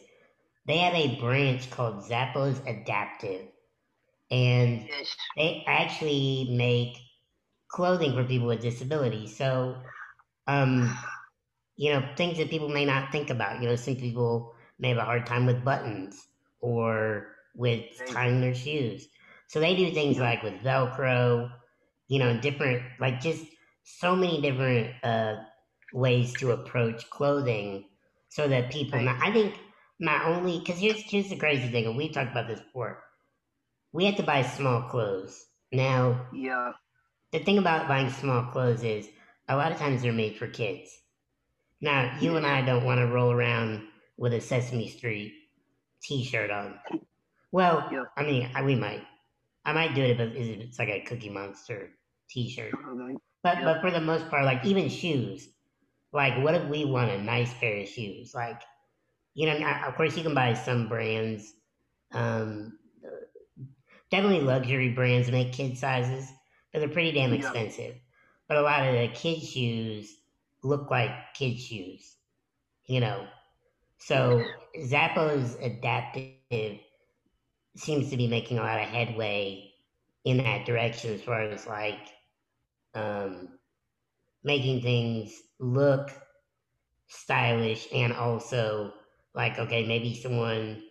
They 0.66 0.80
have 0.80 0.96
a 0.96 1.20
branch 1.20 1.70
called 1.72 2.04
Zappos 2.04 2.60
Adaptive, 2.68 3.48
and 4.32 4.90
Yes. 4.90 5.16
they 5.36 5.64
actually 5.68 6.50
make 6.58 6.98
clothing 7.70 8.14
for 8.14 8.24
people 8.26 8.48
with 8.48 8.62
disabilities. 8.62 9.36
So, 9.38 9.82
um, 10.48 10.98
you 11.76 11.92
know, 11.92 12.08
things 12.16 12.38
that 12.38 12.50
people 12.50 12.70
may 12.70 12.86
not 12.86 13.12
think 13.12 13.30
about. 13.30 13.62
You 13.62 13.70
know, 13.70 13.76
some 13.76 13.96
people 13.96 14.54
may 14.80 14.90
have 14.90 14.98
a 14.98 15.06
hard 15.06 15.26
time 15.26 15.46
with 15.46 15.64
buttons 15.64 16.28
or 16.60 17.36
with 17.56 17.86
tying 18.06 18.42
their 18.42 18.56
shoes. 18.56 19.08
So 19.48 19.60
they 19.60 19.76
do 19.76 19.92
things 19.94 20.20
like 20.20 20.44
with 20.44 20.56
Velcro, 20.62 21.52
you 22.08 22.20
know, 22.20 22.40
different, 22.40 22.84
like 23.00 23.22
just 23.22 23.46
so 23.88 24.16
many 24.16 24.42
different 24.42 24.94
uh, 25.04 25.38
ways 25.94 26.36
to 26.36 26.52
approach 26.52 27.10
clothing 27.10 27.86
so 28.30 28.48
that 28.48 28.70
people, 28.72 28.98
Right. 29.00 29.06
not, 29.06 29.22
I 29.22 29.32
think, 29.32 29.56
my 30.00 30.24
only, 30.26 30.60
because 30.60 30.80
here's, 30.80 31.02
here's 31.10 31.30
the 31.30 31.38
crazy 31.38 31.70
thing, 31.70 31.86
and 31.86 31.96
we 31.98 32.10
talked 32.10 32.32
about 32.32 32.48
this 32.48 32.60
before. 32.60 33.02
We 33.94 34.06
have 34.06 34.18
to 34.18 34.24
buy 34.24 34.42
small 34.44 34.84
clothes. 34.90 35.44
Now, 35.72 36.28
Yeah. 36.34 36.74
the 37.32 37.40
thing 37.40 37.58
about 37.58 37.88
buying 37.88 38.10
small 38.12 38.52
clothes 38.52 38.84
is 38.84 39.10
a 39.48 39.56
lot 39.56 39.72
of 39.72 39.78
times 39.78 40.02
they're 40.02 40.12
made 40.14 40.38
for 40.38 40.48
kids. 40.48 40.92
Now, 41.80 42.18
you 42.20 42.36
and 42.36 42.46
I 42.46 42.62
don't 42.64 42.84
want 42.84 43.00
to 43.00 43.08
roll 43.08 43.32
around 43.32 43.88
with 44.18 44.34
a 44.34 44.42
Sesame 44.42 44.90
Street 44.90 45.34
T-shirt 46.04 46.52
on. 46.52 46.80
Well, 47.52 47.88
Yeah. 47.92 48.04
I 48.18 48.24
mean, 48.24 48.50
I, 48.54 48.64
we 48.64 48.76
might. 48.76 49.04
I 49.66 49.72
might 49.74 49.96
do 49.96 50.04
it 50.04 50.12
if 50.12 50.20
it- 50.20 50.36
if 50.36 50.60
it's 50.60 50.80
like 50.80 50.90
a 50.90 51.02
Cookie 51.02 51.30
Monster 51.30 51.92
T-shirt. 52.30 52.74
But 53.48 53.64
Yeah. 53.64 53.66
but 53.66 53.82
for 53.82 53.92
the 53.92 54.02
most 54.02 54.30
part, 54.30 54.46
like 54.46 54.66
even 54.66 54.90
shoes, 54.90 55.50
like 56.14 56.44
what 56.44 56.56
if 56.56 56.68
we 56.70 56.86
want 56.86 57.12
a 57.12 57.22
nice 57.24 57.54
pair 57.56 57.82
of 57.82 57.88
shoes? 57.88 58.34
Like, 58.36 58.62
you 59.34 59.48
know, 59.48 59.58
of 59.88 59.96
course 59.96 60.18
you 60.18 60.24
can 60.24 60.36
buy 60.36 60.54
some 60.54 60.90
brands 60.90 61.54
Um, 62.12 62.80
definitely 64.12 64.42
luxury 64.42 64.90
brands 64.90 65.32
make 65.32 65.54
kid 65.54 65.78
sizes, 65.78 66.32
but 66.72 66.80
they're 66.80 66.90
pretty 66.90 67.12
damn 67.12 67.34
Yeah. 67.34 67.54
expensive. 67.54 67.96
But 68.48 68.58
a 68.58 68.62
lot 68.62 68.88
of 68.88 68.94
the 68.94 69.10
kid 69.16 69.42
shoes 69.42 70.18
look 70.64 70.92
like 70.92 71.12
kid 71.34 71.58
shoes, 71.60 72.18
you 72.86 73.00
know. 73.02 73.28
So 74.00 74.52
Zappos 74.80 75.62
adaptive 75.64 76.80
seems 77.78 78.10
to 78.10 78.18
be 78.18 78.28
making 78.28 78.58
a 78.58 78.62
lot 78.62 78.80
of 78.80 78.88
headway 78.88 79.74
in 80.26 80.38
that 80.38 80.66
direction 80.66 81.14
as 81.14 81.22
far 81.22 81.42
as 81.42 81.68
like 81.68 82.17
um, 82.98 83.50
making 84.44 84.82
things 84.82 85.34
look 85.60 86.12
stylish 87.10 87.88
and 87.94 88.12
also 88.14 88.92
like 89.34 89.58
okay 89.60 89.86
maybe 89.88 90.14
someone 90.14 90.84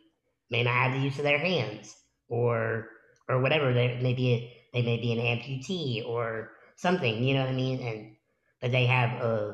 may 0.51 0.63
not 0.63 0.75
have 0.75 0.93
the 0.93 0.99
use 1.01 1.19
of 1.19 1.25
their 1.25 1.39
hands 1.39 1.95
or 2.29 2.89
or 3.29 3.41
whatever. 3.41 3.73
They 3.73 3.99
maybe 4.03 4.53
they 4.73 4.83
may 4.83 4.99
be 4.99 5.13
an 5.13 5.19
amputee 5.19 6.07
or 6.07 6.53
something 6.77 7.25
you 7.25 7.35
know 7.35 7.41
what 7.41 7.51
i 7.51 7.55
mean? 7.55 7.81
And 7.81 8.17
but 8.61 8.73
they 8.73 8.87
have 8.87 9.23
uh, 9.23 9.53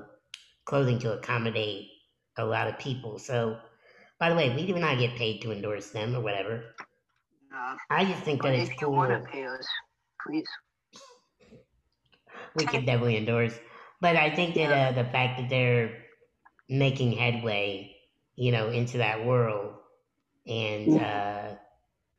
clothing 0.64 0.98
to 1.00 1.12
accommodate 1.14 1.88
a 2.38 2.44
lot 2.44 2.68
of 2.68 2.78
people. 2.78 3.18
So 3.18 3.58
by 4.18 4.28
the 4.30 4.36
way 4.36 4.54
we 4.54 4.66
do 4.66 4.78
not 4.78 4.98
get 4.98 5.16
paid 5.16 5.42
to 5.42 5.52
endorse 5.52 5.90
them 5.90 6.14
or 6.14 6.20
whatever. 6.20 6.74
I 7.90 8.04
just 8.04 8.22
think 8.22 8.42
but 8.42 8.50
that 8.50 8.58
if 8.58 8.70
it's 8.70 8.80
you 8.80 8.86
cool. 8.86 8.96
want 8.96 9.10
to 9.10 9.30
pay 9.30 9.44
us, 9.44 9.66
please. 10.26 10.48
We 12.54 12.66
could 12.66 12.86
definitely 12.86 13.16
endorse. 13.16 13.58
But 14.00 14.16
I 14.16 14.34
think 14.34 14.54
that 14.56 14.70
uh, 14.70 14.92
the 15.02 15.08
fact 15.10 15.40
that 15.40 15.48
they're 15.48 16.04
making 16.68 17.12
headway, 17.12 17.96
you 18.36 18.52
know, 18.52 18.70
into 18.70 18.98
that 18.98 19.24
world 19.26 19.76
and 20.46 20.94
uh, 20.96 21.56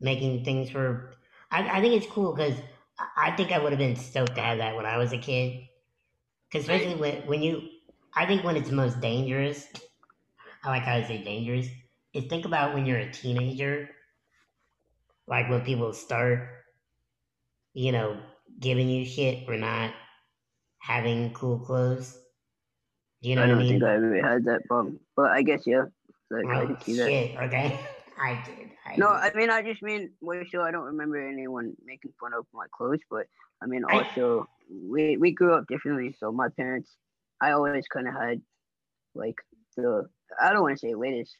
making 0.00 0.44
things 0.44 0.70
for, 0.70 1.14
I, 1.50 1.78
I 1.78 1.80
think 1.80 1.94
it's 2.02 2.12
cool 2.12 2.34
because 2.34 2.58
I 2.98 3.32
I 3.32 3.36
think 3.36 3.52
I 3.52 3.58
would 3.58 3.72
have 3.72 3.78
been 3.78 3.96
stoked 3.96 4.36
to 4.36 4.42
have 4.42 4.58
that 4.58 4.76
when 4.76 4.86
I 4.86 4.98
was 4.98 5.12
a 5.12 5.18
kid. 5.18 5.68
Because 6.50 6.64
especially 6.64 6.96
when 6.96 7.26
when 7.26 7.42
you, 7.42 7.68
I 8.14 8.26
think 8.26 8.44
when 8.44 8.56
it's 8.56 8.70
most 8.70 9.00
dangerous, 9.00 9.66
I 10.64 10.70
like 10.70 10.82
how 10.82 10.96
I 10.96 11.04
say 11.04 11.22
dangerous, 11.22 11.68
is 12.12 12.24
think 12.24 12.44
about 12.44 12.74
when 12.74 12.86
you're 12.86 12.98
a 12.98 13.12
teenager, 13.12 13.88
like 15.26 15.48
when 15.50 15.62
people 15.64 15.92
start, 15.92 16.48
you 17.72 17.92
know, 17.92 18.22
giving 18.60 18.88
you 18.88 19.04
shit 19.04 19.48
or 19.48 19.56
not 19.56 19.94
having 20.84 21.32
cool 21.32 21.58
clothes. 21.58 22.18
Do 23.22 23.28
you 23.30 23.36
know 23.36 23.42
I 23.42 23.46
what 23.46 23.50
I 23.50 23.54
don't 23.54 23.58
mean? 23.58 23.80
think 23.80 23.82
I 23.84 23.94
ever 23.94 24.22
had 24.22 24.44
that 24.44 24.66
problem, 24.66 25.00
but 25.16 25.30
I 25.30 25.42
guess 25.42 25.66
yeah. 25.66 25.84
Like 26.30 26.50
I 26.54 26.66
oh, 26.66 26.66
can 26.66 26.80
see 26.80 26.94
that. 26.96 27.14
shit, 27.14 27.36
okay. 27.36 27.86
I 28.18 28.42
did. 28.46 28.70
I 28.86 28.96
No, 28.96 29.08
did. 29.08 29.08
I 29.08 29.32
mean 29.34 29.50
I 29.50 29.62
just 29.62 29.82
mean 29.82 30.12
well, 30.20 30.42
sure 30.44 30.62
I 30.62 30.70
don't 30.70 30.84
remember 30.94 31.18
anyone 31.26 31.74
making 31.84 32.12
fun 32.20 32.32
of 32.34 32.46
my 32.52 32.66
clothes, 32.72 33.00
but 33.10 33.26
I 33.62 33.66
mean 33.66 33.84
I- 33.88 34.04
also 34.04 34.48
we 34.70 35.16
we 35.16 35.32
grew 35.32 35.54
up 35.54 35.66
differently, 35.68 36.14
so 36.18 36.32
my 36.32 36.48
parents 36.56 36.96
I 37.40 37.52
always 37.52 37.86
kind 37.88 38.08
of 38.08 38.14
had 38.14 38.42
like 39.14 39.36
the 39.76 40.08
I 40.40 40.52
don't 40.52 40.62
want 40.62 40.78
to 40.78 40.86
say 40.86 40.94
latest 40.94 41.36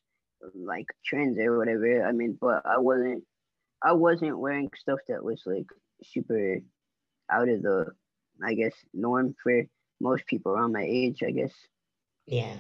like 0.54 0.86
trends 1.04 1.38
or 1.38 1.58
whatever. 1.58 2.04
I 2.06 2.12
mean, 2.12 2.38
but 2.40 2.64
I 2.66 2.78
wasn't 2.78 3.24
I 3.82 3.92
wasn't 3.92 4.38
wearing 4.38 4.70
stuff 4.76 5.00
that 5.08 5.24
was 5.24 5.42
like 5.46 5.66
super 6.04 6.58
out 7.30 7.48
of 7.48 7.62
the 7.62 7.92
I 8.42 8.54
guess 8.54 8.72
norm 8.92 9.34
for 9.42 9.62
most 10.00 10.26
people 10.26 10.52
around 10.52 10.72
my 10.72 10.84
age. 10.86 11.22
I 11.22 11.30
guess. 11.30 11.52
Yeah. 12.26 12.56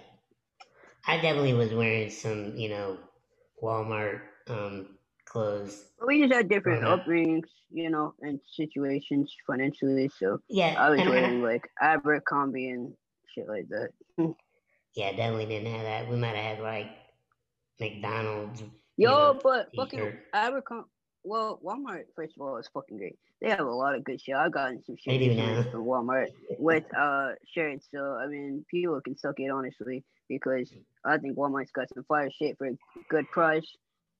I 1.06 1.16
definitely 1.16 1.54
was 1.54 1.72
wearing 1.72 2.10
some, 2.10 2.56
you 2.56 2.68
know, 2.70 2.98
Walmart 3.62 4.20
um 4.48 4.98
clothes. 5.24 5.86
But 5.98 6.08
we 6.08 6.20
just 6.20 6.32
had 6.32 6.48
different 6.48 6.84
up. 6.84 7.04
upbringings, 7.04 7.48
you 7.70 7.90
know, 7.90 8.14
and 8.20 8.40
situations 8.56 9.34
financially. 9.46 10.10
So 10.18 10.40
Yeah. 10.48 10.74
I 10.78 10.90
was 10.90 11.00
wearing 11.00 11.42
like 11.42 11.68
Abercrombie 11.80 12.70
and 12.70 12.94
shit 13.34 13.48
like 13.48 13.68
that. 13.68 13.90
yeah, 14.94 15.10
definitely 15.12 15.46
didn't 15.46 15.72
have 15.72 15.82
that. 15.82 16.08
We 16.08 16.16
might 16.16 16.36
have 16.36 16.56
had 16.56 16.60
like 16.60 16.90
McDonald's. 17.80 18.62
Yo, 18.96 19.10
know, 19.10 19.40
but 19.42 19.70
fucking. 19.74 20.12
Abercrombie. 20.32 20.88
Well, 21.24 21.58
Walmart 21.64 22.04
first 22.14 22.36
of 22.36 22.42
all 22.42 22.56
is 22.58 22.68
fucking 22.72 22.98
great. 22.98 23.18
They 23.40 23.48
have 23.48 23.60
a 23.60 23.64
lot 23.64 23.94
of 23.94 24.04
good 24.04 24.20
shit. 24.20 24.34
I've 24.34 24.52
gotten 24.52 24.82
some 24.84 24.96
shit 24.96 25.20
from 25.70 25.84
Walmart 25.84 26.28
with 26.58 26.84
uh 26.96 27.30
shirts. 27.46 27.88
So 27.92 28.16
I 28.22 28.26
mean, 28.26 28.64
people 28.70 29.00
can 29.00 29.16
suck 29.16 29.40
it 29.40 29.50
honestly 29.50 30.04
because 30.28 30.70
I 31.04 31.18
think 31.18 31.36
Walmart's 31.36 31.72
got 31.72 31.88
some 31.92 32.04
fire 32.04 32.30
shit 32.30 32.56
for 32.58 32.66
a 32.66 32.72
good 33.08 33.28
price. 33.30 33.66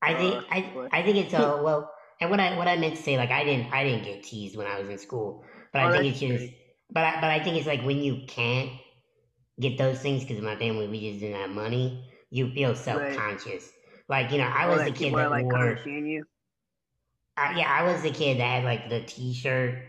I 0.03 0.15
think 0.15 0.35
Uh, 0.35 0.43
I 0.51 0.73
but- 0.75 0.89
I 0.93 1.03
think 1.03 1.17
it's 1.19 1.35
all 1.35 1.63
well. 1.65 1.93
And 2.21 2.31
what 2.31 2.41
I 2.41 2.57
what 2.57 2.69
I 2.69 2.77
meant 2.77 2.97
to 2.97 3.03
say, 3.03 3.17
like 3.17 3.31
I 3.31 3.45
didn't 3.45 3.73
I 3.73 3.85
didn't 3.85 4.05
get 4.05 4.23
teased 4.23 4.57
when 4.57 4.67
I 4.67 4.79
was 4.79 4.89
in 4.89 4.99
school, 4.99 5.45
but 5.73 5.83
Oh, 5.83 5.87
I 5.87 5.93
think 5.93 6.07
it's 6.07 6.21
just, 6.21 6.53
but 6.91 7.05
I, 7.05 7.21
but 7.21 7.31
I 7.31 7.43
think 7.43 7.57
it's 7.59 7.67
like 7.67 7.83
when 7.83 7.99
you 7.99 8.23
can't 8.29 8.71
get 9.61 9.77
those 9.79 10.01
things 10.01 10.25
because 10.25 10.41
my 10.43 10.57
family 10.57 10.89
we 10.89 11.11
just 11.11 11.21
didn't 11.21 11.41
have 11.41 11.51
money, 11.51 12.09
you 12.31 12.51
feel 12.53 12.75
self 12.75 13.03
conscious. 13.17 13.71
Like 14.09 14.31
you 14.31 14.39
know, 14.39 14.45
I 14.45 14.67
was 14.67 14.85
the 14.85 14.93
kid 14.93 15.15
that 15.15 15.31
like 15.31 15.45
wore. 15.45 15.79
you. 15.85 16.25
I, 17.37 17.59
yeah, 17.59 17.69
I 17.71 17.83
was 17.85 18.03
the 18.03 18.11
kid 18.11 18.39
that 18.39 18.45
had 18.47 18.65
like 18.65 18.89
the 18.89 19.03
T-shirt 19.05 19.83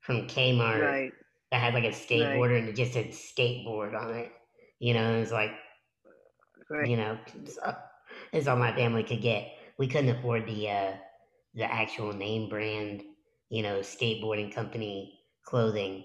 from 0.00 0.26
Kmart 0.28 0.94
Right. 0.94 1.12
that 1.50 1.60
had 1.60 1.74
like 1.74 1.84
a 1.84 1.88
skateboarder 1.88 2.58
and 2.58 2.68
it 2.68 2.76
just 2.76 2.92
said 2.92 3.08
skateboard 3.08 3.98
on 4.00 4.14
it. 4.14 4.32
You 4.78 4.94
know, 4.94 5.14
it 5.16 5.20
was 5.20 5.32
like 5.32 5.52
Right. 6.70 6.88
you 6.88 6.96
know, 6.96 7.18
it's 8.32 8.48
all 8.48 8.56
my 8.56 8.74
family 8.74 9.02
could 9.04 9.22
get. 9.22 9.48
We 9.78 9.86
couldn't 9.88 10.16
afford 10.16 10.46
the 10.46 10.70
uh, 10.70 10.92
the 11.54 11.64
actual 11.64 12.12
name 12.12 12.48
brand, 12.48 13.02
you 13.48 13.62
know, 13.62 13.80
skateboarding 13.80 14.54
company 14.54 15.18
clothing. 15.44 16.04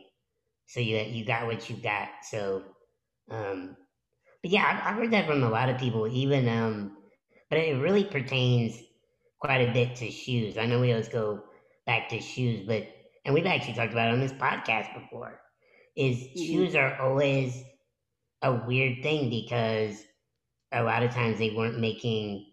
So 0.67 0.79
you 0.79 0.97
you 0.97 1.25
got 1.25 1.45
what 1.47 1.69
you 1.69 1.77
got. 1.77 2.09
So, 2.23 2.63
um, 3.29 3.77
but 4.41 4.51
yeah, 4.51 4.65
I've, 4.65 4.93
I've 4.93 4.99
heard 4.99 5.11
that 5.13 5.27
from 5.27 5.43
a 5.43 5.49
lot 5.49 5.69
of 5.69 5.79
people. 5.79 6.07
Even 6.07 6.47
um, 6.49 6.97
but 7.49 7.59
it 7.59 7.81
really 7.81 8.05
pertains 8.05 8.81
quite 9.45 9.69
a 9.69 9.73
bit 9.73 9.95
to 9.97 10.11
shoes. 10.11 10.57
I 10.57 10.65
know 10.67 10.81
we 10.81 10.91
always 10.91 11.09
go 11.09 11.43
back 11.85 12.09
to 12.09 12.21
shoes, 12.21 12.65
but 12.67 12.87
and 13.25 13.33
we've 13.33 13.45
actually 13.45 13.75
talked 13.75 13.93
about 13.93 14.09
it 14.09 14.13
on 14.13 14.19
this 14.21 14.33
podcast 14.33 14.93
before. 14.93 15.39
Is 15.95 16.27
Mhm. 16.35 16.67
shoes 16.67 16.75
are 16.75 16.99
always 17.01 17.63
a 18.41 18.53
weird 18.67 19.03
thing 19.03 19.29
because 19.29 20.03
a 20.71 20.83
lot 20.83 21.03
of 21.03 21.11
times 21.11 21.39
they 21.39 21.51
weren't 21.51 21.79
making 21.79 22.45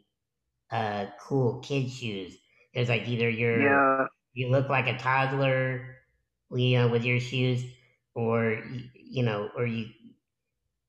uh 0.71 1.07
cool 1.21 1.61
kid 1.61 1.91
shoes. 1.91 2.37
There's 2.75 2.89
like 2.89 3.09
either 3.09 3.29
you're 3.31 3.85
Yeah. 3.87 4.09
you 4.35 4.49
look 4.51 4.69
like 4.69 4.87
a 4.89 4.99
toddler, 4.99 5.97
you 6.51 6.79
know, 6.79 6.89
with 6.89 7.05
your 7.05 7.21
shoes, 7.21 7.65
or 8.15 8.63
you 8.95 9.23
know, 9.25 9.51
or 9.57 9.67
you 9.67 9.87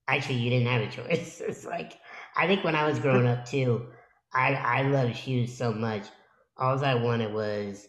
actually 0.07 0.35
you 0.35 0.49
didn't 0.49 0.67
have 0.67 0.81
a 0.81 0.89
choice. 0.89 1.41
It's 1.47 1.65
like 1.65 1.93
I 2.35 2.47
think 2.47 2.63
when 2.63 2.75
I 2.75 2.87
was 2.87 2.99
growing 2.99 3.27
up 3.27 3.45
too, 3.45 3.87
I 4.34 4.54
I 4.56 4.82
loved 4.84 5.15
shoes 5.17 5.56
so 5.56 5.74
much. 5.74 6.04
All 6.58 6.84
I 6.84 6.96
wanted 6.96 7.34
was 7.34 7.88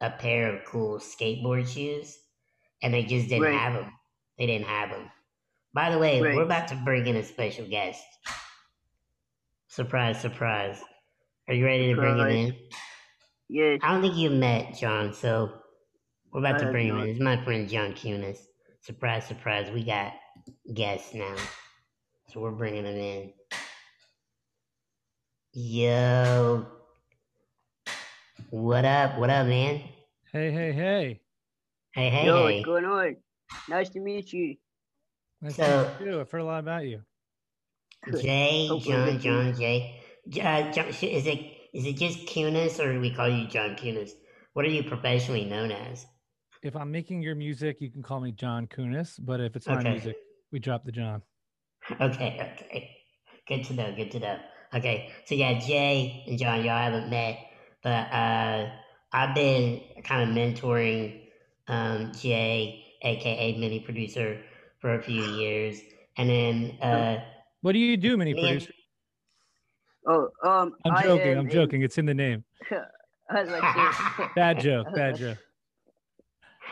a 0.00 0.10
pair 0.10 0.54
of 0.54 0.64
cool 0.64 0.98
skateboard 0.98 1.68
shoes, 1.68 2.18
and 2.82 2.92
they 2.92 3.04
just 3.04 3.28
didn't 3.28 3.44
Right. 3.44 3.58
have 3.58 3.74
them. 3.74 3.92
They 4.38 4.46
didn't 4.46 4.66
have 4.66 4.90
them. 4.90 5.10
By 5.72 5.90
the 5.90 5.98
way, 5.98 6.20
Right. 6.20 6.34
we're 6.36 6.42
about 6.42 6.68
to 6.68 6.76
bring 6.84 7.06
in 7.06 7.16
a 7.16 7.22
special 7.22 7.66
guest. 7.66 8.04
Surprise, 9.68 10.20
surprise. 10.20 10.82
Are 11.48 11.54
you 11.54 11.64
ready 11.64 11.88
to 11.92 12.00
bring 12.00 12.18
him 12.18 12.28
in? 12.28 12.68
Yes. 13.48 13.80
I 13.82 13.92
don't 13.92 14.02
think 14.02 14.16
you've 14.16 14.32
met 14.32 14.74
John, 14.76 15.12
so 15.12 15.60
we're 16.32 16.40
about 16.40 16.56
I 16.56 16.58
to 16.64 16.68
uh, 16.68 16.72
bring 16.72 16.88
him 16.88 16.98
in. 16.98 17.06
This 17.08 17.16
is 17.16 17.22
my 17.22 17.42
friend 17.44 17.68
John 17.68 17.92
Cunis. 17.92 18.38
Surprise, 18.80 19.26
surprise. 19.26 19.70
We 19.70 19.84
got 19.84 20.14
guests 20.74 21.14
now. 21.14 21.36
So 22.32 22.40
we're 22.40 22.50
bringing 22.52 22.84
him 22.84 22.96
in. 22.96 23.32
Yo. 25.58 26.66
What 28.50 28.84
up? 28.84 29.16
What 29.18 29.30
up, 29.30 29.46
man? 29.46 29.80
Hey, 30.30 30.52
hey, 30.52 30.70
hey. 30.72 31.20
Hey, 31.94 32.10
hey, 32.10 32.26
Yo, 32.26 32.46
hey. 32.46 32.56
what's 32.56 32.66
going 32.66 32.84
on? 32.84 33.16
Nice 33.66 33.88
to 33.88 34.00
meet 34.00 34.34
you. 34.34 34.56
Nice 35.40 35.56
So- 35.56 35.64
to 35.98 36.04
meet 36.04 36.10
you. 36.12 36.20
I've 36.20 36.30
heard 36.30 36.42
a 36.42 36.44
lot 36.44 36.58
about 36.60 36.84
you. 36.84 37.00
Jay, 38.20 38.66
Hopefully 38.66 39.16
John, 39.16 39.18
John, 39.18 39.54
Jay. 39.54 39.98
Uh, 40.26 40.70
John, 40.72 40.88
is 40.88 41.02
it 41.26 41.40
is 41.72 41.86
it 41.86 41.96
just 41.96 42.26
Cunis 42.26 42.78
or 42.78 42.92
do 42.92 43.00
we 43.00 43.14
call 43.14 43.30
you 43.30 43.48
John 43.48 43.76
Cunis? 43.76 44.10
What 44.52 44.66
are 44.66 44.68
you 44.68 44.82
professionally 44.82 45.46
known 45.46 45.72
as? 45.72 46.04
If 46.62 46.76
I'm 46.76 46.92
making 46.92 47.22
your 47.22 47.34
music, 47.34 47.78
you 47.80 47.90
can 47.90 48.02
call 48.02 48.20
me 48.20 48.30
John 48.32 48.66
Kunis, 48.66 49.18
but 49.24 49.40
if 49.40 49.56
it's 49.56 49.66
my 49.66 49.78
Okay. 49.78 49.92
music, 49.92 50.16
we 50.52 50.58
drop 50.58 50.84
the 50.84 50.92
John. 50.92 51.22
Okay, 51.98 52.52
okay. 52.60 52.90
Good 53.48 53.64
to 53.64 53.72
know, 53.72 53.94
good 53.96 54.10
to 54.10 54.20
know. 54.20 54.38
Okay, 54.74 55.10
so 55.24 55.34
yeah, 55.34 55.58
Jay 55.58 56.24
and 56.26 56.38
John, 56.38 56.64
y'all 56.64 56.78
haven't 56.78 57.08
met, 57.08 57.38
but 57.82 58.12
uh, 58.12 58.68
I've 59.12 59.34
been 59.34 59.80
kind 60.04 60.28
of 60.28 60.36
mentoring 60.36 61.22
um, 61.68 62.12
Jay, 62.12 62.84
aka 63.02 63.56
mini 63.58 63.80
producer, 63.80 64.40
for 64.80 64.94
a 64.94 65.02
few 65.02 65.22
years. 65.22 65.80
And 66.18 66.28
then, 66.30 66.78
uh, 66.82 67.22
What 67.62 67.72
do 67.72 67.78
you 67.78 67.96
do, 67.96 68.16
mini 68.16 68.34
me 68.34 68.40
and- 68.40 68.48
producer? 68.60 68.72
Oh, 70.08 70.28
um, 70.44 70.74
I'm 70.84 71.02
joking. 71.02 71.32
am 71.32 71.38
I'm 71.40 71.46
a- 71.48 71.50
joking. 71.50 71.82
It's 71.82 71.98
in 71.98 72.06
the 72.06 72.14
name. 72.14 72.44
Like. 73.28 73.60
Bad 74.36 74.60
joke. 74.60 74.86
Bad 74.94 75.16
joke. 75.16 75.38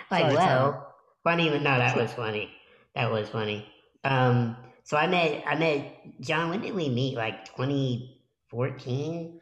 Like, 0.09 0.23
Sorry, 0.23 0.35
well, 0.37 0.95
funny. 1.25 1.51
No, 1.51 1.59
that 1.63 1.97
was 1.97 2.13
funny. 2.13 2.49
That 2.95 3.11
was 3.11 3.29
funny. 3.29 3.67
Um, 4.05 4.57
so 4.85 4.97
I 4.97 5.07
met, 5.07 5.43
I 5.47 5.57
met 5.57 6.21
John. 6.21 6.51
When 6.51 6.61
did 6.61 6.75
we 6.75 6.89
meet? 6.89 7.17
Like 7.17 7.45
2014. 7.47 9.41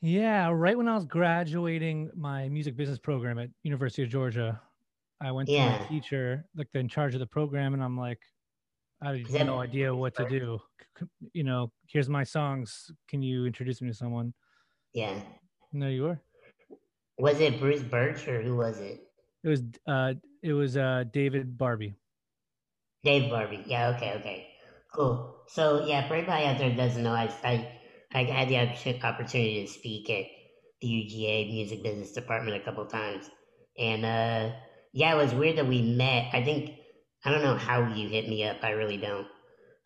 Yeah, 0.00 0.50
right 0.52 0.76
when 0.76 0.88
I 0.88 0.94
was 0.94 1.04
graduating 1.04 2.10
my 2.14 2.48
music 2.48 2.76
business 2.76 2.98
program 2.98 3.38
at 3.38 3.50
University 3.62 4.02
of 4.02 4.08
Georgia, 4.08 4.60
I 5.20 5.32
went 5.32 5.48
to 5.48 5.58
my 5.58 5.78
teacher, 5.88 6.44
like 6.54 6.70
the 6.72 6.78
in 6.78 6.88
charge 6.88 7.14
of 7.14 7.20
the 7.20 7.26
program, 7.26 7.74
and 7.74 7.82
I'm 7.82 7.98
like, 7.98 8.20
I 9.02 9.18
have 9.18 9.46
no 9.46 9.58
idea 9.58 9.94
what 9.94 10.14
to 10.16 10.28
do. 10.28 10.60
You 11.32 11.44
know, 11.44 11.72
here's 11.86 12.08
my 12.08 12.24
songs. 12.24 12.90
Can 13.08 13.22
you 13.22 13.44
introduce 13.46 13.82
me 13.82 13.88
to 13.88 13.94
someone? 13.94 14.32
Yeah. 14.94 15.18
And 15.72 15.82
there 15.82 15.90
you 15.90 16.04
were. 16.04 16.20
Was 17.18 17.40
it 17.40 17.58
Bruce 17.58 17.82
Burch 17.82 18.28
or 18.28 18.42
who 18.42 18.56
was 18.56 18.78
it? 18.78 19.00
It 19.42 19.48
was 19.48 19.62
uh 19.86 20.14
it 20.42 20.52
was 20.52 20.76
uh 20.76 21.04
David 21.12 21.58
Barbe. 21.58 21.94
Dave 23.04 23.30
Barbe. 23.30 23.62
Yeah. 23.66 23.88
Okay. 23.96 24.14
Okay. 24.14 24.46
Cool. 24.96 25.44
So 25.48 25.84
yeah, 25.86 26.04
everybody 26.04 26.46
out 26.46 26.58
there 26.58 26.74
doesn't 26.74 27.02
know, 27.02 27.12
I 27.12 27.30
I, 27.44 27.68
I 28.14 28.24
had 28.24 28.48
the 28.48 28.58
opportunity 29.04 29.64
to 29.66 29.72
speak 29.72 30.10
at 30.10 30.26
the 30.80 30.88
UGA 30.88 31.52
Music 31.52 31.82
Business 31.82 32.12
Department 32.12 32.56
a 32.60 32.64
couple 32.64 32.84
times, 32.86 33.30
and 33.78 34.04
uh, 34.04 34.56
yeah, 34.92 35.14
it 35.14 35.16
was 35.16 35.34
weird 35.34 35.56
that 35.58 35.68
we 35.68 35.82
met. 35.82 36.34
I 36.34 36.42
think 36.44 36.72
I 37.24 37.30
don't 37.30 37.42
know 37.42 37.56
how 37.56 37.86
you 37.94 38.08
hit 38.08 38.28
me 38.28 38.44
up. 38.44 38.58
I 38.62 38.70
really 38.70 38.96
don't. 38.98 39.28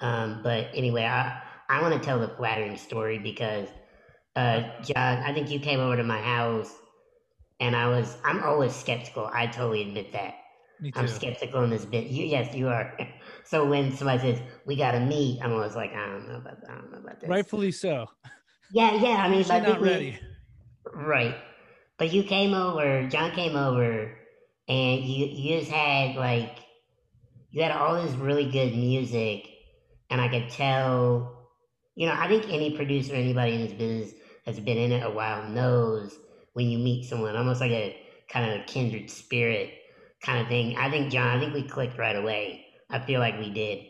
Um, 0.00 0.42
but 0.44 0.68
anyway, 0.74 1.04
I 1.04 1.42
I 1.68 1.82
want 1.82 1.94
to 1.94 2.00
tell 2.06 2.20
the 2.20 2.28
flattering 2.28 2.78
story 2.78 3.18
because 3.18 3.68
uh, 4.36 4.62
John, 4.82 5.18
I 5.18 5.34
think 5.34 5.50
you 5.50 5.60
came 5.60 5.80
over 5.80 5.96
to 5.96 6.04
my 6.04 6.22
house, 6.22 6.72
and 7.60 7.76
I 7.76 7.88
was 7.88 8.18
I'm 8.24 8.42
always 8.44 8.74
skeptical. 8.76 9.30
I 9.32 9.48
totally 9.48 9.82
admit 9.82 10.12
that. 10.14 10.34
Me 10.80 10.90
too. 10.90 11.00
I'm 11.00 11.08
skeptical 11.08 11.62
in 11.64 11.70
this 11.70 11.84
bit. 11.84 12.06
You, 12.06 12.24
yes, 12.24 12.54
you 12.54 12.68
are. 12.68 12.96
So 13.42 13.66
when 13.68 13.90
somebody 13.96 14.20
says 14.20 14.38
we 14.64 14.76
gotta 14.76 15.00
meet, 15.00 15.40
I'm 15.42 15.52
always 15.52 15.74
like, 15.74 15.92
I 15.92 16.06
don't 16.06 16.28
know 16.28 16.36
about, 16.36 16.58
I 16.68 16.74
don't 16.74 16.92
know 16.92 16.98
about 16.98 17.20
this. 17.20 17.28
Rightfully 17.28 17.72
so. 17.72 18.06
Yeah, 18.70 18.94
yeah. 18.94 19.24
I 19.24 19.28
mean, 19.28 19.42
think 19.42 19.66
not 19.66 19.80
we- 19.80 19.88
ready. 19.88 20.20
right. 20.94 21.34
But 21.98 22.12
you 22.12 22.22
came 22.22 22.54
over. 22.54 23.08
John 23.08 23.32
came 23.32 23.56
over, 23.56 24.16
and 24.68 25.00
you 25.00 25.26
you 25.26 25.58
just 25.58 25.70
had 25.70 26.14
like 26.14 26.58
you 27.50 27.62
had 27.62 27.72
all 27.72 28.00
this 28.00 28.12
really 28.14 28.48
good 28.48 28.72
music, 28.76 29.48
and 30.10 30.20
I 30.20 30.28
could 30.28 30.48
tell. 30.50 31.48
You 31.96 32.06
know, 32.06 32.14
I 32.16 32.28
think 32.28 32.48
any 32.48 32.76
producer, 32.76 33.14
anybody 33.14 33.54
in 33.54 33.62
this 33.62 33.72
business 33.72 34.12
has 34.46 34.60
been 34.60 34.78
in 34.78 34.92
it 34.92 35.04
a 35.04 35.10
while 35.10 35.48
knows 35.48 36.16
when 36.52 36.68
you 36.70 36.78
meet 36.78 37.08
someone, 37.08 37.34
almost 37.34 37.60
like 37.60 37.72
a 37.72 37.96
kind 38.28 38.48
of 38.52 38.60
a 38.60 38.64
kindred 38.64 39.10
spirit 39.10 39.72
kind 40.22 40.40
of 40.40 40.48
thing. 40.48 40.76
I 40.76 40.90
think 40.90 41.12
John, 41.12 41.36
I 41.36 41.40
think 41.40 41.54
we 41.54 41.62
clicked 41.62 41.98
right 41.98 42.16
away. 42.16 42.66
I 42.90 42.98
feel 42.98 43.20
like 43.20 43.38
we 43.38 43.50
did, 43.50 43.86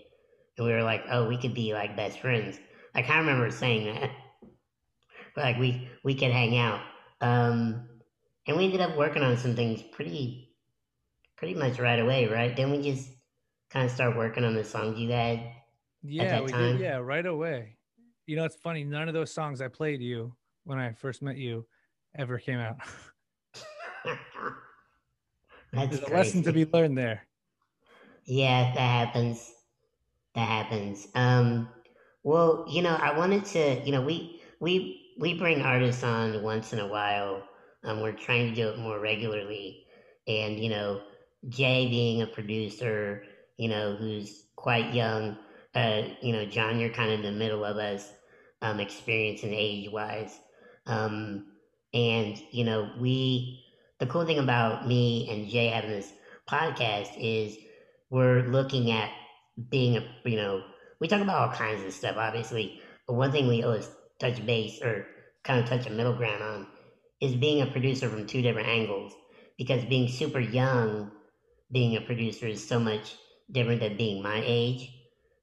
and 0.57 0.67
we 0.67 0.73
were 0.73 0.83
like, 0.83 1.05
oh, 1.11 1.29
we 1.29 1.39
could 1.39 1.55
be 1.55 1.73
like 1.73 1.97
best 1.97 2.21
friends. 2.21 2.59
I 2.95 3.03
kind 3.03 3.21
of 3.21 3.27
remember 3.27 3.51
saying 3.51 3.95
that, 3.95 4.11
like 5.37 5.59
we 5.59 5.89
we 6.05 6.15
could 6.15 6.31
hang 6.31 6.57
out. 6.59 6.81
Um, 7.21 7.89
and 8.47 8.57
we 8.57 8.65
ended 8.65 8.81
up 8.81 8.97
working 8.97 9.23
on 9.23 9.37
some 9.37 9.55
things 9.55 9.83
pretty 9.83 10.55
pretty 11.37 11.55
much 11.55 11.79
right 11.79 11.99
away, 11.99 12.27
right? 12.27 12.55
Then 12.55 12.71
we 12.71 12.83
just 12.83 13.11
kind 13.71 13.87
of 13.87 13.93
start 13.93 14.17
working 14.17 14.45
on 14.45 14.55
the 14.55 14.65
songs 14.65 14.99
you 14.99 15.11
had. 15.11 15.41
Yeah, 16.03 16.41
we 16.43 16.53
time. 16.53 16.77
did. 16.77 16.81
Yeah, 16.81 16.97
right 16.97 17.25
away. 17.25 17.77
You 18.27 18.37
know, 18.37 18.45
it's 18.45 18.57
funny. 18.57 18.85
None 18.85 19.09
of 19.09 19.15
those 19.15 19.33
songs 19.33 19.61
I 19.61 19.69
played 19.69 20.01
you 20.03 20.35
when 20.65 20.79
I 20.79 20.93
first 20.93 21.23
met 21.23 21.37
you 21.37 21.67
ever 22.17 22.39
came 22.39 22.59
out. 22.59 22.77
That's 25.73 25.99
There's 25.99 26.11
a 26.11 26.15
lesson 26.15 26.43
to 26.45 26.53
be 26.53 26.65
learned 26.65 26.99
there. 26.99 27.27
Yeah, 28.25 28.73
that 28.75 28.81
happens. 28.81 29.53
That 30.35 30.49
happens. 30.49 31.09
Um, 31.15 31.69
well, 32.23 32.65
you 32.69 32.83
know, 32.83 32.95
I 32.95 33.17
wanted 33.17 33.45
to, 33.47 33.81
you 33.85 33.93
know, 33.93 34.03
we 34.03 34.43
we 34.61 35.15
we 35.19 35.35
bring 35.35 35.63
artists 35.63 36.03
on 36.03 36.43
once 36.43 36.73
in 36.73 36.79
a 36.79 36.87
while. 36.87 37.43
Um, 37.85 38.01
we're 38.01 38.13
trying 38.13 38.49
to 38.49 38.55
do 38.55 38.69
it 38.69 38.79
more 38.79 39.01
regularly, 39.01 39.87
and 40.27 40.59
you 40.59 40.71
know, 40.71 41.01
Jay 41.49 41.89
being 41.89 42.23
a 42.23 42.27
producer, 42.27 43.25
you 43.57 43.69
know, 43.69 43.97
who's 43.97 44.45
quite 44.57 44.93
young. 44.93 45.37
Uh, 45.75 46.03
you 46.21 46.33
know, 46.33 46.45
John, 46.45 46.79
you're 46.79 46.91
kind 46.91 47.13
of 47.13 47.21
in 47.21 47.25
the 47.25 47.39
middle 47.39 47.65
of 47.65 47.77
us, 47.77 48.13
um, 48.61 48.81
experience 48.81 49.45
and 49.45 49.55
age 49.55 49.91
wise. 49.91 50.41
Um, 50.87 51.47
and 51.95 52.41
you 52.51 52.65
know, 52.65 52.91
we 52.99 53.65
the 54.01 54.07
cool 54.07 54.25
thing 54.25 54.39
about 54.39 54.89
me 54.89 55.29
and 55.31 55.49
Jay 55.49 55.69
having 55.69 55.91
this 55.91 56.13
podcast 56.49 57.11
is 57.19 57.57
we're 58.09 58.43
looking 58.45 58.91
at 58.91 59.11
being 59.69 59.97
a 59.97 60.05
you 60.25 60.37
know 60.37 60.63
we 61.01 61.07
talk 61.07 61.21
about 61.21 61.49
all 61.51 61.55
kinds 61.55 61.85
of 61.85 61.93
stuff 61.93 62.17
obviously 62.17 62.81
but 63.07 63.15
one 63.15 63.31
thing 63.31 63.47
we 63.47 63.63
always 63.63 63.89
touch 64.19 64.45
base 64.47 64.81
or 64.83 65.07
kind 65.45 65.61
of 65.63 65.69
touch 65.69 65.87
a 65.87 65.91
middle 65.91 66.15
ground 66.15 66.43
on 66.43 66.67
is 67.21 67.35
being 67.37 67.61
a 67.61 67.67
producer 67.67 68.09
from 68.09 68.27
two 68.27 68.43
different 68.43 68.69
angles 68.69 69.13
because 69.59 69.85
being 69.85 70.09
super 70.09 70.41
young 70.41 71.11
being 71.71 71.97
a 71.97 72.01
producer 72.01 72.47
is 72.47 72.67
so 72.67 72.81
much 72.81 73.17
different 73.53 73.81
than 73.81 73.97
being 73.97 74.23
my 74.23 74.43
age 74.45 74.91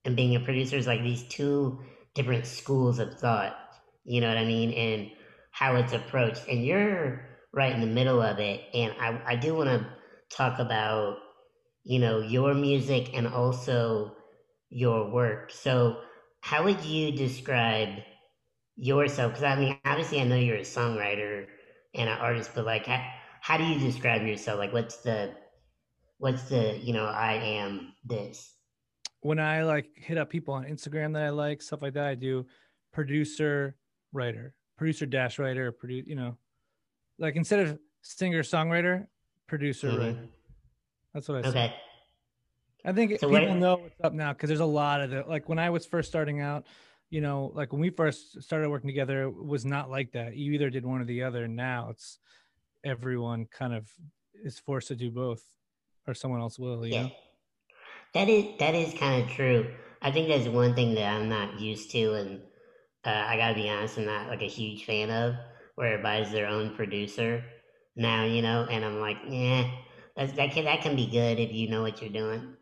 and 0.04 0.16
being 0.16 0.36
a 0.36 0.40
producer 0.40 0.76
is 0.76 0.88
like 0.88 1.04
these 1.04 1.24
two 1.30 1.80
different 2.16 2.46
schools 2.46 2.98
of 2.98 3.14
thought 3.20 3.56
you 4.04 4.20
know 4.20 4.28
what 4.28 4.38
i 4.38 4.46
mean 4.46 4.72
and 4.72 5.12
how 5.52 5.76
it's 5.76 5.94
approached 5.94 6.42
and 6.50 6.66
you're 6.66 7.37
right 7.58 7.74
in 7.74 7.82
the 7.82 7.88
middle 7.88 8.22
of 8.22 8.40
it 8.40 8.62
and 8.74 8.94
i, 9.02 9.34
I 9.34 9.36
do 9.36 9.56
want 9.56 9.70
to 9.70 9.86
talk 10.30 10.60
about 10.60 11.18
you 11.84 12.00
know 12.00 12.20
your 12.20 12.54
music 12.54 13.12
and 13.14 13.28
also 13.28 14.14
your 14.70 15.10
work. 15.10 15.52
So 15.52 16.02
how 16.42 16.66
would 16.66 16.84
you 16.84 17.14
describe 17.14 17.90
yourself? 18.76 19.32
Because 19.32 19.44
i 19.44 19.56
mean 19.56 19.78
obviously 19.86 20.20
i 20.20 20.26
know 20.26 20.36
you're 20.36 20.58
a 20.58 20.62
songwriter 20.62 21.46
and 21.96 22.10
an 22.10 22.18
artist 22.18 22.52
but 22.54 22.66
like 22.66 22.86
how, 22.86 23.02
how 23.42 23.58
do 23.58 23.64
you 23.64 23.80
describe 23.80 24.24
yourself? 24.24 24.60
Like 24.60 24.74
what's 24.74 24.98
the 24.98 25.34
what's 26.18 26.44
the 26.50 26.78
you 26.82 26.94
know 26.94 27.06
i 27.06 27.34
am 27.34 27.94
this 28.04 28.54
When 29.22 29.40
I 29.40 29.64
like 29.64 29.88
hit 29.96 30.18
up 30.18 30.30
people 30.30 30.54
on 30.54 30.66
Instagram 30.66 31.14
that 31.14 31.24
I 31.24 31.30
like, 31.30 31.62
stuff 31.62 31.82
like 31.82 31.94
that, 31.94 32.08
I 32.08 32.16
do 32.16 32.46
producer, 32.92 33.78
writer, 34.12 34.56
producer 34.78 35.06
dash 35.06 35.40
writer, 35.40 35.72
produce, 35.72 36.06
you 36.08 36.16
know, 36.16 36.38
like 37.18 37.36
instead 37.36 37.60
of 37.62 37.80
singer 38.02 38.44
songwriter, 38.44 39.08
producer, 39.48 39.90
Mhm. 39.90 39.98
writer. 40.00 40.28
That's 41.14 41.28
what 41.28 41.38
I 41.40 41.42
say. 41.44 41.50
okay 41.50 41.76
I 42.86 42.94
think 42.94 43.20
So 43.20 43.30
people 43.30 43.48
what- 43.50 43.58
know 43.58 43.76
what's 43.78 44.00
up 44.02 44.14
now 44.14 44.32
because 44.34 44.48
there's 44.48 44.60
a 44.62 44.66
lot 44.66 45.02
of 45.02 45.10
the 45.10 45.24
like 45.24 45.50
when 45.50 45.60
I 45.60 45.70
was 45.72 45.86
first 45.86 46.08
starting 46.08 46.40
out, 46.40 46.66
you 47.10 47.20
know, 47.22 47.52
like 47.54 47.74
when 47.74 47.82
we 47.82 47.90
first 47.90 48.42
started 48.42 48.70
working 48.70 48.88
together, 48.88 49.24
it 49.24 49.36
was 49.36 49.66
not 49.66 49.90
like 49.90 50.12
that. 50.14 50.38
You 50.38 50.54
either 50.54 50.70
did 50.70 50.86
one 50.86 51.02
or 51.02 51.06
the 51.06 51.24
other. 51.24 51.48
Now 51.50 51.90
it's 51.90 52.20
everyone 52.86 53.46
kind 53.48 53.74
of 53.74 53.92
is 54.42 54.58
forced 54.60 54.88
to 54.90 54.96
do 54.96 55.12
both, 55.12 55.44
or 56.08 56.14
someone 56.14 56.40
else 56.40 56.58
will. 56.60 56.86
You 56.86 56.94
Yeah. 56.94 57.04
know? 57.04 57.12
That 58.14 58.30
is 58.30 58.58
that 58.60 58.74
is 58.76 58.94
kind 58.94 59.24
of 59.24 59.30
true. 59.32 59.76
I 60.02 60.12
think 60.12 60.30
that's 60.30 60.48
one 60.48 60.74
thing 60.76 60.94
that 60.96 61.12
I'm 61.14 61.28
not 61.28 61.60
used 61.60 61.92
to, 61.92 62.14
and 62.14 62.42
uh, 63.04 63.10
I 63.28 63.36
gotta 63.36 63.56
be 63.56 63.68
honest, 63.70 63.98
I'm 63.98 64.06
not 64.06 64.30
like 64.30 64.42
a 64.44 64.48
huge 64.48 64.86
fan 64.86 65.10
of 65.10 65.36
everybody's 65.86 66.32
their 66.32 66.48
own 66.48 66.76
producer 66.76 67.44
now, 67.96 68.26
you 68.26 68.42
know. 68.42 68.68
And 68.70 68.84
I'm 68.84 69.00
like, 69.00 69.18
yeah, 69.28 69.70
that 70.16 70.52
can 70.52 70.66
that 70.66 70.82
can 70.82 70.96
be 70.96 71.08
good 71.08 71.40
if 71.40 71.52
you 71.52 71.70
know 71.70 71.82
what 71.82 72.02
you're 72.02 72.12
doing, 72.12 72.56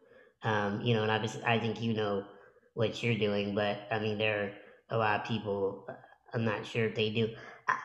um, 0.43 0.81
you 0.81 0.93
know. 0.93 1.03
And 1.03 1.11
obviously, 1.11 1.43
I 1.45 1.59
think 1.59 1.81
you 1.81 1.93
know 1.93 2.25
what 2.73 3.01
you're 3.01 3.17
doing, 3.17 3.55
but 3.55 3.79
I 3.91 3.99
mean, 3.99 4.17
there 4.17 4.43
are 4.43 4.51
a 4.89 4.97
lot 4.97 5.21
of 5.21 5.27
people. 5.27 5.85
uh, 5.89 5.93
I'm 6.33 6.43
not 6.43 6.65
sure 6.65 6.87
if 6.87 6.95
they 6.95 7.11
do. 7.11 7.29
I, 7.67 7.77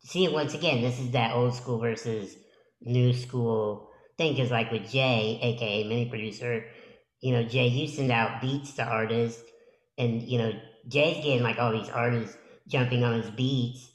see, 0.00 0.28
once 0.28 0.54
again, 0.54 0.82
this 0.82 0.98
is 0.98 1.12
that 1.12 1.34
old 1.34 1.54
school 1.54 1.78
versus 1.78 2.36
new 2.82 3.14
school 3.14 3.88
thing. 4.18 4.34
Because 4.34 4.50
like 4.50 4.70
with 4.70 4.90
Jay, 4.90 5.38
aka 5.42 5.88
mini 5.88 6.10
producer, 6.10 6.64
you 7.20 7.32
know, 7.32 7.42
Jay, 7.44 7.68
you 7.68 7.88
send 7.88 8.12
out 8.12 8.42
beats 8.42 8.72
to 8.74 8.84
artists, 8.84 9.42
and 9.96 10.22
you 10.22 10.38
know, 10.38 10.52
Jay's 10.88 11.24
getting 11.24 11.42
like 11.42 11.58
all 11.58 11.72
these 11.72 11.88
artists 11.88 12.36
jumping 12.68 13.02
on 13.04 13.22
his 13.22 13.30
beats, 13.30 13.90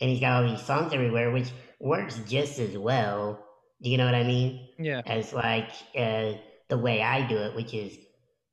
and 0.00 0.10
he's 0.10 0.20
got 0.20 0.42
all 0.42 0.50
these 0.50 0.64
songs 0.64 0.92
everywhere, 0.92 1.30
which 1.30 1.50
works 1.80 2.20
just 2.26 2.58
as 2.58 2.76
well. 2.76 3.44
Do 3.82 3.90
you 3.90 3.96
know 3.96 4.06
what 4.06 4.14
I 4.14 4.24
mean? 4.24 4.68
Yeah. 4.78 5.02
As 5.06 5.32
like 5.32 5.70
uh, 5.96 6.32
the 6.68 6.78
way 6.78 7.02
I 7.02 7.26
do 7.26 7.36
it, 7.38 7.54
which 7.54 7.74
is, 7.74 7.96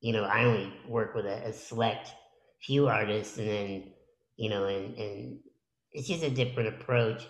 you 0.00 0.12
know, 0.12 0.24
I 0.24 0.44
only 0.44 0.72
work 0.88 1.14
with 1.14 1.26
a, 1.26 1.48
a 1.48 1.52
select 1.52 2.12
few 2.62 2.88
artists, 2.88 3.38
and 3.38 3.48
then, 3.48 3.92
you 4.36 4.50
know, 4.50 4.66
and 4.66 4.96
and 4.96 5.38
it's 5.92 6.08
just 6.08 6.22
a 6.22 6.30
different 6.30 6.68
approach. 6.68 7.26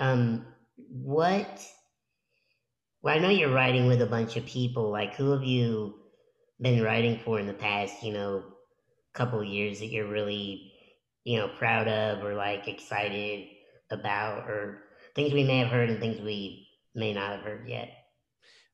Um, 0.00 0.46
what? 0.76 1.64
Well, 3.02 3.14
I 3.14 3.18
know 3.18 3.28
you're 3.28 3.54
writing 3.54 3.86
with 3.86 4.02
a 4.02 4.06
bunch 4.06 4.36
of 4.36 4.46
people. 4.46 4.90
Like, 4.90 5.14
who 5.14 5.30
have 5.30 5.44
you 5.44 5.94
been 6.60 6.82
writing 6.82 7.20
for 7.24 7.38
in 7.38 7.46
the 7.46 7.54
past, 7.54 8.02
you 8.02 8.12
know, 8.12 8.42
couple 9.14 9.42
years 9.42 9.80
that 9.80 9.86
you're 9.86 10.08
really 10.08 10.72
you 11.28 11.36
know, 11.36 11.48
proud 11.58 11.86
of 11.88 12.24
or 12.24 12.34
like 12.34 12.66
excited 12.68 13.48
about 13.90 14.48
or 14.48 14.84
things 15.14 15.34
we 15.34 15.44
may 15.44 15.58
have 15.58 15.68
heard 15.68 15.90
and 15.90 16.00
things 16.00 16.18
we 16.22 16.66
may 16.94 17.12
not 17.12 17.32
have 17.32 17.42
heard 17.42 17.68
yet. 17.68 17.90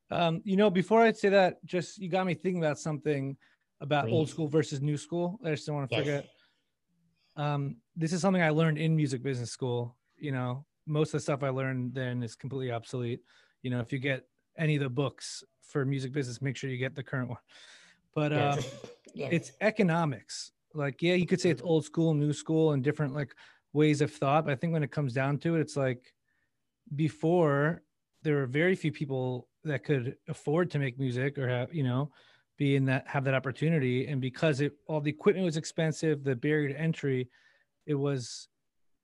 Um, 0.08 0.40
you 0.44 0.56
know, 0.56 0.70
before 0.70 1.02
I 1.02 1.10
say 1.10 1.30
that, 1.30 1.56
just 1.64 1.98
you 1.98 2.08
got 2.08 2.24
me 2.26 2.34
thinking 2.34 2.62
about 2.62 2.78
something 2.78 3.36
about 3.80 4.08
old 4.08 4.28
school 4.28 4.46
versus 4.46 4.80
new 4.80 4.96
school. 4.96 5.40
I 5.44 5.50
just 5.50 5.66
don't 5.66 5.74
want 5.74 5.90
to 5.90 5.96
Yes. 5.96 6.06
forget. 6.06 6.26
Um, 7.36 7.78
this 7.96 8.12
is 8.12 8.20
something 8.20 8.40
I 8.40 8.50
learned 8.50 8.78
in 8.78 8.94
music 8.94 9.20
business 9.20 9.50
school. 9.50 9.96
You 10.16 10.30
know, 10.30 10.64
most 10.86 11.08
of 11.08 11.14
the 11.14 11.20
stuff 11.22 11.42
I 11.42 11.48
learned 11.48 11.92
then 11.92 12.22
is 12.22 12.36
completely 12.36 12.70
obsolete. 12.70 13.18
You 13.62 13.70
know, 13.70 13.80
if 13.80 13.92
you 13.92 13.98
get 13.98 14.28
any 14.56 14.76
of 14.76 14.82
the 14.82 14.88
books 14.88 15.42
for 15.64 15.84
music 15.84 16.12
business, 16.12 16.40
make 16.40 16.56
sure 16.56 16.70
you 16.70 16.78
get 16.78 16.94
the 16.94 17.02
current 17.02 17.30
one. 17.30 17.38
But 18.14 18.32
um, 18.32 18.38
Yes. 18.38 18.74
yes. 19.14 19.32
it's 19.32 19.52
economics. 19.60 20.52
Like, 20.74 21.00
yeah, 21.02 21.14
you 21.14 21.26
could 21.26 21.40
say 21.40 21.50
it's 21.50 21.62
old 21.62 21.84
school, 21.84 22.14
new 22.14 22.32
school, 22.32 22.72
and 22.72 22.82
different 22.82 23.14
like 23.14 23.34
ways 23.72 24.00
of 24.00 24.12
thought. 24.12 24.44
But 24.44 24.52
I 24.52 24.56
think 24.56 24.72
when 24.72 24.82
it 24.82 24.90
comes 24.90 25.12
down 25.12 25.38
to 25.38 25.56
it, 25.56 25.60
it's 25.60 25.76
like 25.76 26.12
before 26.94 27.82
there 28.22 28.36
were 28.36 28.46
very 28.46 28.74
few 28.74 28.92
people 28.92 29.48
that 29.64 29.84
could 29.84 30.16
afford 30.28 30.70
to 30.70 30.78
make 30.78 30.98
music 30.98 31.38
or 31.38 31.48
have, 31.48 31.72
you 31.72 31.84
know, 31.84 32.10
be 32.58 32.76
in 32.76 32.84
that 32.86 33.06
have 33.06 33.24
that 33.24 33.34
opportunity. 33.34 34.06
And 34.06 34.20
because 34.20 34.60
it 34.60 34.72
all 34.86 35.00
the 35.00 35.10
equipment 35.10 35.44
was 35.44 35.56
expensive, 35.56 36.24
the 36.24 36.36
barrier 36.36 36.68
to 36.68 36.80
entry, 36.80 37.28
it 37.86 37.94
was 37.94 38.48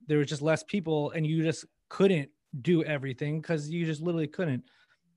there 0.06 0.18
was 0.18 0.28
just 0.28 0.42
less 0.42 0.62
people, 0.62 1.10
and 1.12 1.26
you 1.26 1.42
just 1.42 1.64
couldn't 1.88 2.30
do 2.62 2.82
everything 2.84 3.40
because 3.40 3.68
you 3.68 3.86
just 3.86 4.00
literally 4.00 4.26
couldn't. 4.26 4.64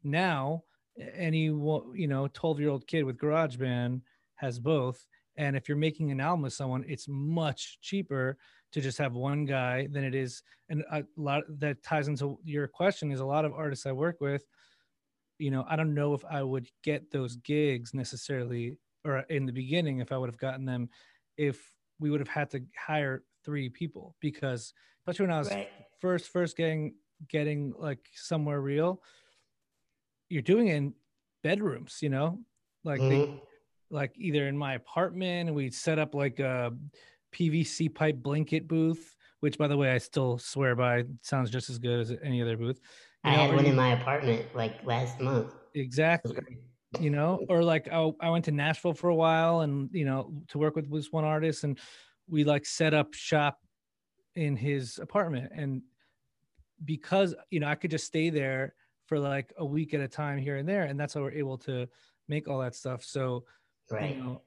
Now, 0.03 0.63
any 1.15 1.45
you 1.45 2.07
know 2.07 2.27
12 2.33 2.59
year 2.59 2.69
old 2.69 2.87
kid 2.87 3.03
with 3.03 3.17
GarageBand 3.17 4.01
has 4.35 4.59
both 4.59 5.05
and 5.37 5.55
if 5.55 5.67
you're 5.67 5.77
making 5.77 6.11
an 6.11 6.19
album 6.19 6.41
with 6.41 6.53
someone 6.53 6.83
it's 6.87 7.07
much 7.07 7.79
cheaper 7.81 8.37
to 8.71 8.81
just 8.81 8.97
have 8.97 9.13
one 9.13 9.45
guy 9.45 9.87
than 9.91 10.03
it 10.03 10.15
is 10.15 10.43
and 10.69 10.83
a 10.91 11.03
lot 11.17 11.43
that 11.59 11.81
ties 11.83 12.07
into 12.07 12.39
your 12.43 12.67
question 12.67 13.11
is 13.11 13.19
a 13.19 13.25
lot 13.25 13.45
of 13.45 13.53
artists 13.53 13.85
i 13.85 13.91
work 13.91 14.17
with 14.19 14.45
you 15.39 15.51
know 15.51 15.65
i 15.69 15.75
don't 15.75 15.93
know 15.93 16.13
if 16.13 16.23
i 16.29 16.41
would 16.41 16.67
get 16.83 17.11
those 17.11 17.35
gigs 17.37 17.93
necessarily 17.93 18.77
or 19.05 19.19
in 19.29 19.45
the 19.45 19.51
beginning 19.51 19.99
if 19.99 20.11
i 20.11 20.17
would 20.17 20.29
have 20.29 20.37
gotten 20.37 20.65
them 20.65 20.89
if 21.37 21.73
we 21.99 22.09
would 22.09 22.19
have 22.19 22.27
had 22.29 22.49
to 22.49 22.61
hire 22.77 23.23
three 23.43 23.69
people 23.69 24.15
because 24.19 24.73
especially 25.01 25.25
when 25.27 25.35
i 25.35 25.39
was 25.39 25.49
right. 25.49 25.67
first 25.99 26.29
first 26.29 26.55
getting 26.55 26.93
getting 27.29 27.73
like 27.77 27.99
somewhere 28.13 28.61
real 28.61 29.01
you're 30.29 30.41
doing 30.41 30.67
it 30.67 30.75
in 30.75 30.93
bedrooms 31.43 31.99
you 32.01 32.09
know 32.09 32.39
like 32.83 33.01
they, 33.01 33.17
Mhm. 33.17 33.39
Like 33.93 34.11
either 34.17 34.47
in 34.47 34.57
my 34.57 34.73
apartment 34.73 35.47
and 35.47 35.55
we'd 35.55 35.73
set 35.73 35.99
up 35.99 36.15
like 36.15 36.39
a 36.39 36.73
pvc 37.33 37.93
pipe 37.93 38.17
blanket 38.17 38.67
booth 38.67 39.15
which 39.39 39.57
by 39.57 39.67
the 39.67 39.77
way 39.77 39.91
i 39.91 39.97
still 39.97 40.37
swear 40.37 40.75
by 40.75 41.03
sounds 41.21 41.49
just 41.49 41.69
as 41.69 41.77
good 41.77 41.99
as 41.99 42.13
any 42.23 42.41
other 42.41 42.57
booth. 42.57 42.79
I 43.23 43.31
know, 43.31 43.41
had 43.43 43.55
one 43.55 43.65
you- 43.65 43.71
in 43.71 43.75
my 43.77 43.93
apartment 43.93 44.53
like 44.53 44.83
last 44.85 45.19
month. 45.21 45.53
Exactly. 45.75 46.59
You 46.99 47.09
know 47.09 47.45
or 47.49 47.63
like 47.63 47.87
I, 47.91 48.11
I 48.19 48.29
went 48.29 48.45
to 48.45 48.51
nashville 48.51 48.93
for 48.93 49.09
a 49.09 49.15
while 49.15 49.61
and 49.61 49.89
you 49.93 50.05
know 50.05 50.33
to 50.49 50.57
work 50.57 50.75
with 50.75 50.91
this 50.91 51.11
one 51.11 51.23
artist 51.23 51.63
and 51.63 51.79
we 52.29 52.43
like 52.43 52.65
set 52.65 52.93
up 52.93 53.13
shop 53.13 53.59
in 54.35 54.55
his 54.55 54.99
apartment. 54.99 55.51
And 55.55 55.81
because 56.85 57.33
you 57.49 57.59
know 57.59 57.67
i 57.67 57.75
could 57.75 57.91
just 57.91 58.05
stay 58.05 58.29
there 58.29 58.75
for 59.07 59.17
like 59.19 59.53
a 59.57 59.65
week 59.65 59.93
at 59.93 60.01
a 60.01 60.07
time 60.07 60.37
here 60.37 60.57
and 60.57 60.67
there 60.67 60.83
and 60.83 60.99
that's 60.99 61.13
how 61.13 61.21
we're 61.21 61.31
able 61.31 61.57
to 61.59 61.87
make 62.27 62.47
all 62.47 62.59
that 62.59 62.75
stuff. 62.75 63.03
So 63.03 63.45
Right. 63.93 64.15
you 64.17 64.23
know 64.23 64.41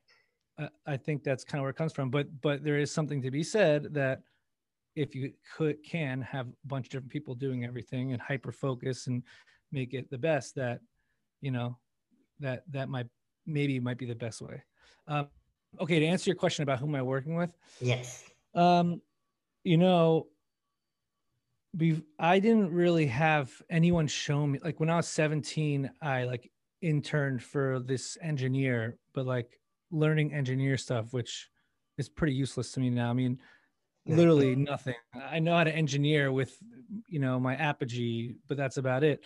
I, 0.59 0.69
I 0.95 0.97
think 0.97 1.25
that's 1.25 1.45
kind 1.45 1.61
of 1.61 1.63
where 1.63 1.71
it 1.71 1.77
comes 1.77 1.93
from 1.93 2.11
but 2.11 2.27
but 2.41 2.65
there 2.65 2.79
is 2.79 2.91
something 2.91 3.23
to 3.23 3.31
be 3.31 3.43
said 3.43 3.95
that 3.95 4.23
if 4.95 5.15
you 5.15 5.33
could 5.57 5.83
can 5.83 6.23
have 6.23 6.47
a 6.49 6.67
bunch 6.67 6.87
of 6.87 6.91
different 6.91 7.13
people 7.13 7.35
doing 7.35 7.65
everything 7.65 8.13
and 8.13 8.21
hyper 8.21 8.53
focus 8.53 9.07
and 9.07 9.23
make 9.73 9.95
it 9.95 10.11
the 10.11 10.19
best 10.19 10.55
that 10.55 10.81
you 11.41 11.51
know 11.51 11.77
that 12.41 12.63
that 12.71 12.89
might 12.89 13.07
maybe 13.47 13.79
might 13.79 13.99
be 13.99 14.07
the 14.07 14.15
best 14.15 14.41
way 14.41 14.63
um, 15.09 15.29
okay 15.81 15.99
to 16.01 16.07
answer 16.07 16.31
your 16.31 16.37
question 16.37 16.63
about 16.63 16.79
who 16.79 16.87
am 16.87 16.95
i 16.95 17.03
working 17.03 17.37
with 17.37 17.53
Yes. 17.81 18.25
um, 18.55 19.01
you 19.65 19.77
know, 19.77 20.29
be 21.77 22.03
I 22.19 22.39
didn't 22.39 22.73
really 22.73 23.07
have 23.07 23.51
anyone 23.69 24.07
show 24.07 24.47
me 24.47 24.59
like 24.65 24.81
when 24.81 24.89
I 24.89 24.97
was 24.97 25.09
17, 25.09 25.91
I 26.01 26.25
like 26.25 26.51
interned 26.81 27.43
for 27.43 27.81
this 27.81 28.17
engineer, 28.23 28.97
but 29.17 29.27
like 29.27 29.61
learning 29.93 30.35
engineer 30.35 30.79
stuff, 30.79 31.15
which 31.15 31.51
is 31.99 32.11
pretty 32.11 32.35
useless 32.35 32.73
to 32.75 32.81
me 32.81 32.91
now. 32.91 33.11
I 33.11 33.15
mean, 33.15 33.41
literally 34.07 34.57
nothing. 34.57 34.95
I 35.15 35.39
know 35.41 35.57
how 35.57 35.65
to 35.65 35.75
engineer 35.75 36.33
with, 36.33 36.59
you 37.09 37.19
know, 37.19 37.41
my 37.41 37.57
Apogee, 37.57 38.37
but 38.47 38.57
that's 38.57 38.77
about 38.77 39.05
it. 39.05 39.25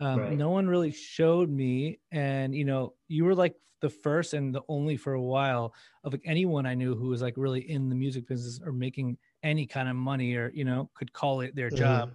Um, 0.00 0.26
Right. 0.26 0.36
No 0.36 0.50
one 0.50 0.68
really 0.68 0.90
showed 0.90 1.50
me, 1.50 2.00
and 2.10 2.54
you 2.54 2.64
know, 2.64 2.94
you 3.08 3.24
were 3.24 3.34
like 3.34 3.56
the 3.80 3.90
first 3.90 4.34
and 4.34 4.54
the 4.54 4.62
only 4.68 4.96
for 4.96 5.12
a 5.14 5.22
while 5.22 5.74
of 6.04 6.12
like 6.12 6.22
anyone 6.24 6.66
I 6.66 6.74
knew 6.74 6.94
who 6.94 7.08
was 7.08 7.22
like 7.22 7.34
really 7.36 7.68
in 7.68 7.88
the 7.88 7.94
music 7.96 8.26
business 8.26 8.60
or 8.64 8.72
making 8.72 9.18
any 9.42 9.66
kind 9.66 9.88
of 9.88 9.96
money 9.96 10.34
or 10.34 10.50
you 10.54 10.64
know 10.64 10.90
could 10.94 11.12
call 11.12 11.40
it 11.40 11.54
their 11.54 11.70
Mhm. 11.70 11.72
job. 11.72 12.14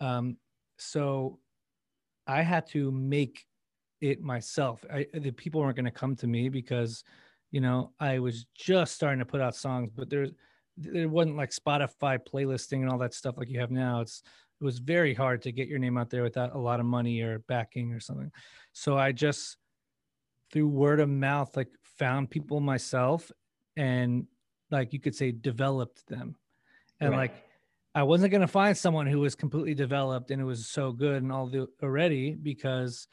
Um, 0.00 0.38
so 0.78 1.40
I 2.26 2.42
had 2.42 2.66
to 2.68 2.90
make 2.90 3.46
it 4.10 4.22
myself. 4.22 4.84
I, 4.92 5.06
the 5.14 5.30
people 5.30 5.60
weren't 5.60 5.76
going 5.76 5.84
to 5.84 5.90
come 5.90 6.14
to 6.16 6.26
me 6.26 6.48
because, 6.48 7.04
you 7.50 7.60
know, 7.60 7.92
I 8.00 8.18
was 8.18 8.46
just 8.54 8.94
starting 8.94 9.18
to 9.20 9.24
put 9.24 9.40
out 9.40 9.56
songs, 9.56 9.90
but 9.94 10.10
there's 10.10 10.30
there 10.76 11.08
wasn't 11.08 11.36
like 11.36 11.50
Spotify 11.50 12.18
playlisting 12.18 12.82
and 12.82 12.90
all 12.90 12.98
that 12.98 13.14
stuff 13.14 13.36
like 13.38 13.48
you 13.48 13.60
have 13.60 13.70
now. 13.70 14.00
It's 14.00 14.22
it 14.60 14.64
was 14.64 14.78
very 14.78 15.14
hard 15.14 15.42
to 15.42 15.52
get 15.52 15.68
your 15.68 15.78
name 15.78 15.96
out 15.96 16.10
there 16.10 16.22
without 16.22 16.54
a 16.54 16.58
lot 16.58 16.80
of 16.80 16.86
money 16.86 17.20
or 17.20 17.40
backing 17.40 17.92
or 17.92 18.00
something. 18.00 18.30
So 18.72 18.98
I 18.98 19.12
just 19.12 19.56
through 20.52 20.68
word 20.68 21.00
of 21.00 21.08
mouth 21.08 21.56
like 21.56 21.70
found 21.98 22.30
people 22.30 22.60
myself 22.60 23.30
and 23.76 24.26
like 24.70 24.92
you 24.92 25.00
could 25.00 25.14
say 25.14 25.32
developed 25.32 26.06
them. 26.08 26.36
And 27.00 27.10
Right. 27.10 27.30
like 27.30 27.44
I 27.94 28.02
wasn't 28.02 28.32
going 28.32 28.40
to 28.40 28.48
find 28.48 28.76
someone 28.76 29.06
who 29.06 29.20
was 29.20 29.36
completely 29.36 29.74
developed 29.74 30.30
and 30.32 30.40
it 30.40 30.44
was 30.44 30.66
so 30.66 30.92
good 30.92 31.22
and 31.22 31.30
all 31.30 31.46
the 31.46 31.68
already 31.82 32.34
because 32.34 33.06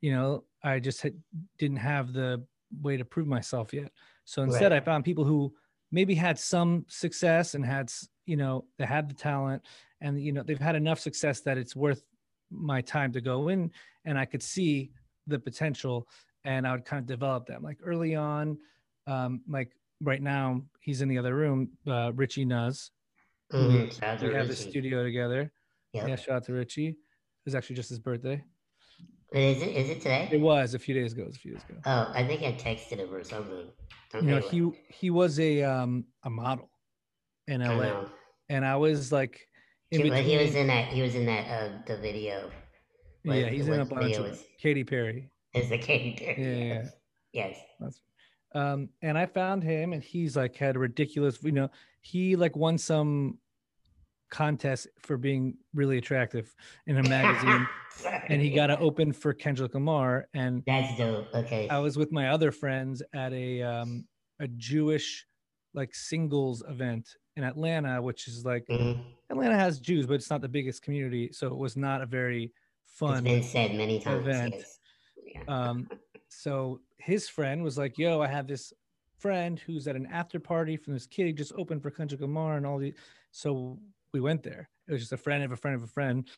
you 0.00 0.12
know 0.12 0.44
I 0.62 0.78
just 0.78 1.02
had, 1.02 1.14
didn't 1.58 1.78
have 1.78 2.12
the 2.12 2.44
way 2.82 2.96
to 2.96 3.04
prove 3.04 3.26
myself 3.26 3.72
yet. 3.72 3.90
So 4.24 4.42
instead, 4.42 4.72
I 4.72 4.80
found 4.80 5.04
people 5.04 5.24
who 5.24 5.52
maybe 5.90 6.14
had 6.14 6.38
some 6.38 6.84
success 6.88 7.54
and 7.54 7.64
had 7.64 7.90
you 8.26 8.36
know 8.36 8.64
they 8.78 8.84
had 8.84 9.08
the 9.10 9.14
talent 9.14 9.62
and 10.00 10.20
you 10.22 10.32
know 10.32 10.42
they've 10.42 10.60
had 10.60 10.76
enough 10.76 11.00
success 11.00 11.40
that 11.40 11.58
it's 11.58 11.74
worth 11.74 12.04
my 12.50 12.80
time 12.80 13.12
to 13.12 13.20
go 13.20 13.48
in 13.48 13.70
and 14.04 14.18
I 14.18 14.24
could 14.24 14.42
see 14.42 14.90
the 15.26 15.38
potential 15.38 16.08
and 16.44 16.66
I 16.66 16.72
would 16.72 16.84
kind 16.84 17.00
of 17.00 17.06
develop 17.06 17.46
them 17.46 17.62
like 17.62 17.78
early 17.84 18.14
on. 18.14 18.58
Um, 19.06 19.42
like 19.48 19.72
right 20.00 20.22
now, 20.22 20.62
he's 20.80 21.02
in 21.02 21.08
the 21.08 21.18
other 21.18 21.34
room. 21.34 21.70
Uh, 21.86 22.12
Richie 22.14 22.46
Nuz, 22.46 22.90
out 24.02 24.20
to 24.20 24.28
we 24.28 24.34
have 24.34 24.46
the 24.46 24.54
Richie. 24.54 24.70
studio 24.70 25.02
together. 25.02 25.52
Yep. 25.92 26.08
Yeah, 26.08 26.16
shout 26.16 26.36
out 26.36 26.44
to 26.44 26.52
Richie. 26.52 26.88
It 26.88 26.96
was 27.44 27.54
actually 27.54 27.76
just 27.76 27.88
his 27.88 27.98
birthday. 27.98 28.42
Is 29.32 29.62
it? 29.62 29.76
Is 29.76 29.90
it 29.90 29.96
today? 30.00 30.28
It 30.32 30.40
was 30.40 30.74
a 30.74 30.78
few 30.78 30.94
days 30.94 31.12
ago. 31.12 31.22
It 31.22 31.28
was 31.28 31.36
a 31.36 31.40
few 31.40 31.52
days 31.52 31.62
ago. 31.68 31.78
Oh, 31.86 32.10
I 32.12 32.26
think 32.26 32.42
I 32.42 32.52
texted 32.52 32.98
him 32.98 33.14
or 33.14 33.22
something. 33.22 33.68
You 34.14 34.22
know, 34.22 34.38
he 34.40 34.70
he 34.88 35.10
was 35.10 35.38
a 35.38 35.62
um 35.62 36.04
a 36.24 36.30
model 36.30 36.68
in 37.46 37.60
LA, 37.60 37.76
know. 37.76 38.10
and 38.48 38.64
I 38.64 38.76
was 38.76 39.12
like 39.12 39.46
in 39.92 40.00
He, 40.00 40.22
he 40.22 40.36
was 40.36 40.54
in 40.56 40.66
that. 40.66 40.88
He 40.88 41.02
was 41.02 41.14
in 41.14 41.26
that. 41.26 41.46
Uh, 41.48 41.78
the 41.86 41.96
video. 41.96 42.50
what- 43.24 43.36
yeah, 43.36 43.48
he's 43.48 43.68
in 43.68 43.80
a 43.80 43.84
bunch 43.84 44.16
of 44.16 44.30
was- 44.30 44.44
Katy 44.60 44.82
Perry. 44.84 45.30
Is 45.54 45.68
the 45.68 45.78
Katy 45.78 46.16
Perry? 46.18 46.42
Yeah, 46.42 46.74
yeah, 46.74 46.88
Yes. 47.32 47.56
That's, 47.78 48.00
um, 48.54 48.88
and 49.02 49.16
I 49.16 49.26
found 49.26 49.62
him, 49.62 49.92
and 49.92 50.02
he's 50.02 50.36
like 50.36 50.56
had 50.56 50.74
a 50.74 50.78
ridiculous. 50.80 51.40
You 51.42 51.52
know, 51.52 51.70
he 52.00 52.34
like 52.34 52.56
won 52.56 52.78
some 52.78 53.38
contest 54.30 54.88
for 55.00 55.16
being 55.16 55.56
really 55.74 55.98
attractive 55.98 56.54
in 56.86 56.98
a 56.98 57.02
magazine, 57.08 57.66
and 58.28 58.40
he 58.40 58.50
got 58.50 58.68
to 58.68 58.78
open 58.78 59.12
for 59.12 59.32
Kendrick 59.34 59.74
Lamar. 59.74 60.26
And 60.34 60.62
That's 60.66 60.96
dope. 60.96 61.28
Okay. 61.34 61.68
I 61.68 61.78
was 61.78 61.96
with 61.98 62.12
my 62.12 62.28
other 62.28 62.50
friends 62.52 63.02
at 63.12 63.32
a 63.32 63.62
um, 63.62 64.06
a 64.40 64.48
Jewish 64.48 65.26
like 65.74 65.94
singles 65.94 66.62
event 66.68 67.08
in 67.36 67.44
Atlanta, 67.44 68.00
which 68.02 68.26
is 68.28 68.44
like 68.44 68.66
Mhm. 68.68 69.02
Atlanta 69.30 69.56
has 69.56 69.78
Jews, 69.78 70.06
but 70.06 70.14
it's 70.14 70.30
not 70.30 70.40
the 70.40 70.48
biggest 70.48 70.82
community, 70.82 71.30
so 71.32 71.46
it 71.48 71.56
was 71.56 71.76
not 71.76 72.00
a 72.02 72.06
very 72.06 72.44
It's 72.44 72.98
fun 72.98 73.22
been 73.24 73.42
said 73.42 73.74
many 73.74 74.00
times. 74.00 74.26
event. 74.26 74.54
Yes. 74.56 74.78
Yeah. 75.24 75.42
um 75.46 75.88
so 76.28 76.80
his 76.98 77.28
friend 77.28 77.62
was 77.62 77.76
like 77.78 77.98
yo 77.98 78.20
i 78.20 78.26
have 78.26 78.46
this 78.48 78.72
friend 79.18 79.60
who's 79.60 79.86
at 79.86 79.94
an 79.94 80.06
after 80.06 80.40
party 80.40 80.76
from 80.76 80.94
this 80.94 81.06
kid 81.06 81.36
just 81.36 81.52
opened 81.56 81.82
for 81.82 81.90
Kendrick 81.90 82.20
Lamar 82.22 82.56
and 82.56 82.66
all 82.66 82.78
the 82.78 82.92
so 83.30 83.78
we 84.12 84.20
went 84.20 84.42
there 84.42 84.68
it 84.88 84.92
was 84.92 85.00
just 85.02 85.12
a 85.12 85.16
friend 85.16 85.42
of 85.42 85.52
a 85.52 85.56
friend 85.56 85.76
of 85.76 85.82
a 85.82 85.86
friend 85.86 86.28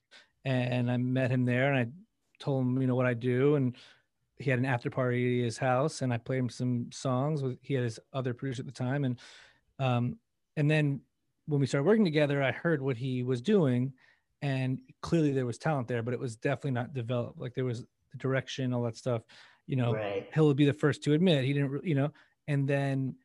and 0.45 0.91
i 0.91 0.97
met 0.97 1.31
him 1.31 1.45
there 1.45 1.73
and 1.73 1.79
i 1.79 1.87
told 2.43 2.65
him 2.65 2.81
you 2.81 2.87
know 2.87 2.95
what 2.97 3.07
i 3.07 3.15
do 3.15 3.55
and 3.57 3.77
he 4.39 4.51
had 4.51 4.59
an 4.59 4.65
after 4.65 4.91
party 4.91 5.41
at 5.41 5.45
his 5.45 5.59
house 5.59 6.03
and 6.03 6.13
i 6.13 6.17
played 6.17 6.39
him 6.39 6.49
some 6.49 6.91
songs 6.93 7.43
with 7.43 7.59
he 7.63 7.75
had 7.75 7.85
his 7.85 8.01
other 8.13 8.35
producer 8.35 8.63
at 8.63 8.67
the 8.67 8.73
time 8.73 9.05
and 9.05 9.19
um 9.79 10.19
and 10.57 10.71
then 10.71 11.01
when 11.47 11.61
we 11.61 11.67
started 11.67 11.87
working 11.87 12.05
together, 12.05 12.43
I 12.43 12.53
heard 12.53 12.81
what 12.81 12.97
he 12.97 13.23
was 13.23 13.41
doing, 13.41 13.93
and 14.43 14.79
clearly 15.01 15.33
there 15.33 15.47
was 15.47 15.59
talent 15.59 15.89
there, 15.89 16.03
but 16.03 16.15
it 16.15 16.21
was 16.21 16.37
definitely 16.37 16.73
not 16.73 16.95
developed. 16.95 17.39
Like 17.39 17.55
there 17.55 17.65
was 17.65 17.81
the 17.81 18.19
direction, 18.19 18.73
all 18.73 18.83
that 18.83 18.97
stuff. 18.97 19.23
You 19.67 19.77
know, 19.77 19.95
Right. 19.95 20.27
Would 20.37 20.57
be 20.57 20.65
the 20.65 20.73
first 20.73 21.03
to 21.05 21.13
admit 21.13 21.45
he 21.45 21.53
didn't, 21.53 21.85
you 21.85 21.95
know, 21.95 22.11
and 22.49 22.69
then 22.69 23.17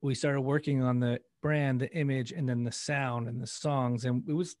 we 0.00 0.14
started 0.14 0.40
working 0.40 0.82
on 0.82 1.00
the 1.00 1.20
brand, 1.40 1.80
the 1.80 1.90
image, 1.96 2.32
and 2.32 2.48
then 2.48 2.64
the 2.64 2.72
sound 2.72 3.28
and 3.28 3.40
the 3.40 3.46
songs, 3.46 4.04
and 4.04 4.28
it 4.28 4.32
was 4.32 4.56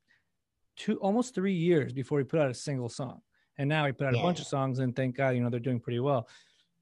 two 0.76 0.96
almost 1.00 1.34
three 1.34 1.54
years 1.54 1.92
before 1.92 2.18
he 2.18 2.24
put 2.24 2.40
out 2.40 2.50
a 2.50 2.54
single 2.54 2.88
song. 2.88 3.20
And 3.58 3.68
now 3.68 3.84
he 3.86 3.92
put 3.92 4.06
out 4.06 4.14
a 4.14 4.18
bunch 4.22 4.38
of 4.38 4.46
songs, 4.46 4.78
and 4.78 4.94
thank 4.94 5.16
God, 5.16 5.30
you 5.30 5.40
know, 5.40 5.50
they're 5.50 5.58
doing 5.58 5.80
pretty 5.80 5.98
well. 5.98 6.28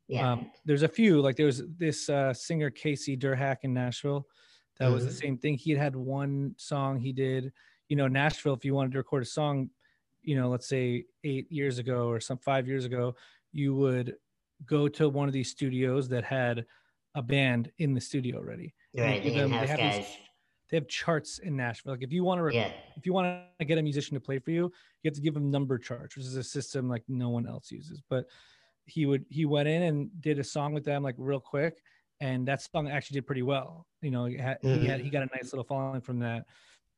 Yeah. 0.09 0.33
Um, 0.33 0.51
there's 0.67 0.83
a 0.83 0.89
few 0.89 1.21
like 1.21 1.37
there 1.37 1.47
was 1.47 1.63
this 1.79 2.09
uh, 2.11 2.33
singer 2.35 2.71
Casey 2.71 3.17
Durhack 3.17 3.59
in 3.63 3.73
Nashville. 3.73 4.27
That 4.79 4.89
was 4.89 5.05
the 5.07 5.11
Mhm. 5.11 5.21
same 5.21 5.39
thing. 5.39 5.55
He 5.57 5.71
had 5.71 5.81
had 5.81 5.97
one 5.97 6.55
song 6.59 7.01
he 7.01 7.13
did. 7.13 7.53
You 7.89 7.97
know, 7.97 8.07
Nashville. 8.09 8.53
If 8.55 8.65
you 8.65 8.75
wanted 8.75 8.93
to 8.93 8.99
record 8.99 9.23
a 9.23 9.27
song, 9.27 9.71
you 10.23 10.37
know, 10.37 10.51
let's 10.51 10.69
say 10.69 11.07
eight 11.25 11.51
years 11.51 11.79
ago 11.79 12.09
or 12.09 12.21
some 12.21 12.39
five 12.39 12.69
years 12.69 12.85
ago, 12.85 13.17
you 13.53 13.75
would 13.75 14.17
go 14.67 14.87
to 14.89 15.09
one 15.09 15.29
of 15.29 15.33
these 15.33 15.51
studios 15.51 16.09
that 16.11 16.25
had 16.25 16.67
a 17.15 17.23
band 17.23 17.73
in 17.79 17.95
the 17.95 18.01
studio 18.01 18.37
already. 18.37 18.75
Right. 19.05 19.23
give 19.23 19.35
them- 19.35 19.51
they 19.51 19.67
have 19.67 19.79
these- 19.97 20.17
They 20.69 20.77
have 20.79 20.89
charts 20.89 21.39
in 21.39 21.57
Nashville. 21.57 21.93
Like 21.93 22.03
if 22.03 22.13
you 22.13 22.25
want 22.25 22.41
to, 22.41 22.53
Yeah. 22.53 22.73
if 22.97 23.07
you 23.07 23.13
want 23.13 23.45
to 23.61 23.65
get 23.65 23.79
a 23.79 23.83
musician 23.83 24.15
to 24.15 24.21
play 24.21 24.41
for 24.41 24.51
you, 24.51 24.65
you 25.03 25.09
have 25.09 25.15
to 25.15 25.21
give 25.21 25.35
them 25.35 25.49
number 25.49 25.79
charts, 25.79 26.17
which 26.17 26.25
is 26.27 26.35
a 26.35 26.43
system 26.43 26.89
like 26.89 27.05
no 27.09 27.29
one 27.31 27.47
else 27.47 27.71
uses. 27.71 28.03
But 28.09 28.27
he 28.85 29.07
would 29.07 29.27
he 29.31 29.45
went 29.45 29.69
in 29.69 29.83
and 29.85 30.21
did 30.21 30.39
a 30.41 30.45
song 30.45 30.73
with 30.75 30.85
them 30.85 31.05
like 31.05 31.15
real 31.19 31.39
quick, 31.39 31.81
and 32.21 32.49
that 32.49 32.63
song 32.63 32.89
actually 32.89 33.15
did 33.21 33.27
pretty 33.27 33.43
well. 33.43 33.87
You 34.03 34.11
know, 34.11 34.25
he 34.25 34.37
had, 34.39 34.59
he, 34.63 34.87
had, 34.87 35.01
he 35.01 35.09
got 35.11 35.23
a 35.23 35.27
nice 35.37 35.53
little 35.53 35.65
following 35.65 36.01
from 36.01 36.19
that. 36.21 36.47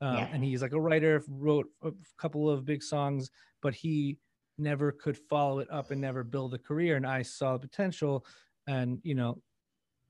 Um, 0.00 0.14
Yeah. 0.16 0.28
And 0.32 0.42
he's 0.42 0.62
like 0.62 0.72
a 0.72 0.80
writer, 0.80 1.22
wrote 1.28 1.68
a 1.82 1.92
couple 2.16 2.48
of 2.48 2.64
big 2.64 2.82
songs, 2.82 3.30
but 3.60 3.74
he 3.74 4.16
never 4.56 4.92
could 4.92 5.16
follow 5.18 5.58
it 5.58 5.70
up 5.70 5.90
and 5.90 6.00
never 6.00 6.24
build 6.24 6.54
a 6.54 6.58
career. 6.58 6.96
And 6.96 7.06
I 7.06 7.20
saw 7.22 7.52
the 7.58 7.68
potential, 7.68 8.24
and 8.66 8.98
you 9.02 9.14
know, 9.14 9.42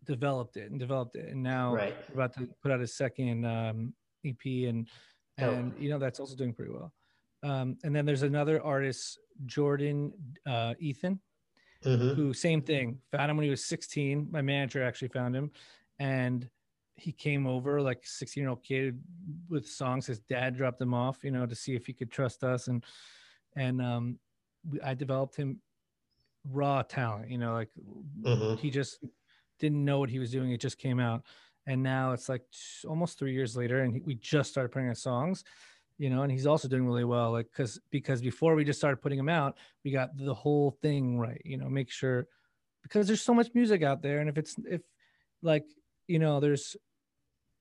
developed 0.08 0.56
it 0.56 0.70
and 0.70 0.80
developed 0.80 1.14
it, 1.14 1.28
and 1.28 1.42
now 1.42 1.74
Right. 1.74 1.94
about 2.12 2.32
to 2.34 2.48
put 2.62 2.72
out 2.72 2.80
a 2.80 2.86
second 2.86 3.44
um, 3.44 3.92
EP, 4.24 4.44
and 4.68 4.88
and 5.36 5.72
you 5.78 5.90
know 5.90 5.98
that's 5.98 6.18
also 6.18 6.34
doing 6.34 6.52
pretty 6.54 6.72
well. 6.72 6.92
Um, 7.44 7.76
and 7.84 7.94
then 7.94 8.04
there's 8.04 8.22
another 8.22 8.60
artist, 8.64 9.20
Jordan 9.46 10.12
uh, 10.46 10.74
Ethan, 10.80 11.20
hmm 11.84 12.14
who 12.14 12.32
same 12.32 12.62
thing. 12.62 12.98
Found 13.12 13.30
him 13.30 13.36
when 13.36 13.44
he 13.44 13.50
was 13.50 13.64
16. 13.66 14.28
My 14.30 14.42
manager 14.42 14.82
actually 14.82 15.08
found 15.08 15.36
him, 15.36 15.50
and 16.00 16.48
he 16.96 17.12
came 17.12 17.46
over 17.46 17.80
like 17.80 18.04
16 18.04 18.40
year 18.42 18.50
old 18.50 18.64
kid 18.64 19.00
with 19.48 19.68
songs. 19.68 20.06
His 20.06 20.18
dad 20.20 20.56
dropped 20.56 20.80
him 20.80 20.94
off, 20.94 21.22
you 21.22 21.30
know, 21.30 21.46
to 21.46 21.54
see 21.54 21.76
if 21.76 21.86
he 21.86 21.92
could 21.92 22.10
trust 22.10 22.42
us, 22.42 22.68
and 22.68 22.82
and 23.56 23.80
um, 23.82 24.18
we, 24.68 24.80
I 24.80 24.94
developed 24.94 25.36
him 25.36 25.60
raw 26.50 26.82
talent. 26.82 27.30
You 27.30 27.38
know, 27.38 27.52
like 27.52 27.70
hmm 28.24 28.54
he 28.54 28.70
just 28.70 28.98
didn't 29.58 29.84
know 29.84 29.98
what 29.98 30.10
he 30.10 30.18
was 30.18 30.30
doing. 30.30 30.50
It 30.52 30.60
just 30.60 30.78
came 30.78 31.00
out, 31.00 31.24
and 31.66 31.82
now 31.82 32.12
it's 32.12 32.28
like 32.28 32.42
almost 32.86 33.18
three 33.18 33.32
years 33.32 33.56
later, 33.56 33.80
and 33.82 33.94
he, 33.94 34.00
we 34.00 34.14
just 34.16 34.50
started 34.50 34.70
putting 34.70 34.88
out 34.88 34.96
songs, 34.98 35.44
you 35.98 36.10
know. 36.10 36.22
And 36.22 36.32
he's 36.32 36.46
also 36.46 36.68
doing 36.68 36.86
really 36.86 37.04
well, 37.04 37.32
like 37.32 37.46
because 37.50 37.80
because 37.90 38.20
before 38.20 38.54
we 38.54 38.64
just 38.64 38.78
started 38.78 38.98
putting 38.98 39.18
them 39.18 39.28
out, 39.28 39.58
we 39.84 39.90
got 39.90 40.16
the 40.16 40.34
whole 40.34 40.72
thing 40.82 41.18
right, 41.18 41.40
you 41.44 41.56
know, 41.56 41.68
make 41.68 41.90
sure 41.90 42.26
because 42.82 43.06
there's 43.06 43.22
so 43.22 43.34
much 43.34 43.50
music 43.54 43.82
out 43.82 44.02
there, 44.02 44.20
and 44.20 44.28
if 44.28 44.38
it's 44.38 44.56
if 44.68 44.82
like 45.42 45.64
you 46.06 46.18
know, 46.18 46.40
there's 46.40 46.76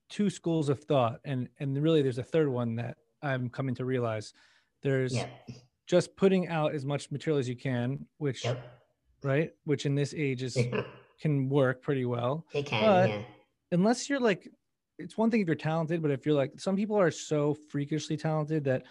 two 0.08 0.30
schools 0.30 0.68
of 0.68 0.82
thought, 0.84 1.20
and 1.24 1.48
and 1.58 1.80
really 1.82 2.02
there's 2.02 2.18
a 2.18 2.22
third 2.22 2.48
one 2.48 2.76
that 2.76 2.96
I'm 3.22 3.48
coming 3.50 3.74
to 3.76 3.84
realize. 3.84 4.32
There's 4.82 5.12
Yeah. 5.14 5.26
just 5.86 6.16
putting 6.16 6.48
out 6.48 6.74
as 6.74 6.84
much 6.84 7.10
material 7.10 7.38
as 7.38 7.48
you 7.48 7.56
can, 7.56 8.06
which 8.18 8.44
Yep. 8.44 8.58
right, 9.22 9.50
which 9.64 9.86
in 9.86 9.94
this 9.94 10.14
age 10.14 10.42
is 10.42 10.56
can 11.20 11.48
work 11.48 11.82
pretty 11.82 12.04
well 12.04 12.44
it 12.54 12.66
can. 12.66 12.82
But- 12.82 13.08
yeah. 13.10 13.22
unless 13.72 14.08
you're 14.08 14.20
like 14.20 14.48
it's 14.98 15.16
one 15.16 15.30
thing 15.30 15.40
if 15.40 15.46
you're 15.46 15.54
talented 15.56 16.02
but 16.02 16.10
if 16.10 16.26
you're 16.26 16.34
like 16.34 16.52
some 16.58 16.76
people 16.76 16.98
are 16.98 17.10
so 17.10 17.54
freakishly 17.70 18.16
talented 18.16 18.64
that 18.64 18.82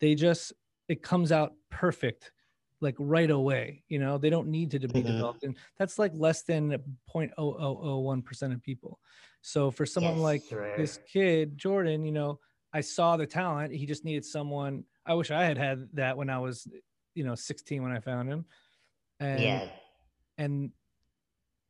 they 0.00 0.14
just 0.14 0.52
it 0.88 1.02
comes 1.02 1.32
out 1.32 1.54
perfect 1.70 2.32
like 2.80 2.94
right 2.98 3.30
away 3.30 3.82
you 3.88 3.98
know 3.98 4.18
they 4.18 4.30
don't 4.30 4.48
need 4.48 4.70
to 4.70 4.78
be 4.80 5.00
Mhm. 5.02 5.06
developed 5.06 5.42
and 5.44 5.56
that's 5.78 5.98
like 5.98 6.12
less 6.14 6.42
than 6.42 6.76
0.0001% 7.12 8.52
of 8.52 8.62
people 8.62 8.98
so 9.40 9.70
for 9.70 9.86
someone 9.86 10.14
Yes, 10.14 10.22
like 10.22 10.42
right. 10.52 10.76
this 10.76 10.98
kid 11.10 11.56
jordan 11.56 12.04
you 12.04 12.12
know 12.12 12.38
i 12.72 12.80
saw 12.80 13.16
the 13.16 13.26
talent 13.26 13.72
he 13.72 13.86
just 13.86 14.04
needed 14.04 14.24
someone 14.24 14.84
i 15.06 15.14
wish 15.14 15.30
i 15.30 15.44
had 15.44 15.58
had 15.58 15.88
that 15.94 16.16
when 16.16 16.30
i 16.30 16.38
was 16.38 16.66
you 17.14 17.24
know 17.24 17.34
16 17.34 17.82
when 17.82 17.92
i 17.92 18.00
found 18.00 18.28
him 18.28 18.44
and 19.20 19.40
yeah. 19.42 19.68
and 20.38 20.70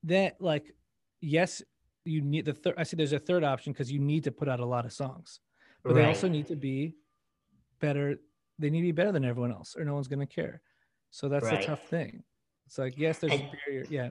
that 0.06 0.40
like 0.40 0.72
yes 1.20 1.62
you 2.04 2.20
need 2.20 2.44
the 2.44 2.54
third 2.54 2.74
i 2.78 2.82
see 2.82 2.96
there's 2.96 3.12
a 3.12 3.18
third 3.18 3.44
option 3.44 3.72
because 3.72 3.90
you 3.90 3.98
need 3.98 4.24
to 4.24 4.32
put 4.32 4.48
out 4.48 4.60
a 4.60 4.64
lot 4.66 4.84
of 4.84 4.92
songs 4.92 5.40
but 5.84 5.94
they 5.94 6.04
also 6.04 6.28
need 6.28 6.46
to 6.46 6.56
be 6.56 6.94
better 7.80 8.16
they 8.58 8.70
need 8.70 8.80
to 8.80 8.86
be 8.86 8.92
better 8.92 9.12
than 9.12 9.24
everyone 9.24 9.52
else 9.52 9.76
or 9.76 9.84
no 9.84 9.94
one's 9.94 10.08
going 10.08 10.20
to 10.20 10.26
care 10.26 10.60
so 11.10 11.28
that's 11.28 11.44
Right. 11.44 11.60
the 11.60 11.66
tough 11.66 11.82
thing 11.88 12.22
it's 12.66 12.78
like 12.78 12.96
yes 12.96 13.18
there's 13.18 13.32
I- 13.32 13.50
barrier 13.66 13.86
yeah 13.90 14.10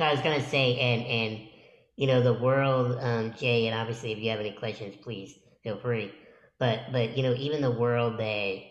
I 0.00 0.10
was 0.12 0.20
gonna 0.20 0.42
say, 0.42 0.76
and 0.78 1.02
and 1.06 1.48
you 1.96 2.06
know, 2.06 2.22
the 2.22 2.34
world, 2.42 2.98
um, 3.00 3.34
Jay, 3.34 3.66
and 3.66 3.78
obviously, 3.78 4.10
if 4.10 4.18
you 4.18 4.30
have 4.30 4.40
any 4.40 4.52
questions, 4.52 4.96
please 4.96 5.38
feel 5.62 5.78
free. 5.78 6.12
But 6.58 6.90
but 6.92 7.16
you 7.16 7.22
know, 7.22 7.34
even 7.34 7.60
the 7.60 7.70
world 7.70 8.18
that 8.18 8.62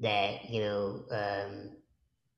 that 0.00 0.50
you 0.50 0.60
know, 0.60 1.04
um, 1.10 1.70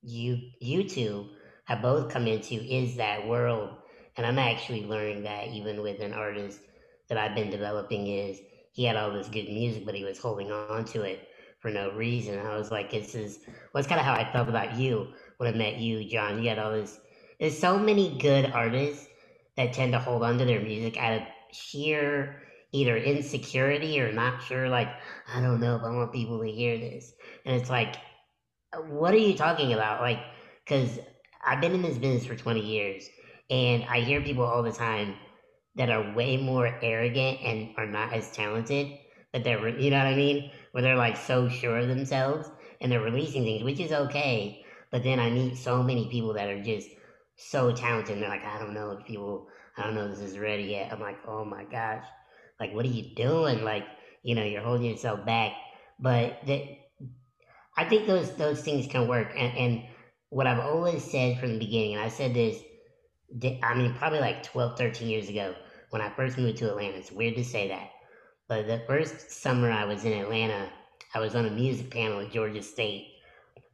you 0.02 0.38
you 0.60 0.88
two 0.88 1.30
have 1.68 1.82
both 1.82 2.10
come 2.10 2.26
into 2.26 2.54
is 2.56 2.96
that 2.96 3.28
world, 3.28 3.70
and 4.16 4.26
I'm 4.26 4.40
actually 4.40 4.86
learning 4.86 5.24
that 5.24 5.48
even 5.48 5.82
with 5.82 6.00
an 6.00 6.14
artist 6.14 6.60
that 7.08 7.18
I've 7.18 7.36
been 7.36 7.50
developing 7.50 8.08
is 8.08 8.40
he 8.72 8.84
had 8.84 8.96
all 8.96 9.12
this 9.12 9.28
good 9.28 9.48
music, 9.48 9.86
but 9.86 9.94
he 9.94 10.04
was 10.04 10.18
holding 10.18 10.52
on 10.52 10.84
to 10.86 11.02
it 11.02 11.28
for 11.60 11.70
no 11.70 11.92
reason. 11.92 12.38
I 12.38 12.56
was 12.56 12.70
like, 12.72 12.90
this 12.90 13.14
is 13.14 13.40
well, 13.74 13.84
kind 13.84 14.00
of 14.00 14.06
how 14.06 14.14
I 14.14 14.30
felt 14.32 14.48
about 14.48 14.76
you 14.76 15.08
when 15.38 15.54
I 15.54 15.56
met 15.56 15.78
you, 15.78 16.04
John. 16.08 16.42
You 16.42 16.50
had 16.50 16.58
all 16.58 16.72
this 16.72 16.98
there's 17.40 17.58
so 17.58 17.78
many 17.78 18.18
good 18.18 18.46
artists 18.46 19.06
that 19.56 19.72
tend 19.72 19.92
to 19.92 19.98
hold 19.98 20.22
on 20.22 20.38
to 20.38 20.44
their 20.44 20.60
music 20.60 20.96
out 20.96 21.14
of 21.14 21.22
sheer 21.52 22.42
either 22.72 22.96
insecurity 22.96 24.00
or 24.00 24.12
not 24.12 24.42
sure 24.42 24.68
like 24.68 24.88
i 25.34 25.40
don't 25.40 25.60
know 25.60 25.76
if 25.76 25.82
i 25.82 25.90
want 25.90 26.12
people 26.12 26.40
to 26.40 26.50
hear 26.50 26.78
this 26.78 27.12
and 27.46 27.56
it's 27.60 27.70
like 27.70 27.96
what 28.88 29.14
are 29.14 29.18
you 29.18 29.34
talking 29.34 29.72
about 29.72 30.02
like 30.02 30.20
because 30.64 30.98
i've 31.48 31.60
been 31.60 31.72
in 31.72 31.82
this 31.82 31.98
business 31.98 32.26
for 32.26 32.36
20 32.36 32.60
years 32.60 33.08
and 33.50 33.84
i 33.84 34.00
hear 34.00 34.20
people 34.20 34.44
all 34.44 34.62
the 34.62 34.72
time 34.72 35.14
that 35.76 35.90
are 35.90 36.14
way 36.14 36.36
more 36.36 36.78
arrogant 36.82 37.38
and 37.42 37.70
are 37.76 37.86
not 37.86 38.12
as 38.12 38.30
talented 38.32 38.98
but 39.32 39.44
they're 39.44 39.62
re- 39.62 39.82
you 39.82 39.90
know 39.90 39.98
what 39.98 40.06
i 40.06 40.14
mean 40.14 40.50
where 40.72 40.82
they're 40.82 40.96
like 40.96 41.16
so 41.16 41.48
sure 41.48 41.78
of 41.78 41.88
themselves 41.88 42.50
and 42.80 42.90
they're 42.90 43.00
releasing 43.00 43.44
things 43.44 43.64
which 43.64 43.80
is 43.80 43.92
okay 43.92 44.64
but 44.90 45.02
then 45.02 45.18
i 45.18 45.30
meet 45.30 45.56
so 45.56 45.82
many 45.82 46.08
people 46.08 46.32
that 46.34 46.48
are 46.48 46.62
just 46.62 46.88
so 47.38 47.72
talented. 47.72 48.14
And 48.14 48.22
they're 48.22 48.28
like, 48.28 48.44
I 48.44 48.58
don't 48.58 48.74
know 48.74 48.90
if 48.92 49.06
people, 49.06 49.48
I 49.76 49.84
don't 49.84 49.94
know 49.94 50.06
if 50.06 50.18
this 50.18 50.30
is 50.30 50.38
ready 50.38 50.64
yet. 50.64 50.92
I'm 50.92 51.00
like, 51.00 51.18
oh 51.26 51.44
my 51.44 51.64
gosh, 51.64 52.04
like, 52.60 52.74
what 52.74 52.84
are 52.84 52.88
you 52.88 53.14
doing? 53.14 53.64
Like, 53.64 53.84
you 54.22 54.34
know, 54.34 54.44
you're 54.44 54.62
holding 54.62 54.90
yourself 54.90 55.24
back. 55.24 55.52
But 56.00 56.40
the, 56.44 56.76
I 57.76 57.84
think 57.84 58.06
those 58.06 58.36
those 58.36 58.60
things 58.62 58.88
can 58.88 59.06
work. 59.06 59.32
And, 59.36 59.56
and 59.56 59.82
what 60.30 60.46
I've 60.46 60.58
always 60.58 61.02
said 61.02 61.38
from 61.38 61.54
the 61.54 61.58
beginning, 61.58 61.94
and 61.94 62.02
I 62.02 62.08
said 62.08 62.34
this, 62.34 62.62
I 63.62 63.74
mean, 63.74 63.94
probably 63.94 64.20
like 64.20 64.42
12, 64.42 64.78
13 64.78 65.08
years 65.08 65.28
ago 65.28 65.54
when 65.90 66.02
I 66.02 66.10
first 66.10 66.38
moved 66.38 66.58
to 66.58 66.70
Atlanta. 66.70 66.96
It's 66.96 67.12
weird 67.12 67.36
to 67.36 67.44
say 67.44 67.68
that. 67.68 67.90
But 68.48 68.66
the 68.66 68.82
first 68.86 69.30
summer 69.30 69.70
I 69.70 69.84
was 69.84 70.04
in 70.04 70.12
Atlanta, 70.12 70.70
I 71.14 71.20
was 71.20 71.34
on 71.34 71.46
a 71.46 71.50
music 71.50 71.90
panel 71.90 72.20
at 72.20 72.32
Georgia 72.32 72.62
State. 72.62 73.08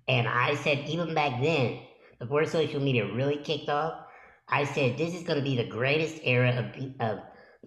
And 0.09 0.29
I 0.29 0.55
said, 0.57 0.89
even 0.89 1.15
back 1.15 1.41
then, 1.41 1.81
before 2.19 2.45
social 2.47 2.81
media 2.81 3.13
really 3.13 3.37
kicked 3.37 3.69
off, 3.69 4.05
I 4.49 4.65
said 4.65 4.99
this 4.99 5.15
is 5.15 5.23
going 5.23 5.39
to 5.39 5.45
be 5.45 5.57
the 5.57 5.69
greatest 5.69 6.21
era 6.23 6.73
of, 7.01 7.01
of 7.01 7.23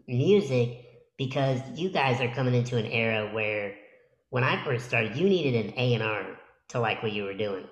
music 0.07 0.85
because 1.17 1.59
you 1.75 1.89
guys 1.89 2.21
are 2.21 2.33
coming 2.33 2.53
into 2.53 2.77
an 2.77 2.85
era 2.85 3.33
where 3.33 3.75
when 4.29 4.43
I 4.43 4.63
first 4.63 4.85
started, 4.85 5.15
you 5.15 5.27
needed 5.27 5.65
an 5.65 5.73
A&R 5.77 6.37
to 6.69 6.79
like 6.79 7.01
what 7.01 7.13
you 7.13 7.23
were 7.23 7.33
doing. 7.33 7.65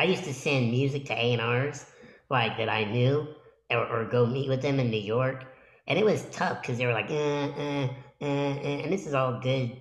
I 0.00 0.04
used 0.04 0.24
to 0.24 0.34
send 0.34 0.70
music 0.70 1.06
to 1.06 1.14
A&Rs 1.14 1.86
like 2.30 2.56
that 2.58 2.68
I 2.70 2.84
knew 2.84 3.28
or, 3.70 3.86
or 3.86 4.04
go 4.06 4.26
meet 4.26 4.48
with 4.48 4.62
them 4.62 4.80
in 4.80 4.90
New 4.90 5.00
York. 5.00 5.44
And 5.86 5.98
it 5.98 6.04
was 6.04 6.24
tough 6.30 6.62
because 6.62 6.78
they 6.78 6.86
were 6.86 6.92
like, 6.94 7.10
uh, 7.10 7.14
uh, 7.14 7.88
uh, 8.22 8.24
uh, 8.24 8.82
and 8.84 8.92
this 8.92 9.06
is 9.06 9.14
all 9.14 9.40
good 9.40 9.76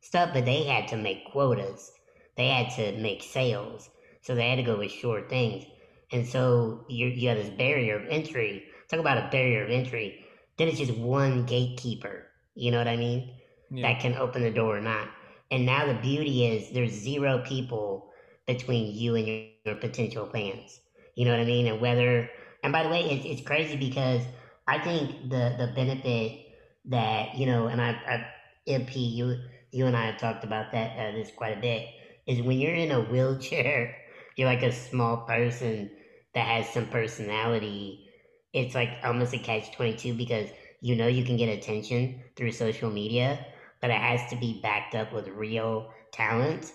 stuff, 0.00 0.30
but 0.34 0.44
they 0.44 0.64
had 0.64 0.88
to 0.88 0.96
make 0.96 1.30
quotas. 1.32 1.92
They 2.36 2.48
had 2.48 2.70
to 2.76 2.98
make 3.00 3.22
sales. 3.22 3.90
So 4.22 4.34
they 4.34 4.48
had 4.50 4.56
to 4.56 4.62
go 4.62 4.76
with 4.78 4.90
short 4.92 5.28
things. 5.30 5.64
And 6.12 6.26
so 6.26 6.84
you 6.88 7.06
you 7.08 7.28
have 7.30 7.38
this 7.38 7.50
barrier 7.50 7.96
of 7.96 8.08
entry. 8.10 8.64
Talk 8.88 9.00
about 9.00 9.18
a 9.18 9.28
barrier 9.30 9.64
of 9.64 9.70
entry. 9.70 10.24
Then 10.58 10.68
it's 10.68 10.78
just 10.78 10.96
one 10.98 11.46
gatekeeper 11.46 12.26
You 12.54 12.70
know 12.72 12.78
what 12.78 12.88
I 12.88 12.96
mean? 12.96 13.30
Yeah. 13.70 13.92
That 13.92 14.00
can 14.00 14.14
open 14.16 14.42
the 14.42 14.50
door 14.50 14.76
or 14.76 14.80
not. 14.82 15.08
And 15.50 15.66
now 15.66 15.86
the 15.86 15.94
beauty 15.94 16.46
is 16.46 16.70
there's 16.72 16.92
zero 16.92 17.42
people 17.46 18.11
between 18.46 18.94
you 18.94 19.14
and 19.16 19.26
your, 19.26 19.36
your 19.36 19.74
potential 19.74 20.26
fans. 20.26 20.80
You 21.14 21.24
know 21.24 21.32
what 21.32 21.40
I 21.40 21.44
mean? 21.44 21.66
And 21.66 21.80
whether, 21.80 22.28
and 22.62 22.72
by 22.72 22.82
the 22.82 22.88
way, 22.88 23.02
it's, 23.10 23.24
it's 23.24 23.40
crazy 23.46 23.76
because 23.76 24.22
I 24.66 24.78
think 24.78 25.30
the, 25.30 25.54
the 25.58 25.68
benefit 25.74 26.38
that, 26.86 27.34
you 27.36 27.46
know, 27.46 27.66
and 27.66 27.80
I, 27.80 27.90
I 27.90 28.26
MP, 28.66 29.00
you, 29.00 29.36
you 29.72 29.86
and 29.86 29.96
I 29.96 30.06
have 30.06 30.18
talked 30.18 30.44
about 30.44 30.72
that, 30.72 30.98
uh, 30.98 31.12
this 31.12 31.30
quite 31.36 31.56
a 31.56 31.60
bit, 31.60 31.86
is 32.26 32.42
when 32.42 32.58
you're 32.58 32.74
in 32.74 32.90
a 32.90 33.00
wheelchair, 33.02 33.94
you're 34.36 34.48
like 34.48 34.62
a 34.62 34.72
small 34.72 35.18
person 35.18 35.90
that 36.34 36.46
has 36.46 36.68
some 36.68 36.86
personality. 36.86 38.06
It's 38.52 38.74
like 38.74 38.90
almost 39.04 39.34
a 39.34 39.38
catch 39.38 39.72
22 39.72 40.14
because 40.14 40.48
you 40.80 40.96
know 40.96 41.06
you 41.06 41.24
can 41.24 41.36
get 41.36 41.48
attention 41.48 42.20
through 42.36 42.52
social 42.52 42.90
media, 42.90 43.44
but 43.80 43.90
it 43.90 43.96
has 44.00 44.28
to 44.30 44.36
be 44.36 44.60
backed 44.62 44.94
up 44.94 45.12
with 45.12 45.28
real 45.28 45.88
talent, 46.12 46.72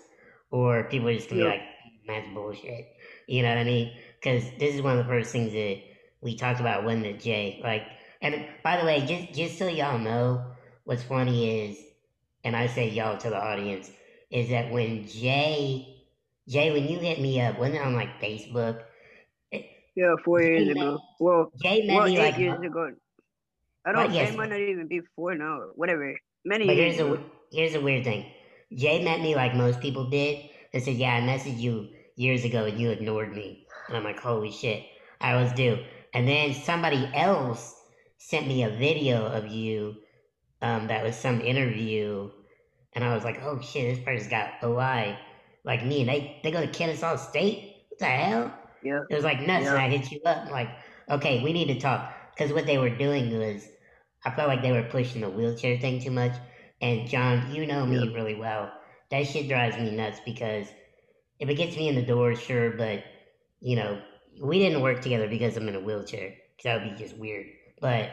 or 0.52 0.84
people 0.86 1.14
just 1.14 1.30
gonna 1.30 1.43
Yeah. 1.43 1.50
be 1.52 1.58
like, 1.58 1.64
that's 2.08 2.28
bullshit. 2.34 2.88
You 3.28 3.43
know 3.43 3.50
what 3.50 3.58
I 3.60 3.64
mean? 3.64 3.93
Because 4.20 4.43
this 4.60 4.76
is 4.76 4.82
one 4.82 4.98
of 4.98 5.06
the 5.06 5.12
first 5.12 5.32
things 5.32 5.52
that 5.54 5.78
we 6.22 6.36
talked 6.36 6.60
about 6.60 6.86
when 6.86 7.02
the 7.02 7.14
Jay, 7.14 7.60
like, 7.64 7.84
and 8.22 8.45
by 8.64 8.78
the 8.78 8.86
way, 8.86 9.02
just 9.06 9.34
just 9.38 9.58
so 9.58 9.68
y'all 9.68 10.00
know, 10.00 10.43
what's 10.86 11.04
funny 11.04 11.70
is, 11.70 11.78
and 12.43 12.56
I 12.56 12.68
say 12.68 12.89
y'all 12.89 13.18
to 13.18 13.30
the 13.30 13.38
audience, 13.38 13.91
is 14.32 14.50
that 14.50 14.72
when 14.72 15.06
Jay, 15.08 16.04
Jay, 16.48 16.72
when 16.72 16.88
you 16.88 17.00
hit 17.00 17.20
me 17.22 17.39
up, 17.41 17.60
wasn't 17.60 17.76
it 17.78 17.82
on 17.82 17.93
like 17.93 18.20
Facebook? 18.22 18.84
Yeah, 19.95 20.16
four 20.24 20.39
Jay 20.41 20.48
years 20.48 20.68
met- 20.68 20.78
ago. 20.78 21.00
Well, 21.20 21.52
Jay 21.62 21.86
met 21.88 21.95
well, 21.98 22.06
me 22.06 22.18
eight 22.18 22.20
like, 22.20 22.38
years 22.38 22.60
ago. 22.62 22.91
I 23.86 23.91
don't. 23.91 24.14
yes. 24.14 24.32
It 24.34 24.38
might 24.38 24.50
not 24.50 24.60
even 24.60 24.88
be 24.88 25.02
four 25.16 25.36
now. 25.36 25.60
Whatever. 25.76 26.16
Many 26.45 26.66
But 26.68 26.76
years 26.76 26.95
here's 26.98 27.08
a 27.10 27.24
here's 27.52 27.74
a 27.76 27.82
weird 27.82 28.04
thing. 28.04 28.26
Jay 28.74 29.03
met 29.03 29.22
me 29.22 29.36
like 29.36 29.55
most 29.55 29.80
people 29.80 30.09
did. 30.09 30.49
They 30.74 30.80
said, 30.80 30.95
"Yeah, 30.95 31.15
I 31.15 31.22
messaged 31.22 31.59
you 31.59 31.89
years 32.15 32.43
ago 32.43 32.65
and 32.65 32.80
you 32.80 32.89
ignored 32.89 33.34
me." 33.34 33.65
And 33.88 33.97
I'm 33.97 34.03
like, 34.03 34.20
"Holy 34.20 34.51
shit, 34.51 34.84
I 35.22 35.36
was 35.41 35.51
due." 35.53 35.84
And 36.13 36.28
then 36.28 36.53
somebody 36.53 37.09
else 37.13 37.76
sent 38.18 38.47
me 38.47 38.63
a 38.63 38.70
video 38.70 39.26
of 39.26 39.47
you. 39.47 39.95
Um, 40.61 40.88
that 40.88 41.03
was 41.03 41.15
some 41.15 41.41
interview, 41.41 42.32
and 42.93 43.03
I 43.03 43.13
was 43.13 43.24
like, 43.24 43.39
"Oh 43.43 43.61
shit, 43.61 43.95
this 43.95 44.03
person's 44.03 44.30
got 44.30 44.53
OI 44.63 45.18
like 45.63 45.86
me." 45.86 46.01
And 46.01 46.09
they 46.09 46.39
they 46.43 46.51
go 46.51 46.61
to 46.61 46.72
Kennesaw 46.72 47.15
State. 47.18 47.86
What 47.89 47.99
the 47.99 48.05
hell? 48.05 48.53
Yeah. 48.84 49.01
It 49.09 49.15
was 49.15 49.24
like 49.24 49.41
nuts, 49.41 49.68
and 49.68 49.78
I 49.78 49.89
hit 49.89 50.11
you 50.11 50.20
up 50.26 50.45
I'm 50.45 50.51
like, 50.51 50.70
okay, 51.09 51.43
we 51.43 51.53
need 51.53 51.68
to 51.68 51.80
talk 51.80 52.13
because 52.36 52.53
what 52.53 52.65
they 52.65 52.78
were 52.78 52.89
doing 52.89 53.38
was, 53.38 53.68
I 54.26 54.32
felt 54.32 54.47
like 54.47 54.61
they 54.61 54.72
were 54.72 54.84
pushing 54.84 55.22
the 55.22 55.30
wheelchair 55.30 55.80
thing 55.80 55.99
too 55.99 56.11
much. 56.11 56.34
And 56.82 57.08
John, 57.08 57.54
you 57.54 57.66
know 57.66 57.86
me 57.86 58.14
really 58.14 58.36
well. 58.36 58.72
That 59.10 59.26
shit 59.28 59.48
drives 59.48 59.78
me 59.78 59.92
nuts 59.92 60.20
because 60.26 60.68
if 61.40 61.50
it 61.50 61.56
gets 61.56 61.76
me 61.76 61.88
in 61.90 61.96
the 61.96 62.04
door, 62.06 62.36
sure, 62.36 62.72
but 62.72 63.04
you 63.60 63.76
know, 63.76 64.02
we 64.42 64.60
didn't 64.60 64.82
work 64.82 65.02
together 65.02 65.28
because 65.28 65.58
I'm 65.58 65.68
in 65.68 65.76
a 65.76 65.80
wheelchair. 65.80 66.30
'cause 66.58 66.64
that 66.64 66.82
would 66.82 66.92
be 66.98 67.04
just 67.04 67.18
weird. 67.18 67.48
But 67.80 68.12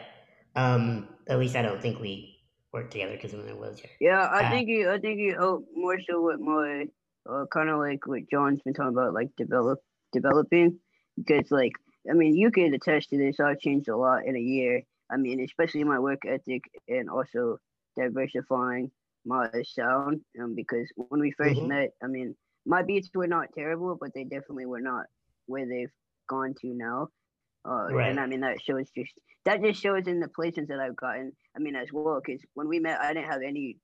um, 0.55 1.09
at 1.27 1.39
least 1.39 1.55
I 1.55 1.61
don't 1.63 1.81
think 1.81 1.99
we 1.99 2.37
worked 2.71 2.91
together 2.91 3.13
because 3.13 3.33
I'm 3.33 3.41
in 3.41 3.49
a 3.49 3.55
wheelchair. 3.55 3.89
Yeah, 3.99 4.27
I 4.31 4.45
Uh, 4.45 4.51
think 4.51 4.69
you. 4.69 4.89
I 4.89 4.99
think 4.99 5.19
you 5.19 5.33
helped 5.35 5.69
more 5.75 5.99
so 5.99 6.21
with 6.21 6.39
my, 6.39 6.87
uh, 7.29 7.45
kind 7.51 7.69
of 7.69 7.79
like 7.79 8.05
what 8.07 8.29
John's 8.29 8.61
been 8.61 8.73
talking 8.73 8.93
about, 8.93 9.13
like 9.13 9.35
develop 9.35 9.79
developing, 10.11 10.79
because 11.17 11.49
like 11.51 11.73
I 12.09 12.13
mean, 12.13 12.35
you 12.35 12.51
can 12.51 12.73
attest 12.73 13.09
to 13.09 13.17
this. 13.17 13.39
I've 13.39 13.59
changed 13.59 13.89
a 13.89 13.97
lot 13.97 14.25
in 14.25 14.35
a 14.35 14.39
year. 14.39 14.83
I 15.11 15.17
mean, 15.17 15.39
especially 15.41 15.83
my 15.83 15.99
work 15.99 16.19
ethic 16.25 16.63
and 16.87 17.09
also 17.09 17.57
diversifying 17.95 18.91
my 19.25 19.49
sound. 19.63 20.21
Um, 20.41 20.55
because 20.55 20.91
when 20.95 21.21
we 21.21 21.31
1st 21.31 21.61
Mhm. 21.61 21.67
met, 21.67 21.89
I 22.03 22.07
mean, 22.07 22.35
my 22.65 22.83
beats 22.83 23.09
were 23.13 23.27
not 23.27 23.53
terrible, 23.53 23.95
but 23.99 24.13
they 24.13 24.23
definitely 24.23 24.65
were 24.65 24.81
not 24.81 25.05
where 25.47 25.67
they've 25.67 25.91
gone 26.27 26.53
to 26.61 26.67
now. 26.73 27.09
Uh, 27.67 27.87
Right. 27.91 28.09
and 28.09 28.19
I 28.19 28.27
mean 28.27 28.41
that 28.41 28.61
shows 28.61 28.89
just 28.91 29.13
that 29.45 29.61
just 29.61 29.81
shows 29.81 30.07
in 30.07 30.19
the 30.19 30.27
placements 30.27 30.67
that 30.67 30.79
I've 30.79 30.95
gotten. 30.95 31.35
I 31.55 31.59
mean 31.59 31.75
as 31.75 31.91
well, 31.91 32.21
because 32.23 32.41
when 32.53 32.67
we 32.67 32.79
met, 32.79 32.99
I 33.01 33.13
didn't 33.13 33.31
have 33.31 33.41
any 33.41 33.79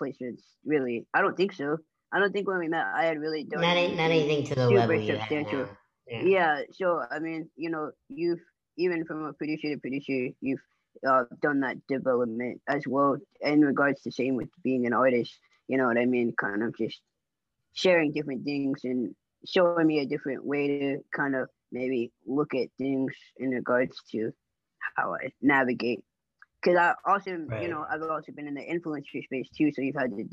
placements 0.00 0.42
really. 0.64 1.06
I 1.14 1.20
don't 1.22 1.36
think 1.36 1.52
so. 1.52 1.78
I 2.12 2.20
don't 2.20 2.32
think 2.32 2.48
when 2.48 2.58
we 2.58 2.68
met, 2.68 2.86
I 2.86 3.04
had 3.04 3.18
really 3.18 3.44
done 3.44 3.60
Not, 3.60 3.76
a- 3.76 3.94
not 3.96 4.10
anything 4.10 4.44
to 4.44 4.54
the 4.54 4.70
level 4.70 5.04
substantial. 5.06 5.66
Yeah. 6.06 6.22
Yeah. 6.24 6.62
So 6.72 7.02
I 7.10 7.18
mean, 7.18 7.50
you 7.56 7.70
know, 7.70 7.92
you've 8.08 8.40
even 8.78 9.04
from 9.04 9.24
a 9.24 9.32
producer 9.34 9.74
to 9.74 9.78
producer, 9.80 10.30
you've 10.40 10.60
uh, 11.06 11.24
done 11.40 11.60
that 11.60 11.86
development 11.86 12.60
as 12.68 12.86
well 12.86 13.16
in 13.40 13.60
regards 13.62 14.02
to 14.02 14.12
same 14.12 14.36
with 14.36 14.48
being 14.62 14.86
an 14.86 14.92
artist. 14.92 15.38
You 15.68 15.76
know 15.78 15.86
what 15.86 15.98
I 15.98 16.06
mean? 16.06 16.34
Kind 16.38 16.62
of 16.62 16.76
just 16.76 17.00
sharing 17.74 18.12
different 18.12 18.44
things 18.44 18.84
and 18.84 19.14
showing 19.46 19.86
me 19.86 20.00
a 20.00 20.06
different 20.06 20.44
way 20.44 20.68
to 20.68 20.98
kind 21.14 21.34
of 21.36 21.48
maybe 21.70 22.12
look 22.26 22.54
at 22.54 22.68
things 22.78 23.12
in 23.36 23.50
regards 23.50 23.96
to 24.12 24.32
how 24.96 25.14
I 25.14 25.30
navigate. 25.40 26.02
Because 26.60 26.78
I 26.78 26.94
also, 27.10 27.32
Right. 27.32 27.62
you 27.62 27.68
know, 27.68 27.84
I've 27.88 28.02
also 28.02 28.32
been 28.32 28.48
in 28.48 28.54
the 28.54 28.62
influencer 28.62 29.22
space 29.22 29.48
too, 29.50 29.70
so 29.72 29.82
you've 29.82 29.94
had 29.96 30.10
to 30.10 30.24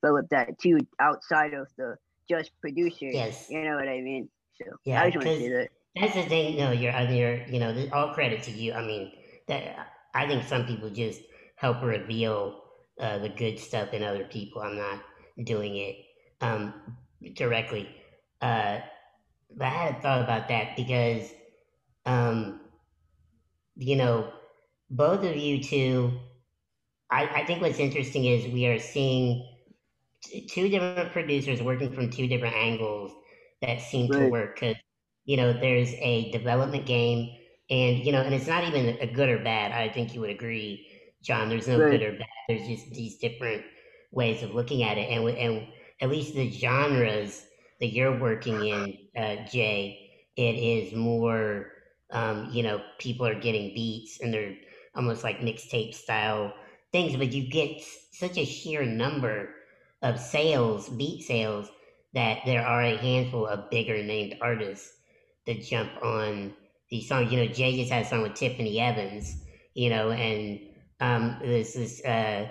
develop 0.00 0.28
that 0.30 0.58
too 0.58 0.78
outside 1.00 1.54
of 1.54 1.68
the 1.76 1.96
just 2.28 2.52
producer. 2.60 3.06
Yes. 3.06 3.46
You 3.50 3.62
know 3.64 3.76
what 3.76 3.88
I 3.88 4.00
mean? 4.00 4.28
So 4.54 4.66
Yeah, 4.84 5.02
I 5.02 5.10
just 5.10 5.16
want 5.16 5.28
to 5.28 5.42
say 5.42 5.48
that. 5.50 5.68
That's 5.96 6.14
the 6.14 6.22
thing. 6.22 6.56
No, 6.56 6.70
you're, 6.72 6.92
you're, 7.10 7.46
you 7.48 7.58
know, 7.58 7.88
all 7.92 8.14
credit 8.14 8.42
to 8.44 8.50
you. 8.50 8.72
I 8.72 8.86
mean, 8.86 9.12
that 9.48 9.88
I 10.14 10.26
think 10.26 10.44
some 10.44 10.66
people 10.66 10.90
just 10.90 11.22
help 11.56 11.82
reveal 11.82 12.62
uh, 13.00 13.18
the 13.18 13.28
good 13.28 13.58
stuff 13.58 13.92
in 13.92 14.02
other 14.02 14.24
people. 14.24 14.62
I'm 14.62 14.76
not 14.76 15.00
doing 15.44 15.76
it 15.76 15.96
um, 16.40 16.74
directly, 17.34 17.88
uh, 18.40 18.80
but 19.56 19.66
I 19.66 19.70
had 19.70 19.96
a 19.96 20.00
thought 20.00 20.22
about 20.22 20.48
that 20.48 20.76
because, 20.76 21.32
um, 22.06 22.60
you 23.76 23.96
know, 23.96 24.32
both 24.90 25.24
of 25.24 25.36
you 25.36 25.62
two. 25.62 26.12
I, 27.10 27.26
I 27.42 27.44
think 27.46 27.60
what's 27.62 27.78
interesting 27.78 28.24
is 28.24 28.46
we 28.52 28.66
are 28.66 28.78
seeing 28.78 29.46
t- 30.24 30.46
two 30.46 30.68
different 30.68 31.00
producers 31.12 31.48
working 31.50 31.92
from 31.92 31.96
two 31.96 32.14
different 32.14 32.44
angles 32.44 33.12
that 33.60 33.80
seem 33.80 34.10
to 34.12 34.22
work 34.22 34.54
because 34.56 34.76
you 35.24 35.36
know 35.36 35.52
there's 35.52 35.92
a 35.94 36.30
development 36.32 36.86
game 36.86 37.36
and 37.72 38.04
you 38.06 38.12
know 38.12 38.22
and 38.22 38.34
it's 38.34 38.48
not 38.48 38.64
even 38.64 38.98
a 39.00 39.12
good 39.12 39.30
or 39.30 39.44
bad 39.44 39.72
i 39.72 39.88
think 39.92 40.14
you 40.14 40.20
would 40.20 40.30
agree 40.30 40.88
john 41.22 41.50
there's 41.50 41.68
no 41.68 41.80
Right. 41.80 42.00
good 42.00 42.02
or 42.02 42.12
bad 42.12 42.28
there's 42.48 42.68
just 42.68 42.90
these 42.92 43.18
different 43.18 43.64
ways 44.12 44.42
of 44.42 44.54
looking 44.54 44.84
at 44.84 44.98
it 44.98 45.10
and 45.10 45.28
and 45.30 45.68
at 46.02 46.10
least 46.10 46.34
the 46.34 46.50
genres 46.50 47.46
that 47.80 47.88
you're 47.92 48.20
working 48.20 48.60
in 48.62 48.98
uh, 49.22 49.36
jay 49.46 50.10
it 50.36 50.56
is 50.56 50.94
more 50.94 51.72
um, 52.10 52.50
you 52.52 52.62
know 52.62 52.82
people 52.98 53.26
are 53.26 53.40
getting 53.40 53.74
beats 53.74 54.20
and 54.20 54.34
they're 54.34 54.56
almost 54.94 55.24
like 55.24 55.38
mixtape 55.38 55.94
style 55.94 56.54
things 56.92 57.16
but 57.16 57.32
you 57.32 57.48
get 57.50 57.80
such 58.12 58.36
a 58.38 58.44
sheer 58.44 58.84
number 58.84 59.54
of 60.02 60.18
sales 60.20 60.90
beat 60.90 61.22
sales 61.22 61.70
that 62.12 62.40
there 62.44 62.64
are 62.66 62.82
a 62.82 62.96
handful 62.98 63.46
of 63.46 63.70
bigger 63.70 64.02
named 64.02 64.36
artists 64.42 65.00
that 65.46 65.62
jump 65.62 65.90
on 66.02 66.54
these 66.92 67.08
songs. 67.08 67.32
You 67.32 67.38
know, 67.38 67.46
Jay 67.58 67.74
just 67.76 67.90
had 67.90 68.04
a 68.04 68.08
song 68.08 68.22
with 68.22 68.34
Tiffany 68.34 68.78
Evans, 68.78 69.36
you 69.74 69.88
know, 69.90 70.12
and 70.12 70.60
um 71.00 71.38
this 71.42 71.74
is 71.74 72.04
uh 72.04 72.46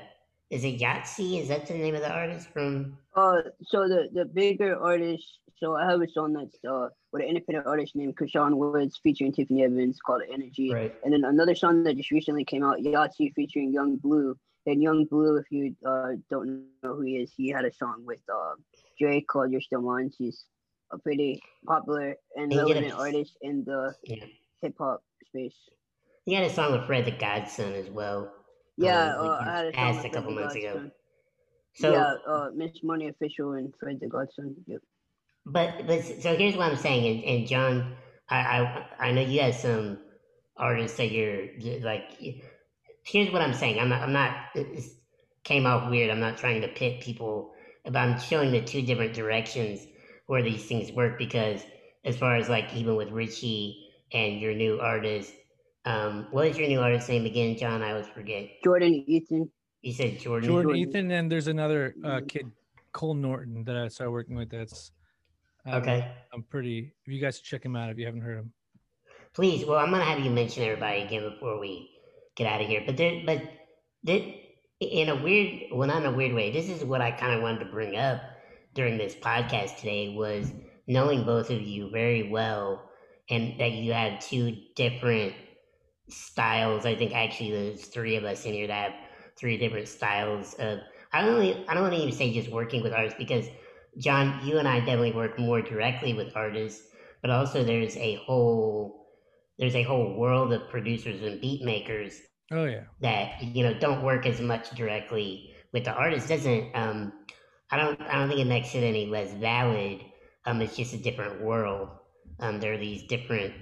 is 0.50 0.66
it 0.66 0.82
Yahtzee? 0.82 1.40
Is 1.42 1.48
that 1.48 1.68
the 1.68 1.76
name 1.76 1.96
of 1.96 2.02
the 2.02 2.12
artist 2.12 2.50
from 2.52 2.98
Uh, 3.16 3.42
so 3.72 3.88
the 3.88 4.10
the 4.18 4.26
bigger 4.26 4.76
artist, 4.76 5.40
So 5.60 5.76
I 5.76 5.86
have 5.92 6.02
a 6.02 6.10
song 6.10 6.34
that's 6.34 6.58
uh 6.74 6.90
with 7.12 7.22
an 7.22 7.30
independent 7.30 7.68
artist 7.68 7.96
named 7.96 8.18
Krishan 8.18 8.54
Woods 8.62 9.00
featuring 9.04 9.32
Tiffany 9.32 9.64
Evans 9.64 10.00
called 10.06 10.24
Energy. 10.38 10.70
Right. 10.74 10.94
And 11.04 11.14
then 11.14 11.24
another 11.24 11.56
song 11.56 11.84
that 11.84 11.96
just 11.98 12.12
recently 12.12 12.46
came 12.52 12.64
out, 12.64 12.78
Yahtzee 12.80 13.34
featuring 13.40 13.72
Young 13.80 13.98
Blue. 13.98 14.36
And 14.70 14.82
Young 14.88 15.06
Blue, 15.06 15.38
if 15.42 15.48
you 15.50 15.76
uh, 15.92 16.12
don't 16.30 16.48
know 16.84 16.94
who 16.96 17.02
he 17.02 17.14
is, 17.22 17.30
he 17.36 17.50
had 17.50 17.66
a 17.66 17.74
song 17.74 17.98
with 18.06 18.22
uh, 18.40 18.54
Drake 19.00 19.28
called 19.28 19.52
You're 19.52 19.66
Still 19.70 19.82
Mine. 19.82 20.12
She's 20.16 20.46
a 20.92 20.98
pretty 20.98 21.42
popular 21.66 22.16
and 22.36 22.52
He 22.52 22.58
did 22.58 22.60
a 22.60 22.66
relevant 22.66 22.94
artist 22.94 23.38
in 23.42 23.64
the 23.66 23.96
Yeah. 24.04 24.26
hip 24.62 24.76
hop 24.78 25.04
space. 25.28 25.56
He 26.26 26.34
had 26.34 26.44
a 26.44 26.50
song 26.50 26.72
with 26.74 26.86
Fred 26.86 27.06
the 27.06 27.12
Godson 27.12 27.74
as 27.74 27.90
well. 27.90 28.34
Yeah, 28.78 29.16
Um, 29.16 29.28
uh, 29.28 29.38
I 29.46 29.58
had 29.58 29.66
a 29.68 29.74
song 29.74 29.98
with 29.98 30.06
a 30.06 30.10
couple 30.10 30.34
Fred 30.34 30.42
months 30.44 30.56
ago. 30.56 30.74
Godson. 30.74 30.92
So 31.76 31.92
yeah, 31.94 32.14
uh, 32.28 32.50
Miss 32.54 32.84
Money 32.84 33.08
Official 33.10 33.54
and 33.54 33.74
Fred 33.80 34.00
the 34.00 34.08
Godson. 34.08 34.56
Yep. 34.68 34.82
But 35.46 35.88
but 35.88 36.04
so 36.04 36.36
here's 36.36 36.56
what 36.56 36.70
I'm 36.72 36.78
saying, 36.78 37.06
and, 37.18 37.24
and 37.26 37.48
John, 37.48 37.96
I, 38.30 38.38
I 38.40 39.08
I 39.08 39.12
know 39.12 39.22
you 39.22 39.42
have 39.42 39.56
some 39.56 40.00
artists 40.58 40.98
that 40.98 41.12
you're 41.12 41.48
like. 41.82 42.20
Here's 43.04 43.32
what 43.32 43.42
I'm 43.42 43.54
saying. 43.54 43.80
I'm 43.80 43.90
not. 43.90 44.02
I'm 44.04 44.14
not. 44.14 44.36
This 44.54 44.96
came 45.44 45.66
off 45.66 45.90
weird. 45.90 46.12
I'm 46.12 46.20
not 46.20 46.38
trying 46.38 46.62
to 46.62 46.68
pit 46.68 47.02
people, 47.02 47.54
but 47.84 47.96
I'm 47.96 48.20
showing 48.20 48.52
the 48.52 48.62
two 48.62 48.84
different 48.84 49.14
directions 49.16 49.88
where 50.32 50.42
these 50.42 50.64
things 50.64 50.94
work 50.94 51.18
because 51.18 51.62
as 52.06 52.16
far 52.16 52.38
as 52.38 52.48
like 52.48 52.74
even 52.74 52.96
with 52.96 53.12
Richie 53.12 53.90
and 54.14 54.40
your 54.40 54.54
new 54.54 54.80
artist, 54.80 55.34
um, 55.84 56.28
what 56.32 56.48
is 56.48 56.58
your 56.58 56.70
new 56.70 56.80
artist 56.80 57.10
name 57.10 57.26
again, 57.26 57.58
John? 57.58 57.84
I 57.84 57.92
always 57.92 58.08
forget. 58.08 58.48
Jordan 58.64 59.04
Ethan. 59.08 59.52
You 59.82 59.92
said 59.92 60.20
Jordan. 60.22 60.48
Jordan, 60.48 60.78
Ethan, 60.78 61.12
and 61.12 61.30
there's 61.30 61.48
another 61.48 61.96
uh, 62.06 62.22
kid, 62.26 62.50
Cole 62.94 63.14
Norton, 63.14 63.66
that 63.66 63.76
I 63.76 63.90
started 63.90 64.12
working 64.12 64.38
with. 64.38 64.50
That's 64.50 64.94
um, 65.66 65.74
Okay. 65.82 66.10
I'm 66.34 66.44
pretty. 66.44 66.94
If 67.06 67.12
you 67.12 67.20
guys 67.20 67.42
check 67.42 67.66
him 67.66 67.76
out, 67.76 67.90
if 67.90 67.98
you 67.98 68.06
haven't 68.06 68.22
heard 68.22 68.38
him. 68.38 68.54
Please, 69.34 69.66
well, 69.66 69.80
I'm 69.80 69.92
gonna 69.92 70.06
have 70.06 70.22
you 70.22 70.32
mention 70.32 70.64
everybody 70.64 71.02
again 71.02 71.30
before 71.30 71.60
we 71.60 71.90
get 72.38 72.48
out 72.48 72.62
of 72.62 72.68
here. 72.68 72.84
But 72.86 72.96
there, 72.96 73.22
but 73.26 73.42
that 74.06 74.22
in 74.80 75.10
a 75.10 75.22
weird, 75.22 75.74
well, 75.74 75.90
not 75.90 76.04
in 76.04 76.14
a 76.14 76.16
weird 76.16 76.34
way. 76.34 76.54
This 76.54 76.70
is 76.70 76.86
what 76.86 77.02
I 77.02 77.12
kind 77.12 77.34
of 77.34 77.42
wanted 77.42 77.66
to 77.66 77.66
bring 77.66 77.98
up 77.98 78.22
during 78.74 78.98
this 78.98 79.16
podcast 79.16 79.78
today 79.78 80.16
was 80.16 80.52
knowing 80.88 81.24
both 81.24 81.50
of 81.50 81.62
you 81.62 81.90
very 81.90 82.30
well, 82.30 82.90
and 83.30 83.60
that 83.60 83.72
you 83.72 83.94
have 83.94 84.20
two 84.20 84.56
different 84.76 85.34
styles. 86.10 86.86
I 86.86 86.96
think 86.96 87.14
actually 87.14 87.52
there's 87.52 87.86
three 87.86 88.16
of 88.16 88.24
us 88.24 88.46
in 88.46 88.54
here 88.54 88.68
that 88.68 88.92
have 88.92 89.00
three 89.38 89.58
different 89.58 89.88
styles 89.88 90.54
of. 90.56 90.80
I 91.14 91.22
don't. 91.22 91.36
Really, 91.36 91.66
I 91.68 91.74
don't 91.74 91.84
want 91.84 91.96
to 91.96 92.02
even 92.02 92.14
say 92.14 92.34
just 92.34 92.52
working 92.52 92.84
with 92.84 92.94
artists 92.94 93.18
because 93.18 93.48
John, 93.98 94.46
you 94.46 94.58
and 94.58 94.68
I 94.68 94.80
definitely 94.80 95.12
work 95.14 95.38
more 95.38 95.62
directly 95.62 96.14
with 96.14 96.36
artists, 96.36 96.88
but 97.22 97.30
also 97.32 97.64
there's 97.64 97.98
a 97.98 98.16
whole 98.26 99.08
there's 99.60 99.76
a 99.76 99.84
whole 99.84 100.18
world 100.18 100.54
of 100.54 100.70
producers 100.70 101.22
and 101.22 101.40
beat 101.42 101.64
makers 101.64 102.20
Oh 102.52 102.66
yeah. 102.66 102.84
that 103.02 103.42
you 103.42 103.64
know 103.64 103.74
don't 103.74 104.04
work 104.04 104.26
as 104.26 104.42
much 104.42 104.70
directly 104.72 105.54
with 105.74 105.86
the 105.86 105.94
artist 105.94 106.28
doesn't 106.30 106.76
um 106.76 107.14
i 107.72 107.78
don't 107.78 108.02
i 108.02 108.20
don't 108.20 108.28
think 108.30 108.42
it 108.42 108.48
makes 108.48 108.76
it 108.76 108.84
any 108.84 109.06
less 109.08 109.34
valid. 109.34 110.02
Um 110.46 110.62
it's 110.62 110.76
just 110.76 110.94
a 110.94 110.98
different 110.98 111.42
world. 111.42 111.90
Um 112.40 112.60
there 112.60 112.74
are 112.74 112.78
these 112.78 113.04
different 113.04 113.54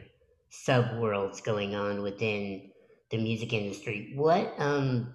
sub 0.49 0.99
worlds 0.99 1.41
going 1.41 1.75
on 1.75 2.01
within 2.01 2.71
the 3.11 3.17
music 3.17 3.53
industry. 3.53 4.13
What 4.15 4.53
um 4.57 5.13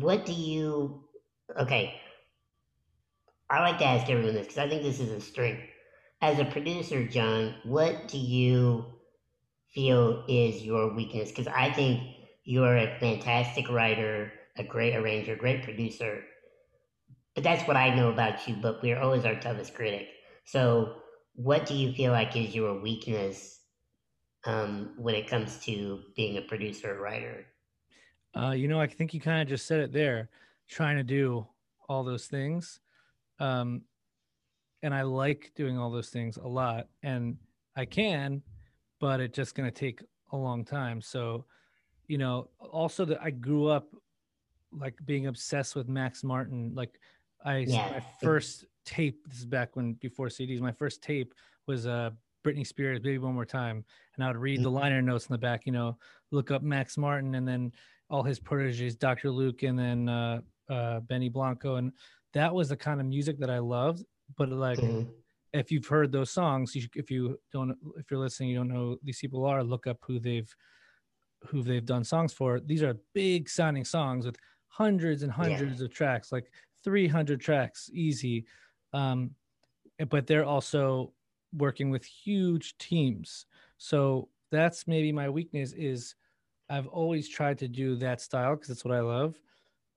what 0.00 0.26
do 0.26 0.32
you 0.32 1.04
okay. 1.58 2.00
I 3.48 3.60
like 3.60 3.78
to 3.78 3.84
ask 3.84 4.10
everyone 4.10 4.34
this 4.34 4.46
because 4.46 4.58
i 4.58 4.68
think 4.68 4.82
this 4.82 5.00
is 5.00 5.10
a 5.10 5.20
strength. 5.20 5.62
As 6.20 6.38
a 6.38 6.44
producer 6.44 7.06
john 7.06 7.54
what 7.64 8.08
do 8.08 8.18
you 8.18 8.86
feel 9.74 10.24
is 10.28 10.62
your 10.62 10.94
weakness? 10.94 11.30
Because 11.30 11.48
I 11.48 11.70
think 11.72 12.02
you're 12.44 12.76
a 12.76 12.98
fantastic 12.98 13.68
writer, 13.70 14.32
a 14.56 14.64
great 14.64 14.94
arranger, 14.96 15.36
great 15.36 15.62
producer. 15.62 16.24
But 17.36 17.44
that's 17.44 17.68
what 17.68 17.76
I 17.76 17.94
know 17.94 18.08
about 18.08 18.48
you, 18.48 18.56
but 18.56 18.82
we're 18.82 18.98
always 18.98 19.26
our 19.26 19.36
toughest 19.36 19.74
critic. 19.74 20.08
So, 20.46 20.94
what 21.34 21.66
do 21.66 21.74
you 21.74 21.92
feel 21.92 22.10
like 22.10 22.34
is 22.34 22.54
your 22.54 22.80
weakness 22.80 23.60
um, 24.46 24.94
when 24.96 25.14
it 25.14 25.28
comes 25.28 25.58
to 25.66 26.00
being 26.16 26.38
a 26.38 26.40
producer 26.40 26.96
or 26.96 27.02
writer? 27.02 27.44
Uh, 28.34 28.52
you 28.52 28.68
know, 28.68 28.80
I 28.80 28.86
think 28.86 29.12
you 29.12 29.20
kind 29.20 29.42
of 29.42 29.48
just 29.48 29.66
said 29.66 29.80
it 29.80 29.92
there, 29.92 30.30
trying 30.66 30.96
to 30.96 31.02
do 31.02 31.46
all 31.90 32.04
those 32.04 32.26
things. 32.26 32.80
Um, 33.38 33.82
and 34.82 34.94
I 34.94 35.02
like 35.02 35.52
doing 35.54 35.78
all 35.78 35.90
those 35.90 36.08
things 36.08 36.38
a 36.38 36.48
lot, 36.48 36.88
and 37.02 37.36
I 37.76 37.84
can, 37.84 38.40
but 38.98 39.20
it's 39.20 39.36
just 39.36 39.54
going 39.54 39.70
to 39.70 39.78
take 39.78 40.02
a 40.32 40.36
long 40.38 40.64
time. 40.64 41.02
So, 41.02 41.44
you 42.06 42.16
know, 42.16 42.48
also 42.58 43.04
that 43.04 43.22
I 43.22 43.28
grew 43.30 43.68
up 43.68 43.88
like 44.72 44.94
being 45.04 45.26
obsessed 45.26 45.76
with 45.76 45.88
Max 45.88 46.24
Martin. 46.24 46.72
Like, 46.74 46.98
I 47.44 47.58
Yeah. 47.58 47.90
my 47.90 48.00
first 48.20 48.64
tape. 48.84 49.26
This 49.28 49.38
is 49.38 49.46
back 49.46 49.76
when 49.76 49.94
before 49.94 50.28
CDs. 50.28 50.60
My 50.60 50.72
first 50.72 51.02
tape 51.02 51.34
was 51.66 51.86
uh 51.86 52.10
Britney 52.44 52.66
Spears, 52.66 53.00
"Baby 53.00 53.18
One 53.18 53.34
More 53.34 53.44
Time," 53.44 53.84
and 54.14 54.24
I 54.24 54.28
would 54.28 54.36
read 54.36 54.62
the 54.62 54.70
liner 54.70 55.02
notes 55.02 55.26
in 55.26 55.32
the 55.32 55.38
back. 55.38 55.66
You 55.66 55.72
know, 55.72 55.98
look 56.30 56.50
up 56.50 56.62
Max 56.62 56.96
Martin, 56.96 57.34
and 57.34 57.46
then 57.46 57.72
all 58.08 58.22
his 58.22 58.38
proteges, 58.38 58.94
Dr. 58.94 59.30
Luke, 59.32 59.64
and 59.64 59.76
then 59.76 60.08
uh, 60.08 60.40
uh, 60.68 61.00
Benny 61.00 61.28
Blanco, 61.28 61.74
and 61.76 61.92
that 62.34 62.54
was 62.54 62.68
the 62.68 62.76
kind 62.76 63.00
of 63.00 63.06
music 63.06 63.38
that 63.40 63.50
I 63.50 63.58
loved. 63.58 64.04
But 64.36 64.50
like, 64.50 64.78
Mhm. 64.78 65.10
if 65.52 65.72
you've 65.72 65.86
heard 65.86 66.12
those 66.12 66.30
songs, 66.30 66.74
you 66.76 66.82
should, 66.82 66.94
if 66.94 67.10
you 67.10 67.40
don't, 67.52 67.76
if 67.96 68.08
you're 68.10 68.20
listening, 68.20 68.50
you 68.50 68.56
don't 68.56 68.68
know 68.68 68.90
who 68.90 69.00
these 69.02 69.18
people 69.18 69.44
are, 69.44 69.64
look 69.64 69.88
up 69.88 69.98
who 70.02 70.20
they've, 70.20 70.54
who 71.48 71.62
they've 71.64 71.84
done 71.84 72.04
songs 72.04 72.32
for. 72.32 72.60
These 72.60 72.82
are 72.84 72.94
big 73.12 73.48
sounding 73.48 73.84
songs 73.84 74.24
with 74.24 74.36
hundreds 74.68 75.22
and 75.24 75.32
hundreds 75.32 75.80
of 75.80 75.90
tracks, 75.90 76.30
like 76.30 76.52
300 76.86 77.42
tracks, 77.42 77.90
easy. 77.92 78.46
Um, 78.94 79.36
but 80.08 80.26
they're 80.26 80.44
also 80.44 81.14
working 81.52 81.90
with 81.90 82.04
huge 82.04 82.76
teams. 82.78 83.46
So 83.78 84.30
that's 84.50 84.86
maybe 84.86 85.12
my 85.12 85.28
weakness 85.28 85.72
is 85.72 86.14
I've 86.68 86.88
always 86.88 87.28
tried 87.28 87.58
to 87.58 87.68
do 87.68 87.96
that 87.96 88.20
style 88.20 88.56
because 88.56 88.70
it's 88.70 88.84
what 88.84 88.94
I 88.94 89.00
love. 89.00 89.40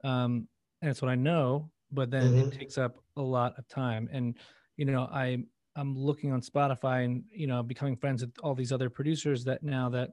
Um, 0.04 0.50
and 0.82 0.92
it's 0.92 1.02
what 1.02 1.12
I 1.12 1.16
know, 1.16 1.72
but 1.92 2.12
then 2.12 2.36
it 2.36 2.52
Mhm. 2.52 2.52
takes 2.52 2.78
up 2.78 3.04
a 3.18 3.22
lot 3.22 3.58
of 3.60 3.68
time. 3.68 4.10
And, 4.12 4.38
you 4.78 4.86
know, 4.86 5.04
I, 5.04 5.46
I'm 5.76 5.98
looking 5.98 6.32
on 6.32 6.42
Spotify 6.42 7.06
and, 7.06 7.26
you 7.32 7.48
know, 7.48 7.64
becoming 7.64 7.98
friends 7.98 8.24
with 8.26 8.38
all 8.40 8.56
these 8.56 8.72
other 8.72 8.90
producers 8.90 9.46
that 9.46 9.64
now 9.64 9.90
that 9.90 10.12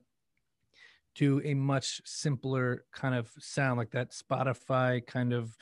do 1.15 1.41
a 1.43 1.55
much 1.55 2.03
simpler 2.05 2.87
kind 2.93 3.15
of 3.15 3.29
sound 3.39 3.79
like 3.79 3.91
that 3.91 4.11
Spotify 4.11 5.05
kind 5.07 5.33
of, 5.33 5.57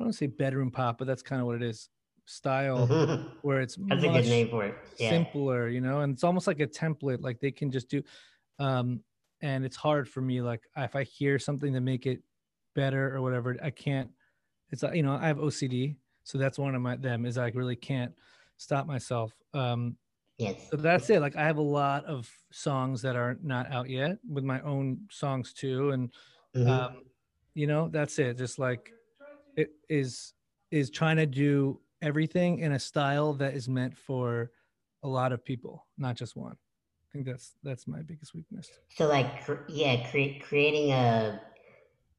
I 0.00 0.02
don't 0.02 0.06
want 0.06 0.14
to 0.14 0.18
say 0.18 0.26
bedroom 0.28 0.70
pop, 0.70 0.96
but 0.96 1.06
that's 1.06 1.22
kind 1.22 1.42
of 1.42 1.46
what 1.46 1.56
it 1.56 1.62
is 1.62 1.90
style 2.24 2.86
Mhm. 2.86 3.36
where 3.42 3.60
it's 3.60 3.76
That's 3.76 4.02
a 4.02 4.08
much 4.08 4.24
good 4.24 4.30
name 4.30 4.48
for 4.48 4.64
it. 4.64 4.74
Yeah. 4.98 5.10
simpler, 5.10 5.68
you 5.68 5.82
know, 5.82 6.00
and 6.00 6.14
it's 6.14 6.24
almost 6.24 6.46
like 6.46 6.58
a 6.60 6.66
template, 6.66 7.20
like 7.20 7.38
they 7.40 7.50
can 7.50 7.70
just 7.70 7.90
do. 7.90 8.02
Um, 8.58 9.04
and 9.42 9.62
it's 9.62 9.76
hard 9.76 10.08
for 10.08 10.22
me, 10.22 10.40
like 10.40 10.62
if 10.74 10.96
I 10.96 11.02
hear 11.02 11.38
something 11.38 11.74
to 11.74 11.80
make 11.80 12.06
it 12.06 12.22
better 12.74 13.14
or 13.14 13.20
whatever, 13.20 13.56
I 13.62 13.68
can't. 13.70 14.10
It's 14.70 14.82
like 14.82 14.94
you 14.94 15.02
know, 15.02 15.12
I 15.12 15.26
have 15.26 15.38
OCD, 15.38 15.96
so 16.24 16.38
that's 16.38 16.58
one 16.58 16.74
of 16.74 16.80
my 16.80 16.96
them 16.96 17.26
is 17.26 17.36
I 17.36 17.48
really 17.50 17.76
can't 17.76 18.14
stop 18.56 18.86
myself. 18.86 19.34
Um, 19.52 19.98
Yes. 20.38 20.70
so 20.70 20.76
that's 20.78 21.10
it. 21.10 21.20
Like 21.20 21.36
I 21.36 21.44
have 21.44 21.58
a 21.58 21.62
lot 21.62 22.04
of 22.06 22.30
songs 22.52 23.02
that 23.02 23.16
are 23.16 23.36
not 23.42 23.70
out 23.70 23.90
yet 23.90 24.18
with 24.28 24.44
my 24.44 24.60
own 24.62 25.08
songs 25.10 25.52
too, 25.52 25.90
and 25.90 26.12
Mhm. 26.54 26.68
um, 26.70 27.02
you 27.54 27.66
know 27.66 27.88
that's 27.88 28.18
it 28.18 28.38
just 28.38 28.58
like 28.58 28.92
it 29.56 29.70
is 29.88 30.34
is 30.70 30.90
trying 30.90 31.16
to 31.16 31.26
do 31.26 31.80
everything 32.02 32.58
in 32.60 32.72
a 32.72 32.78
style 32.78 33.32
that 33.34 33.54
is 33.54 33.68
meant 33.68 33.96
for 33.96 34.50
a 35.02 35.08
lot 35.08 35.32
of 35.32 35.44
people 35.44 35.86
not 35.98 36.16
just 36.16 36.36
one 36.36 36.52
i 36.52 37.06
think 37.12 37.26
that's 37.26 37.56
that's 37.62 37.86
my 37.86 38.02
biggest 38.02 38.34
weakness 38.34 38.70
So 38.96 39.08
like 39.08 39.26
yeah, 39.68 40.08
cre- 40.10 40.40
creating 40.42 40.92
a. 40.92 41.40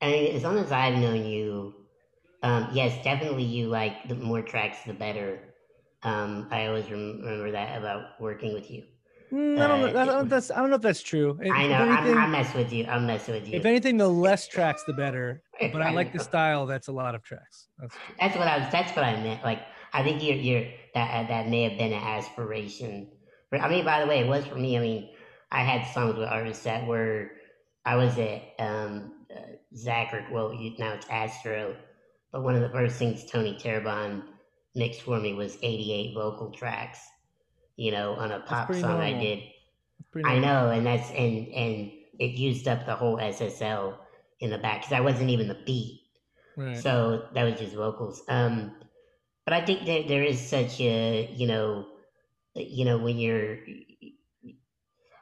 I 0.01 0.11
mean, 0.11 0.35
as 0.35 0.43
long 0.43 0.57
as 0.57 0.71
I've 0.71 0.97
known 0.97 1.25
you, 1.25 1.87
um, 2.43 2.69
yes, 2.73 3.03
definitely 3.03 3.43
you 3.43 3.67
like 3.67 4.07
the 4.07 4.15
more 4.15 4.41
tracks 4.41 4.79
the 4.85 4.93
better. 4.93 5.53
Um, 6.03 6.47
I 6.51 6.67
always 6.67 6.89
rem- 6.89 7.21
remember 7.21 7.51
that 7.51 7.77
about 7.77 8.19
working 8.19 8.53
with 8.53 8.71
you. 8.71 8.83
Mm, 9.31 9.61
I, 9.61 9.67
don't 9.67 9.79
know, 9.81 9.99
Uh, 9.99 10.01
I, 10.01 10.05
don't, 10.05 10.29
that's, 10.29 10.51
I 10.51 10.57
don't 10.57 10.69
know 10.69 10.75
if 10.75 10.81
that's 10.81 11.01
true 11.01 11.39
If- 11.41 11.51
I 11.53 11.67
know. 11.67 11.75
anything, 11.75 12.17
I'm, 12.17 12.23
I'm 12.25 12.31
messing 12.31 12.61
with 12.61 12.73
you. 12.73 12.85
I'm 12.85 13.05
messing 13.05 13.33
with 13.35 13.47
you. 13.47 13.57
if 13.57 13.65
anything 13.65 13.97
the 13.97 14.07
less 14.07 14.47
tracks 14.47 14.83
the 14.85 14.93
better 14.93 15.41
but 15.71 15.81
i 15.81 15.91
like 15.99 16.11
the 16.11 16.19
style 16.19 16.65
that's 16.65 16.87
a 16.89 16.91
lot 16.91 17.15
of 17.15 17.23
tracks 17.23 17.67
that's 17.79 17.93
true. 17.95 18.15
That's 18.19 18.35
what 18.35 18.47
I 18.47 18.57
was. 18.59 18.67
That's 18.71 18.95
what 18.95 19.05
I 19.05 19.15
meant. 19.21 19.43
Like 19.43 19.61
I 19.93 20.03
think 20.03 20.21
you're. 20.23 20.35
You're 20.35 20.65
that. 20.95 21.27
That 21.29 21.47
may 21.49 21.63
have 21.63 21.77
been 21.77 21.93
an 21.93 22.01
aspiration. 22.03 23.09
But 23.51 23.61
I 23.61 23.69
mean, 23.69 23.85
by 23.85 24.01
the 24.01 24.07
way, 24.07 24.19
it 24.19 24.27
was 24.27 24.45
for 24.45 24.55
me. 24.55 24.77
I 24.77 24.81
mean, 24.81 25.09
I 25.51 25.63
had 25.63 25.85
songs 25.93 26.17
with 26.17 26.27
artists 26.27 26.63
that 26.63 26.85
were. 26.87 27.31
I 27.85 27.95
was 27.95 28.17
at 28.17 28.41
um, 28.59 29.13
uh, 29.35 29.39
Zach 29.75 30.13
or 30.13 30.25
well, 30.31 30.53
you, 30.53 30.73
now 30.79 30.93
it's 30.93 31.07
Astro, 31.09 31.75
but 32.31 32.43
one 32.43 32.55
of 32.55 32.61
the 32.61 32.69
first 32.69 32.97
things 32.97 33.25
Tony 33.29 33.57
Terrebonne 33.59 34.23
mixed 34.75 35.01
for 35.01 35.19
me 35.19 35.33
was 35.33 35.57
88 35.61 36.13
vocal 36.15 36.51
tracks. 36.51 36.99
You 37.81 37.91
know, 37.91 38.13
on 38.13 38.31
a 38.31 38.39
pop 38.41 38.75
song 38.75 38.99
I 39.01 39.13
did. 39.13 39.39
I 40.23 40.39
know, 40.39 40.69
and 40.69 40.85
that's 40.85 41.09
and 41.11 41.47
and 41.53 41.91
it 42.19 42.33
used 42.37 42.67
up 42.67 42.85
the 42.85 42.95
whole 42.95 43.19
SSL 43.19 43.99
in 44.39 44.51
the 44.51 44.57
back 44.57 44.81
because 44.81 44.93
I 44.93 45.01
wasn't 45.01 45.29
even 45.31 45.47
the 45.47 45.61
beat. 45.65 46.01
right 46.55 46.77
So 46.83 47.27
that 47.33 47.43
was 47.43 47.59
just 47.59 47.75
vocals. 47.75 48.23
Um, 48.27 48.75
but 49.45 49.53
I 49.53 49.65
think 49.65 49.85
there 49.85 50.03
there 50.07 50.23
is 50.23 50.39
such 50.39 50.79
a 50.81 51.29
you 51.33 51.47
know, 51.47 51.87
you 52.55 52.85
know 52.85 52.97
when 52.99 53.17
you're, 53.17 53.59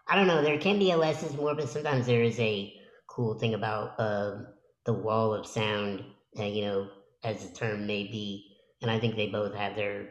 I 0.08 0.16
don't 0.16 0.28
know, 0.28 0.42
there 0.42 0.58
can 0.60 0.80
be 0.80 0.92
a 0.92 0.98
less 0.98 1.24
is 1.24 1.36
more, 1.36 1.56
but 1.56 1.70
sometimes 1.70 2.06
there 2.08 2.24
is 2.24 2.40
a 2.40 2.74
cool 3.08 3.36
thing 3.40 3.54
about 3.54 4.00
uh, 4.00 4.44
the 4.86 4.94
wall 4.94 5.34
of 5.34 5.46
sound, 5.46 6.04
uh, 6.40 6.44
you 6.44 6.64
know, 6.66 6.90
as 7.24 7.48
the 7.48 7.56
term 7.56 7.86
may 7.88 8.04
be, 8.04 8.56
and 8.82 8.90
I 8.92 9.00
think 9.00 9.16
they 9.16 9.28
both 9.30 9.54
have 9.56 9.76
their 9.76 10.10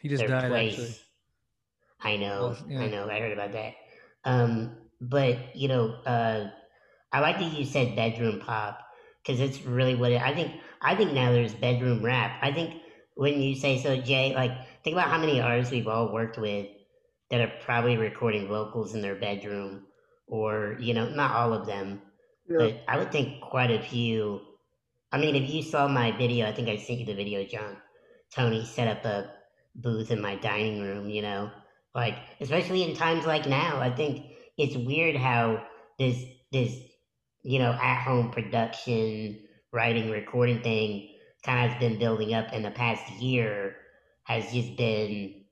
he 0.00 0.08
just 0.08 0.20
their 0.20 0.28
died 0.28 0.48
place. 0.48 0.78
actually 0.78 1.03
I 2.04 2.16
know, 2.16 2.56
yeah. 2.68 2.80
I 2.82 2.88
know, 2.88 3.08
I 3.08 3.18
heard 3.20 3.32
about 3.32 3.52
that. 3.52 3.74
Um, 4.24 4.76
but 5.00 5.56
you 5.56 5.68
know, 5.68 5.94
uh, 6.06 6.50
I 7.12 7.20
like 7.20 7.38
that 7.38 7.52
you 7.52 7.64
said 7.64 7.96
bedroom 7.96 8.40
pop 8.40 8.80
because 9.22 9.40
it's 9.40 9.62
really 9.62 9.94
what 9.94 10.12
it, 10.12 10.22
I 10.22 10.34
think. 10.34 10.52
I 10.82 10.94
think 10.94 11.12
now 11.12 11.32
there's 11.32 11.54
bedroom 11.54 12.04
rap. 12.04 12.38
I 12.42 12.52
think 12.52 12.82
when 13.14 13.40
you 13.40 13.54
say 13.56 13.80
so, 13.82 13.96
Jay, 13.96 14.34
like 14.34 14.52
think 14.84 14.94
about 14.94 15.08
how 15.10 15.18
many 15.18 15.40
artists 15.40 15.72
we've 15.72 15.88
all 15.88 16.12
worked 16.12 16.38
with 16.38 16.68
that 17.30 17.40
are 17.40 17.52
probably 17.64 17.96
recording 17.96 18.48
vocals 18.48 18.94
in 18.94 19.00
their 19.02 19.14
bedroom, 19.14 19.86
or 20.26 20.76
you 20.80 20.94
know, 20.94 21.08
not 21.08 21.32
all 21.34 21.54
of 21.54 21.66
them, 21.66 22.02
Yeah. 22.48 22.56
but 22.58 22.84
I 22.88 22.98
would 22.98 23.10
think 23.12 23.40
quite 23.42 23.70
a 23.70 23.82
few 23.82 24.40
I 25.12 25.18
mean, 25.18 25.36
if 25.36 25.48
you 25.48 25.62
saw 25.62 25.86
my 25.86 26.10
video, 26.10 26.48
I 26.48 26.52
think 26.52 26.68
I 26.68 26.76
sent 26.76 26.98
you 27.00 27.06
the 27.06 27.14
video, 27.14 27.44
John. 27.44 27.76
Tony 28.34 28.64
set 28.64 28.88
up 28.88 29.04
a 29.04 29.30
booth 29.76 30.10
in 30.10 30.20
my 30.20 30.34
dining 30.36 30.82
room, 30.82 31.08
you 31.08 31.22
know, 31.22 31.50
like 31.94 32.16
especially 32.40 32.82
in 32.82 32.96
times 32.96 33.26
like 33.26 33.48
now. 33.48 33.80
I 33.80 33.94
think 33.94 34.26
it's 34.58 34.76
weird 34.76 35.16
how 35.16 35.64
this 35.98 36.22
this 36.52 36.76
you 37.42 37.58
know 37.58 37.72
at 37.72 38.02
home 38.02 38.30
production, 38.30 39.40
writing, 39.72 40.10
recording 40.10 40.62
thing 40.62 41.10
kind 41.44 41.66
of 41.66 41.72
has 41.72 41.80
been 41.80 41.98
building 41.98 42.34
up 42.34 42.52
in 42.52 42.62
the 42.62 42.70
past 42.70 43.10
year 43.20 43.76
has 44.24 44.50
just 44.52 44.76
been 44.76 45.44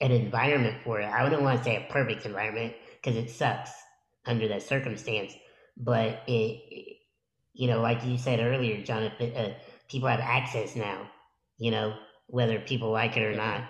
an 0.00 0.12
environment 0.12 0.76
for 0.84 1.00
it. 1.00 1.06
I 1.06 1.24
wouldn't 1.24 1.42
want 1.42 1.58
to 1.58 1.64
say 1.64 1.76
a 1.76 1.92
perfect 1.92 2.26
environment 2.26 2.74
because 2.94 3.16
it 3.16 3.30
sucks 3.30 3.70
under 4.26 4.46
that 4.48 4.62
circumstance, 4.62 5.32
but 5.76 6.22
it, 6.26 6.98
you 7.54 7.66
know, 7.66 7.80
like 7.80 8.04
you 8.04 8.18
said 8.18 8.40
earlier, 8.40 8.82
Jonathan, 8.84 9.34
uh, 9.34 9.54
people 9.88 10.08
have 10.08 10.20
access 10.20 10.76
now, 10.76 11.10
you 11.56 11.70
know, 11.70 11.94
whether 12.26 12.60
people 12.60 12.90
like 12.90 13.16
it 13.16 13.22
or 13.22 13.34
not. 13.34 13.62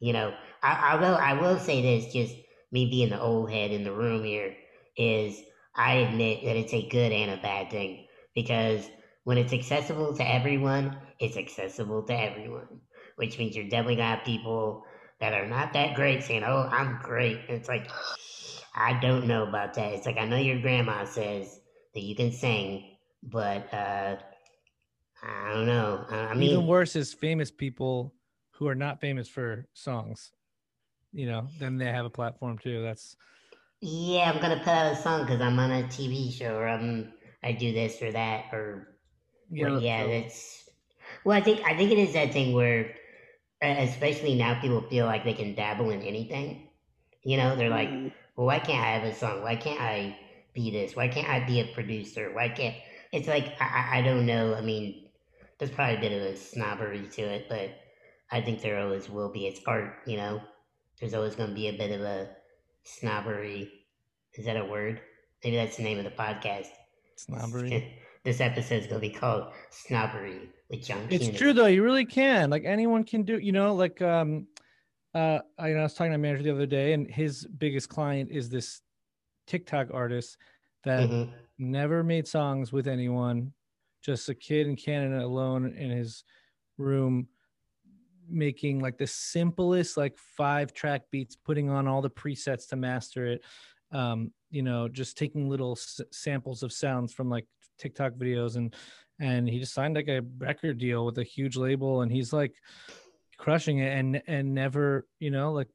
You 0.00 0.12
know, 0.12 0.34
I, 0.64 0.92
I 0.92 0.94
will, 0.96 1.14
I 1.14 1.32
will 1.34 1.58
say 1.58 1.82
this, 1.82 2.12
just 2.12 2.34
me 2.72 2.86
being 2.86 3.10
the 3.10 3.20
old 3.20 3.50
head 3.50 3.70
in 3.70 3.84
the 3.84 3.92
room 3.92 4.24
here, 4.24 4.56
is 4.96 5.42
I 5.76 5.96
admit 5.96 6.42
that 6.44 6.56
it's 6.56 6.72
a 6.72 6.88
good 6.88 7.12
and 7.12 7.32
a 7.32 7.42
bad 7.42 7.70
thing 7.70 8.06
because 8.34 8.88
when 9.24 9.36
it's 9.38 9.52
accessible 9.52 10.16
to 10.16 10.28
everyone, 10.28 10.96
it's 11.18 11.36
accessible 11.36 12.02
to 12.04 12.18
everyone, 12.18 12.80
which 13.16 13.38
means 13.38 13.54
you're 13.54 13.68
definitely 13.68 13.96
gonna 13.96 14.16
have 14.16 14.24
people 14.24 14.84
that 15.20 15.34
are 15.34 15.46
not 15.46 15.72
that 15.74 15.94
great 15.94 16.22
saying, 16.22 16.44
"Oh, 16.44 16.68
I'm 16.70 16.98
great." 17.02 17.40
And 17.48 17.58
it's 17.58 17.68
like, 17.68 17.88
I 18.74 18.98
don't 19.00 19.26
know 19.26 19.46
about 19.46 19.74
that. 19.74 19.92
It's 19.92 20.06
like 20.06 20.16
I 20.16 20.26
know 20.26 20.36
your 20.36 20.60
grandma 20.60 21.04
says 21.04 21.60
that 21.94 22.02
you 22.02 22.16
can 22.16 22.32
sing, 22.32 22.96
but 23.22 23.72
uh, 23.72 24.16
I 25.22 25.52
don't 25.52 25.66
know. 25.66 26.04
I 26.10 26.34
mean, 26.34 26.50
even 26.50 26.66
worse 26.66 26.96
is 26.96 27.12
famous 27.14 27.50
people 27.50 28.14
who 28.52 28.66
are 28.68 28.74
not 28.74 29.00
famous 29.00 29.28
for 29.28 29.66
songs. 29.74 30.32
You 31.14 31.26
know, 31.26 31.48
then 31.60 31.78
they 31.78 31.86
have 31.86 32.04
a 32.04 32.10
platform 32.10 32.58
too. 32.58 32.82
That's 32.82 33.16
yeah. 33.80 34.30
I'm 34.30 34.40
gonna 34.40 34.58
put 34.58 34.68
out 34.68 34.92
a 34.92 34.96
song 34.96 35.22
because 35.22 35.40
I'm 35.40 35.58
on 35.58 35.70
a 35.70 35.84
TV 35.84 36.32
show 36.32 36.56
or 36.56 36.68
I'm 36.68 37.12
I 37.42 37.52
do 37.52 37.72
this 37.72 38.02
or 38.02 38.10
that 38.12 38.46
or 38.52 38.88
yeah. 39.50 39.78
yeah, 39.78 40.06
that's 40.06 40.68
well. 41.24 41.36
I 41.36 41.40
think 41.40 41.60
I 41.64 41.76
think 41.76 41.92
it 41.92 41.98
is 41.98 42.14
that 42.14 42.32
thing 42.32 42.52
where, 42.52 42.94
especially 43.62 44.34
now, 44.34 44.60
people 44.60 44.82
feel 44.82 45.06
like 45.06 45.24
they 45.24 45.34
can 45.34 45.54
dabble 45.54 45.90
in 45.90 46.02
anything. 46.02 46.68
You 47.22 47.36
know, 47.36 47.56
they're 47.56 47.70
like, 47.70 47.88
mm-hmm. 47.88 48.08
well, 48.36 48.46
why 48.46 48.58
can't 48.58 48.84
I 48.84 48.98
have 48.98 49.04
a 49.04 49.14
song? 49.14 49.42
Why 49.42 49.56
can't 49.56 49.80
I 49.80 50.18
be 50.52 50.70
this? 50.70 50.96
Why 50.96 51.08
can't 51.08 51.28
I 51.28 51.46
be 51.46 51.60
a 51.60 51.72
producer? 51.74 52.30
Why 52.32 52.48
can't? 52.48 52.74
It's 53.12 53.28
like 53.28 53.54
I, 53.60 53.98
I 53.98 54.02
don't 54.02 54.26
know. 54.26 54.54
I 54.54 54.60
mean, 54.60 55.08
there's 55.58 55.70
probably 55.70 55.96
a 55.96 56.00
bit 56.00 56.12
of 56.12 56.22
a 56.22 56.36
snobbery 56.36 57.06
to 57.12 57.22
it, 57.22 57.46
but 57.48 57.70
I 58.30 58.40
think 58.40 58.62
there 58.62 58.80
always 58.80 59.08
will 59.08 59.30
be. 59.30 59.46
It's 59.46 59.60
art, 59.66 59.98
you 60.06 60.16
know. 60.16 60.40
There's 61.00 61.14
always 61.14 61.34
going 61.34 61.50
to 61.50 61.54
be 61.54 61.68
a 61.68 61.72
bit 61.72 61.90
of 61.90 62.00
a 62.00 62.28
snobbery. 62.84 63.70
Is 64.34 64.44
that 64.46 64.56
a 64.56 64.64
word? 64.64 65.00
Maybe 65.42 65.56
that's 65.56 65.76
the 65.76 65.82
name 65.82 65.98
of 65.98 66.04
the 66.04 66.10
podcast. 66.10 66.68
Snobbery. 67.16 67.98
This 68.24 68.40
episode 68.40 68.76
is 68.76 68.86
going 68.86 69.00
to 69.02 69.06
be 69.08 69.12
called 69.12 69.52
Snobbery 69.70 70.48
with 70.70 70.82
John. 70.82 71.06
It's 71.10 71.28
true 71.36 71.52
though. 71.52 71.66
You 71.66 71.82
really 71.82 72.06
can. 72.06 72.48
Like 72.48 72.64
anyone 72.64 73.04
can 73.04 73.22
do. 73.22 73.38
You 73.38 73.52
know, 73.52 73.74
like 73.74 74.00
um, 74.00 74.46
uh, 75.14 75.40
I, 75.58 75.68
you 75.68 75.74
know, 75.74 75.80
I 75.80 75.82
was 75.84 75.94
talking 75.94 76.12
to 76.12 76.16
a 76.16 76.18
manager 76.18 76.42
the 76.42 76.52
other 76.52 76.66
day, 76.66 76.94
and 76.94 77.10
his 77.10 77.46
biggest 77.46 77.88
client 77.88 78.30
is 78.30 78.48
this 78.48 78.80
TikTok 79.46 79.88
artist 79.92 80.38
that 80.84 81.08
mm-hmm. 81.08 81.32
never 81.58 82.02
made 82.02 82.26
songs 82.26 82.72
with 82.72 82.88
anyone, 82.88 83.52
just 84.02 84.28
a 84.30 84.34
kid 84.34 84.66
in 84.66 84.76
Canada 84.76 85.24
alone 85.24 85.74
in 85.76 85.90
his 85.90 86.24
room 86.78 87.28
making 88.28 88.80
like 88.80 88.98
the 88.98 89.06
simplest 89.06 89.96
like 89.96 90.16
five 90.36 90.72
track 90.72 91.02
beats 91.10 91.36
putting 91.36 91.70
on 91.70 91.86
all 91.86 92.02
the 92.02 92.10
presets 92.10 92.68
to 92.68 92.76
master 92.76 93.26
it 93.26 93.44
um 93.92 94.32
you 94.50 94.62
know 94.62 94.88
just 94.88 95.16
taking 95.16 95.48
little 95.48 95.72
s- 95.72 96.00
samples 96.10 96.62
of 96.62 96.72
sounds 96.72 97.12
from 97.12 97.28
like 97.28 97.46
tiktok 97.78 98.12
videos 98.14 98.56
and 98.56 98.74
and 99.20 99.48
he 99.48 99.58
just 99.58 99.74
signed 99.74 99.94
like 99.94 100.08
a 100.08 100.22
record 100.38 100.78
deal 100.78 101.04
with 101.04 101.18
a 101.18 101.22
huge 101.22 101.56
label 101.56 102.02
and 102.02 102.10
he's 102.10 102.32
like 102.32 102.54
crushing 103.36 103.78
it 103.78 103.96
and 103.96 104.22
and 104.26 104.54
never 104.54 105.06
you 105.18 105.30
know 105.30 105.52
like 105.52 105.68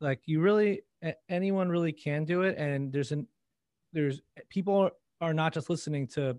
like 0.00 0.20
you 0.26 0.40
really 0.40 0.82
anyone 1.28 1.68
really 1.68 1.92
can 1.92 2.24
do 2.24 2.42
it 2.42 2.56
and 2.58 2.92
there's 2.92 3.12
an 3.12 3.26
there's 3.92 4.20
people 4.48 4.90
are 5.20 5.34
not 5.34 5.52
just 5.52 5.70
listening 5.70 6.06
to 6.06 6.38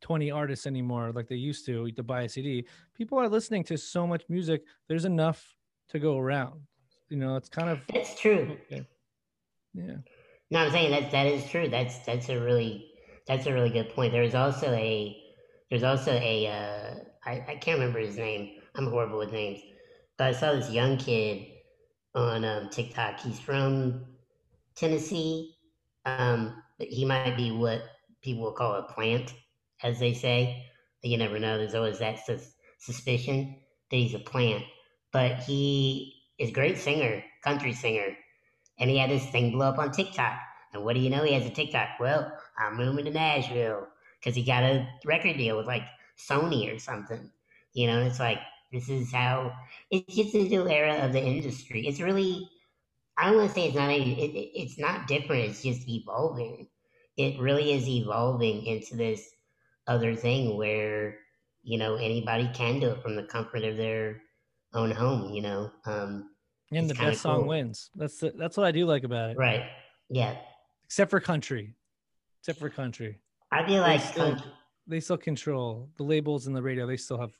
20 0.00 0.30
artists 0.30 0.66
anymore 0.66 1.12
like 1.12 1.28
they 1.28 1.36
used 1.36 1.66
to 1.66 1.90
to 1.92 2.02
buy 2.02 2.22
a 2.22 2.28
cd 2.28 2.64
people 2.94 3.18
are 3.18 3.28
listening 3.28 3.62
to 3.62 3.76
so 3.76 4.06
much 4.06 4.24
music 4.28 4.62
there's 4.88 5.04
enough 5.04 5.54
to 5.90 5.98
go 5.98 6.18
around. 6.18 6.60
You 7.08 7.18
know 7.18 7.36
it's 7.36 7.48
kind 7.48 7.68
of 7.68 7.80
that's 7.92 8.18
true. 8.18 8.56
Okay. 8.66 8.86
yeah. 9.74 9.96
No 10.50 10.60
i'm 10.60 10.70
saying 10.70 10.90
that 10.92 11.10
that 11.10 11.26
is 11.26 11.48
true. 11.48 11.68
That's 11.68 11.98
that's 12.00 12.28
a 12.28 12.40
really 12.40 12.86
that's 13.26 13.46
a 13.46 13.52
really 13.52 13.70
good 13.70 13.90
point. 13.90 14.12
There's 14.12 14.34
also 14.34 14.72
a 14.72 15.16
there's 15.68 15.82
also 15.82 16.12
a 16.12 16.46
uh 16.46 16.94
I, 17.28 17.44
I 17.48 17.54
can't 17.56 17.78
remember 17.78 17.98
his 17.98 18.16
name. 18.16 18.60
I'm 18.76 18.86
horrible 18.86 19.18
with 19.18 19.32
names. 19.32 19.60
But 20.16 20.28
i 20.28 20.32
saw 20.32 20.52
this 20.52 20.70
young 20.70 20.96
kid 20.96 21.46
on 22.14 22.44
um, 22.44 22.68
tiktok. 22.70 23.20
He's 23.20 23.40
from 23.40 24.04
tennessee. 24.76 25.56
Um 26.06 26.62
he 26.78 27.04
might 27.04 27.36
be 27.36 27.50
what 27.50 27.82
people 28.22 28.44
will 28.44 28.52
call 28.52 28.74
a 28.74 28.82
plant 28.84 29.34
as 29.82 29.98
they 29.98 30.14
say. 30.14 30.66
You 31.02 31.16
never 31.16 31.38
know. 31.38 31.56
There's 31.56 31.74
always 31.74 31.98
that 32.00 32.24
sus- 32.24 32.54
suspicion 32.78 33.56
that 33.90 33.96
he's 33.96 34.14
a 34.14 34.18
plant. 34.18 34.64
But 35.12 35.38
he 35.38 36.14
is 36.38 36.50
a 36.50 36.52
great 36.52 36.78
singer, 36.78 37.22
country 37.42 37.72
singer. 37.72 38.16
And 38.78 38.90
he 38.90 38.98
had 38.98 39.10
this 39.10 39.26
thing 39.26 39.52
blow 39.52 39.68
up 39.68 39.78
on 39.78 39.92
TikTok. 39.92 40.38
And 40.72 40.84
what 40.84 40.94
do 40.94 41.00
you 41.00 41.10
know? 41.10 41.24
He 41.24 41.34
has 41.34 41.46
a 41.46 41.50
TikTok. 41.50 41.88
Well, 41.98 42.32
I'm 42.58 42.76
moving 42.76 43.04
to 43.06 43.10
Nashville 43.10 43.86
because 44.18 44.36
he 44.36 44.44
got 44.44 44.62
a 44.62 44.88
record 45.04 45.36
deal 45.36 45.56
with 45.56 45.66
like 45.66 45.82
Sony 46.18 46.74
or 46.74 46.78
something. 46.78 47.30
You 47.72 47.86
know, 47.86 48.02
it's 48.02 48.20
like, 48.20 48.38
this 48.72 48.88
is 48.88 49.12
how 49.12 49.52
it's 49.90 50.14
just 50.14 50.34
a 50.34 50.44
new 50.44 50.68
era 50.68 51.04
of 51.04 51.12
the 51.12 51.22
industry. 51.22 51.86
It's 51.86 52.00
really, 52.00 52.48
I 53.16 53.26
don't 53.26 53.36
want 53.36 53.48
to 53.48 53.54
say 53.54 53.66
it's 53.66 53.76
not, 53.76 53.90
a, 53.90 54.00
it, 54.00 54.50
it's 54.54 54.78
not 54.78 55.08
different. 55.08 55.50
It's 55.50 55.62
just 55.62 55.88
evolving. 55.88 56.68
It 57.16 57.40
really 57.40 57.72
is 57.72 57.88
evolving 57.88 58.64
into 58.66 58.96
this 58.96 59.28
other 59.90 60.14
thing 60.14 60.56
where 60.56 61.18
you 61.62 61.76
know 61.76 61.96
anybody 61.96 62.48
can 62.54 62.80
do 62.80 62.90
it 62.90 63.02
from 63.02 63.16
the 63.16 63.24
comfort 63.24 63.64
of 63.64 63.76
their 63.76 64.22
own 64.72 64.90
home 64.90 65.34
you 65.34 65.42
know 65.42 65.70
um 65.84 66.30
and 66.72 66.88
the 66.88 66.94
best 66.94 67.22
cool. 67.22 67.34
song 67.34 67.46
wins. 67.46 67.90
That's 67.94 68.18
the, 68.18 68.32
that's 68.36 68.56
what 68.56 68.66
i 68.66 68.72
do 68.72 68.86
like 68.86 69.04
about 69.04 69.30
it. 69.30 69.36
Right. 69.36 69.64
Yeah. 70.08 70.36
Except 70.84 71.10
for 71.10 71.20
country. 71.20 71.74
Except 72.40 72.58
for 72.58 72.70
country. 72.70 73.18
I 73.52 73.66
feel 73.66 73.82
like 73.82 74.00
they 74.00 74.06
still, 74.06 74.36
they 74.86 75.00
still 75.00 75.16
control. 75.16 75.90
The 75.96 76.04
labels 76.04 76.46
and 76.46 76.54
the 76.54 76.62
radio 76.62 76.86
they 76.86 76.96
still 76.96 77.20
have 77.20 77.32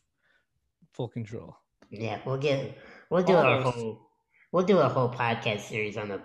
full 0.92 1.09
control. 1.09 1.57
Yeah 1.90 2.18
we'll 2.24 2.38
get 2.38 2.76
we'll 3.11 3.22
do 3.22 3.34
our 3.34 3.61
whole 3.61 4.01
we'll 4.53 4.64
do 4.64 4.78
a 4.78 4.88
whole 4.88 5.09
podcast 5.09 5.61
series 5.61 5.96
on 5.96 6.09
the 6.09 6.20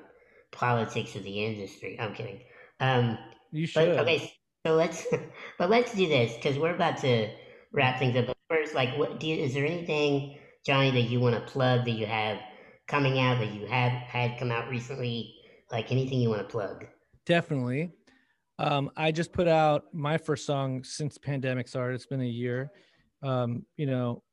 politics 0.52 1.16
of 1.16 1.24
the 1.24 1.46
industry. 1.46 1.98
I'm 2.00 2.14
kidding. 2.14 2.42
Um 2.80 3.18
you 3.52 3.68
should. 3.68 3.96
but, 3.96 4.00
okay 4.00 4.34
so 4.66 4.74
let's, 4.76 5.06
but 5.58 5.70
let's 5.70 5.94
do 5.94 6.08
this 6.08 6.36
because 6.36 6.58
we're 6.58 6.74
about 6.74 6.98
to 6.98 7.30
wrap 7.72 8.00
things 8.00 8.16
up. 8.16 8.28
But 8.28 8.38
first, 8.50 8.74
like, 8.74 8.98
what 8.98 9.20
do 9.20 9.28
you, 9.28 9.44
is 9.44 9.54
there 9.54 9.66
anything, 9.66 10.38
Johnny, 10.66 10.92
that 10.92 11.10
you 11.10 11.20
want 11.20 11.36
to 11.36 11.52
plug 11.52 11.86
that 11.86 11.92
you 11.92 12.06
have 12.06 12.40
coming 12.88 13.20
out 13.20 13.40
that 13.40 13.54
you 13.54 13.66
have 13.68 13.92
had 13.92 14.40
come 14.40 14.52
out 14.52 14.70
recently? 14.70 15.36
Like 15.72 15.92
anything 15.92 16.20
you 16.20 16.30
want 16.30 16.42
to 16.42 16.52
plug? 16.52 16.86
Definitely. 17.26 17.92
Um, 18.58 18.90
I 18.96 19.12
just 19.12 19.34
put 19.34 19.48
out 19.48 19.94
my 19.94 20.18
first 20.18 20.46
song 20.46 20.84
since 20.84 21.18
pandemic 21.18 21.68
started. 21.68 21.96
It's 21.96 22.06
been 22.06 22.22
a 22.22 22.26
year. 22.26 22.72
Um, 23.22 23.66
you 23.78 23.86
know, 23.86 24.24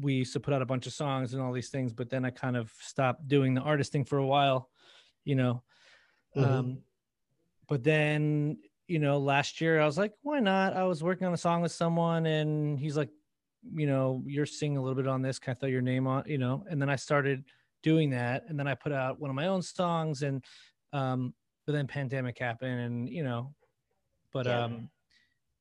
we 0.00 0.14
used 0.14 0.32
to 0.34 0.40
put 0.40 0.54
out 0.54 0.62
a 0.62 0.66
bunch 0.66 0.86
of 0.86 0.92
songs 0.92 1.32
and 1.32 1.42
all 1.42 1.52
these 1.52 1.70
things, 1.70 1.92
but 1.92 2.10
then 2.10 2.24
I 2.24 2.30
kind 2.30 2.56
of 2.56 2.70
stopped 2.80 3.26
doing 3.26 3.54
the 3.54 3.60
artist 3.60 3.90
thing 3.90 4.04
for 4.04 4.18
a 4.18 4.26
while, 4.26 4.68
you 5.24 5.34
know. 5.34 5.62
Mm-hmm. 6.36 6.52
Um, 6.52 6.78
but 7.68 7.82
then 7.82 8.58
you 8.88 8.98
know, 8.98 9.18
last 9.18 9.60
year 9.60 9.80
I 9.80 9.86
was 9.86 9.98
like, 9.98 10.14
why 10.22 10.40
not? 10.40 10.74
I 10.74 10.84
was 10.84 11.04
working 11.04 11.26
on 11.26 11.34
a 11.34 11.36
song 11.36 11.60
with 11.60 11.72
someone 11.72 12.24
and 12.26 12.80
he's 12.80 12.96
like, 12.96 13.10
you 13.74 13.86
know, 13.86 14.22
you're 14.26 14.46
singing 14.46 14.78
a 14.78 14.82
little 14.82 14.96
bit 14.96 15.06
on 15.06 15.20
this. 15.20 15.38
Can 15.38 15.50
I 15.50 15.54
throw 15.54 15.68
your 15.68 15.82
name 15.82 16.06
on, 16.06 16.24
you 16.26 16.38
know? 16.38 16.64
And 16.70 16.80
then 16.80 16.88
I 16.88 16.96
started 16.96 17.44
doing 17.82 18.10
that. 18.10 18.44
And 18.48 18.58
then 18.58 18.66
I 18.66 18.74
put 18.74 18.92
out 18.92 19.20
one 19.20 19.28
of 19.28 19.36
my 19.36 19.46
own 19.46 19.60
songs 19.60 20.22
and, 20.22 20.42
um, 20.94 21.34
but 21.66 21.72
then 21.72 21.86
pandemic 21.86 22.38
happened 22.38 22.80
and, 22.80 23.08
you 23.10 23.22
know, 23.22 23.54
but, 24.32 24.46
yeah. 24.46 24.64
um, 24.64 24.88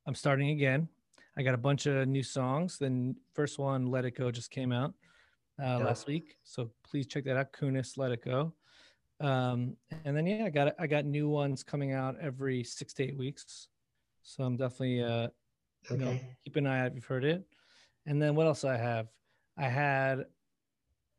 I'm 0.05 0.15
starting 0.15 0.51
again. 0.51 0.87
I 1.37 1.43
got 1.43 1.53
a 1.53 1.57
bunch 1.57 1.85
of 1.85 2.07
new 2.07 2.23
songs. 2.23 2.77
Then 2.77 3.17
first 3.33 3.59
one, 3.59 3.87
Let 3.87 4.05
It 4.05 4.11
Go 4.11 4.31
just 4.31 4.51
came 4.51 4.71
out, 4.71 4.93
uh, 5.61 5.79
last 5.79 6.07
week. 6.07 6.37
So 6.45 6.71
please 6.89 7.07
check 7.07 7.25
that 7.25 7.35
out. 7.35 7.51
Kunis, 7.51 7.97
Let 7.97 8.13
It 8.13 8.23
Go 8.23 8.53
um 9.19 9.75
and 10.05 10.15
then 10.15 10.27
yeah 10.27 10.45
i 10.45 10.49
got 10.49 10.75
i 10.79 10.85
got 10.85 11.05
new 11.05 11.27
ones 11.27 11.63
coming 11.63 11.91
out 11.91 12.15
every 12.21 12.63
six 12.63 12.93
to 12.93 13.03
eight 13.03 13.17
weeks 13.17 13.67
so 14.21 14.43
i'm 14.43 14.55
definitely 14.55 15.01
uh 15.01 15.27
You 15.89 15.97
know, 15.97 16.19
keep 16.43 16.55
an 16.57 16.67
eye 16.67 16.81
out 16.81 16.87
if 16.87 16.95
you've 16.95 17.05
heard 17.05 17.23
it. 17.23 17.43
And 18.05 18.21
then 18.21 18.35
what 18.35 18.45
else 18.45 18.63
I 18.65 18.75
have? 18.77 19.07
I 19.57 19.69
had 19.69 20.25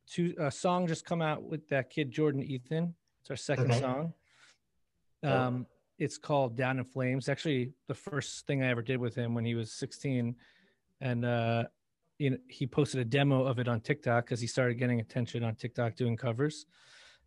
two 0.06 0.34
a 0.38 0.50
song 0.50 0.86
just 0.86 1.04
come 1.06 1.22
out 1.22 1.42
with 1.42 1.66
that 1.68 1.88
kid 1.90 2.10
Jordan 2.10 2.42
Ethan. 2.42 2.94
It's 3.20 3.30
our 3.30 3.36
second 3.36 3.70
Okay. 3.70 3.80
song. 3.80 4.12
Dope. 5.22 5.32
Um, 5.32 5.66
it's 5.98 6.18
called 6.18 6.54
Down 6.56 6.78
in 6.78 6.84
Flames. 6.84 7.28
Actually, 7.28 7.72
the 7.88 7.94
first 7.94 8.46
thing 8.46 8.62
I 8.62 8.68
ever 8.68 8.82
did 8.82 8.98
with 9.00 9.14
him 9.14 9.34
when 9.34 9.44
he 9.44 9.54
was 9.54 9.72
16, 9.72 10.36
and 11.00 11.24
uh, 11.24 11.64
you 12.18 12.30
know, 12.30 12.38
he 12.48 12.66
posted 12.66 13.00
a 13.00 13.04
demo 13.04 13.44
of 13.44 13.58
it 13.58 13.68
on 13.68 13.80
TikTok 13.80 14.26
because 14.26 14.40
he 14.40 14.46
started 14.46 14.74
getting 14.78 15.00
attention 15.00 15.42
on 15.44 15.54
TikTok 15.56 15.96
doing 15.96 16.16
covers 16.16 16.66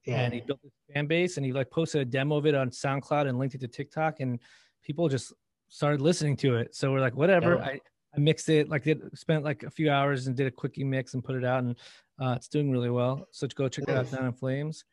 Yeah. 0.05 0.21
and 0.21 0.33
he 0.33 0.41
built 0.41 0.59
his 0.63 0.71
fan 0.93 1.05
base 1.05 1.37
and 1.37 1.45
he 1.45 1.51
like 1.53 1.69
posted 1.69 2.01
a 2.01 2.05
demo 2.05 2.37
of 2.37 2.45
it 2.45 2.55
on 2.55 2.69
SoundCloud 2.69 3.27
and 3.27 3.37
linked 3.37 3.55
it 3.55 3.61
to 3.61 3.67
TikTok 3.67 4.19
and 4.19 4.39
people 4.83 5.07
just 5.09 5.31
started 5.67 6.01
listening 6.01 6.35
to 6.37 6.55
it. 6.55 6.75
So 6.75 6.91
we're 6.91 7.01
like, 7.01 7.15
whatever. 7.15 7.55
Dope. 7.55 7.63
I, 7.65 7.79
I 8.15 8.19
mixed 8.19 8.49
it, 8.49 8.67
like 8.67 8.83
did 8.83 9.01
spent 9.17 9.43
like 9.43 9.63
a 9.63 9.69
few 9.69 9.89
hours 9.91 10.27
and 10.27 10.35
did 10.35 10.47
a 10.47 10.51
quickie 10.51 10.83
mix 10.83 11.13
and 11.13 11.23
put 11.23 11.35
it 11.35 11.45
out 11.45 11.63
and 11.63 11.75
uh, 12.19 12.33
it's 12.35 12.47
doing 12.47 12.69
really 12.71 12.89
well. 12.89 13.27
So 13.31 13.47
go 13.47 13.69
check 13.69 13.83
it 13.87 13.91
out 13.91 14.05
Nice. 14.05 14.11
Down 14.11 14.25
in 14.25 14.33
Flames. 14.33 14.83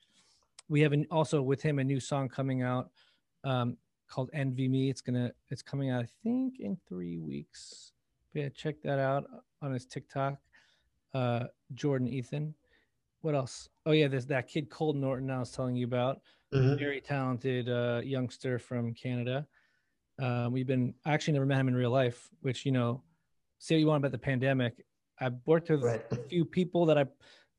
We 0.69 0.83
have 0.83 0.93
an, 0.93 1.07
also 1.11 1.41
with 1.43 1.63
him 1.63 1.79
a 1.79 1.85
new 1.85 2.01
song 2.01 2.29
coming 2.29 2.63
out 2.63 2.91
um, 3.45 3.77
called 4.09 4.31
Envy 4.35 4.69
Me. 4.69 4.91
It's 4.91 5.01
gonna 5.01 5.33
it's 5.49 5.63
coming 5.63 5.91
out 5.91 6.05
I 6.05 6.09
think 6.23 6.61
in 6.61 6.77
three 6.89 7.19
weeks. 7.19 7.93
Yeah, 8.35 8.51
check 8.51 8.77
that 8.83 8.99
out 8.99 9.25
on 9.63 9.73
his 9.73 9.87
TikTok. 9.87 10.37
Uh, 11.15 11.45
Jordan 11.75 12.07
Ethan. 12.09 12.55
What 13.23 13.35
else? 13.35 13.69
Oh 13.87 13.93
yeah, 13.93 14.09
there's 14.09 14.27
that 14.27 14.49
kid 14.49 14.71
Cole 14.71 14.93
Norton 14.93 15.31
I 15.31 15.39
was 15.41 15.51
telling 15.51 15.77
you 15.77 15.87
about. 15.87 16.21
Mhm. 16.55 16.79
Very 16.79 17.01
talented 17.01 17.69
uh, 17.69 18.01
youngster 18.05 18.59
from 18.59 18.95
Canada. 18.95 19.47
Uh, 20.19 20.49
we've 20.51 20.67
been 20.67 20.95
I 21.05 21.13
actually 21.13 21.35
never 21.35 21.47
met 21.47 21.61
him 21.61 21.69
in 21.69 21.75
real 21.75 21.91
life, 21.91 22.29
which 22.41 22.65
you 22.65 22.73
know, 22.73 23.03
say 23.59 23.75
what 23.75 23.81
you 23.81 23.87
want 23.87 24.03
about 24.03 24.13
the 24.13 24.19
pandemic. 24.19 24.85
I've 25.21 25.35
worked 25.47 25.69
with 25.71 25.83
Right. 25.83 26.05
a 26.13 26.17
few 26.17 26.45
people 26.45 26.87
that 26.87 26.99
I 26.99 27.07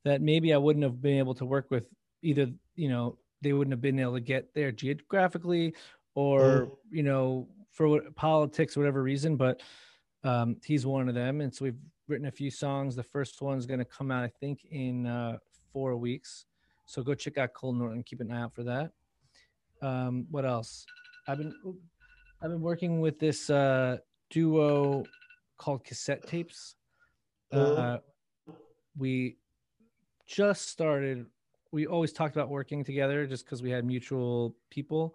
that 0.04 0.22
maybe 0.22 0.54
I 0.54 0.56
wouldn't 0.56 0.82
have 0.82 1.00
been 1.02 1.18
able 1.18 1.34
to 1.34 1.44
work 1.44 1.70
with 1.70 1.84
either, 2.22 2.50
you 2.74 2.88
know, 2.88 3.18
they 3.42 3.52
wouldn't 3.52 3.72
have 3.72 3.82
been 3.82 3.98
able 3.98 4.14
to 4.14 4.20
get 4.20 4.54
there 4.54 4.72
geographically 4.72 5.74
or, 6.14 6.72
you 6.90 7.02
know, 7.02 7.48
for 7.70 7.86
what 7.86 8.14
politics, 8.16 8.76
whatever 8.78 9.02
reason, 9.02 9.36
but 9.36 9.60
um, 10.24 10.56
he's 10.64 10.86
one 10.86 11.08
of 11.08 11.14
them. 11.14 11.42
And 11.42 11.54
so 11.54 11.66
we've 11.66 11.78
written 12.08 12.26
a 12.26 12.30
few 12.30 12.50
songs. 12.50 12.96
The 12.96 13.02
first 13.02 13.40
one's 13.42 13.66
going 13.66 13.78
to 13.78 13.84
come 13.84 14.10
out, 14.10 14.24
I 14.24 14.28
think, 14.40 14.64
in 14.70 15.06
uh, 15.06 15.36
four 15.72 15.96
weeks. 15.96 16.46
So 16.86 17.02
go 17.02 17.14
check 17.14 17.38
out 17.38 17.52
Cole 17.54 17.72
Norton. 17.72 18.02
Keep 18.02 18.20
an 18.20 18.32
eye 18.32 18.42
out 18.42 18.54
for 18.54 18.64
that. 18.64 18.92
Um, 19.82 20.26
what 20.30 20.44
else? 20.44 20.84
I've 21.28 21.38
been 21.38 21.54
I've 22.42 22.50
been 22.50 22.60
working 22.60 23.00
with 23.00 23.18
this 23.18 23.50
uh, 23.50 23.98
duo 24.30 25.04
called 25.56 25.84
Cassette 25.84 26.26
Tapes. 26.26 26.74
Uh, 27.52 27.98
we 28.96 29.36
just 30.26 30.68
started. 30.68 31.26
We 31.72 31.86
always 31.86 32.12
talked 32.12 32.34
about 32.34 32.48
working 32.48 32.82
together 32.84 33.26
just 33.26 33.44
because 33.44 33.62
we 33.62 33.70
had 33.70 33.84
mutual 33.84 34.56
people. 34.70 35.14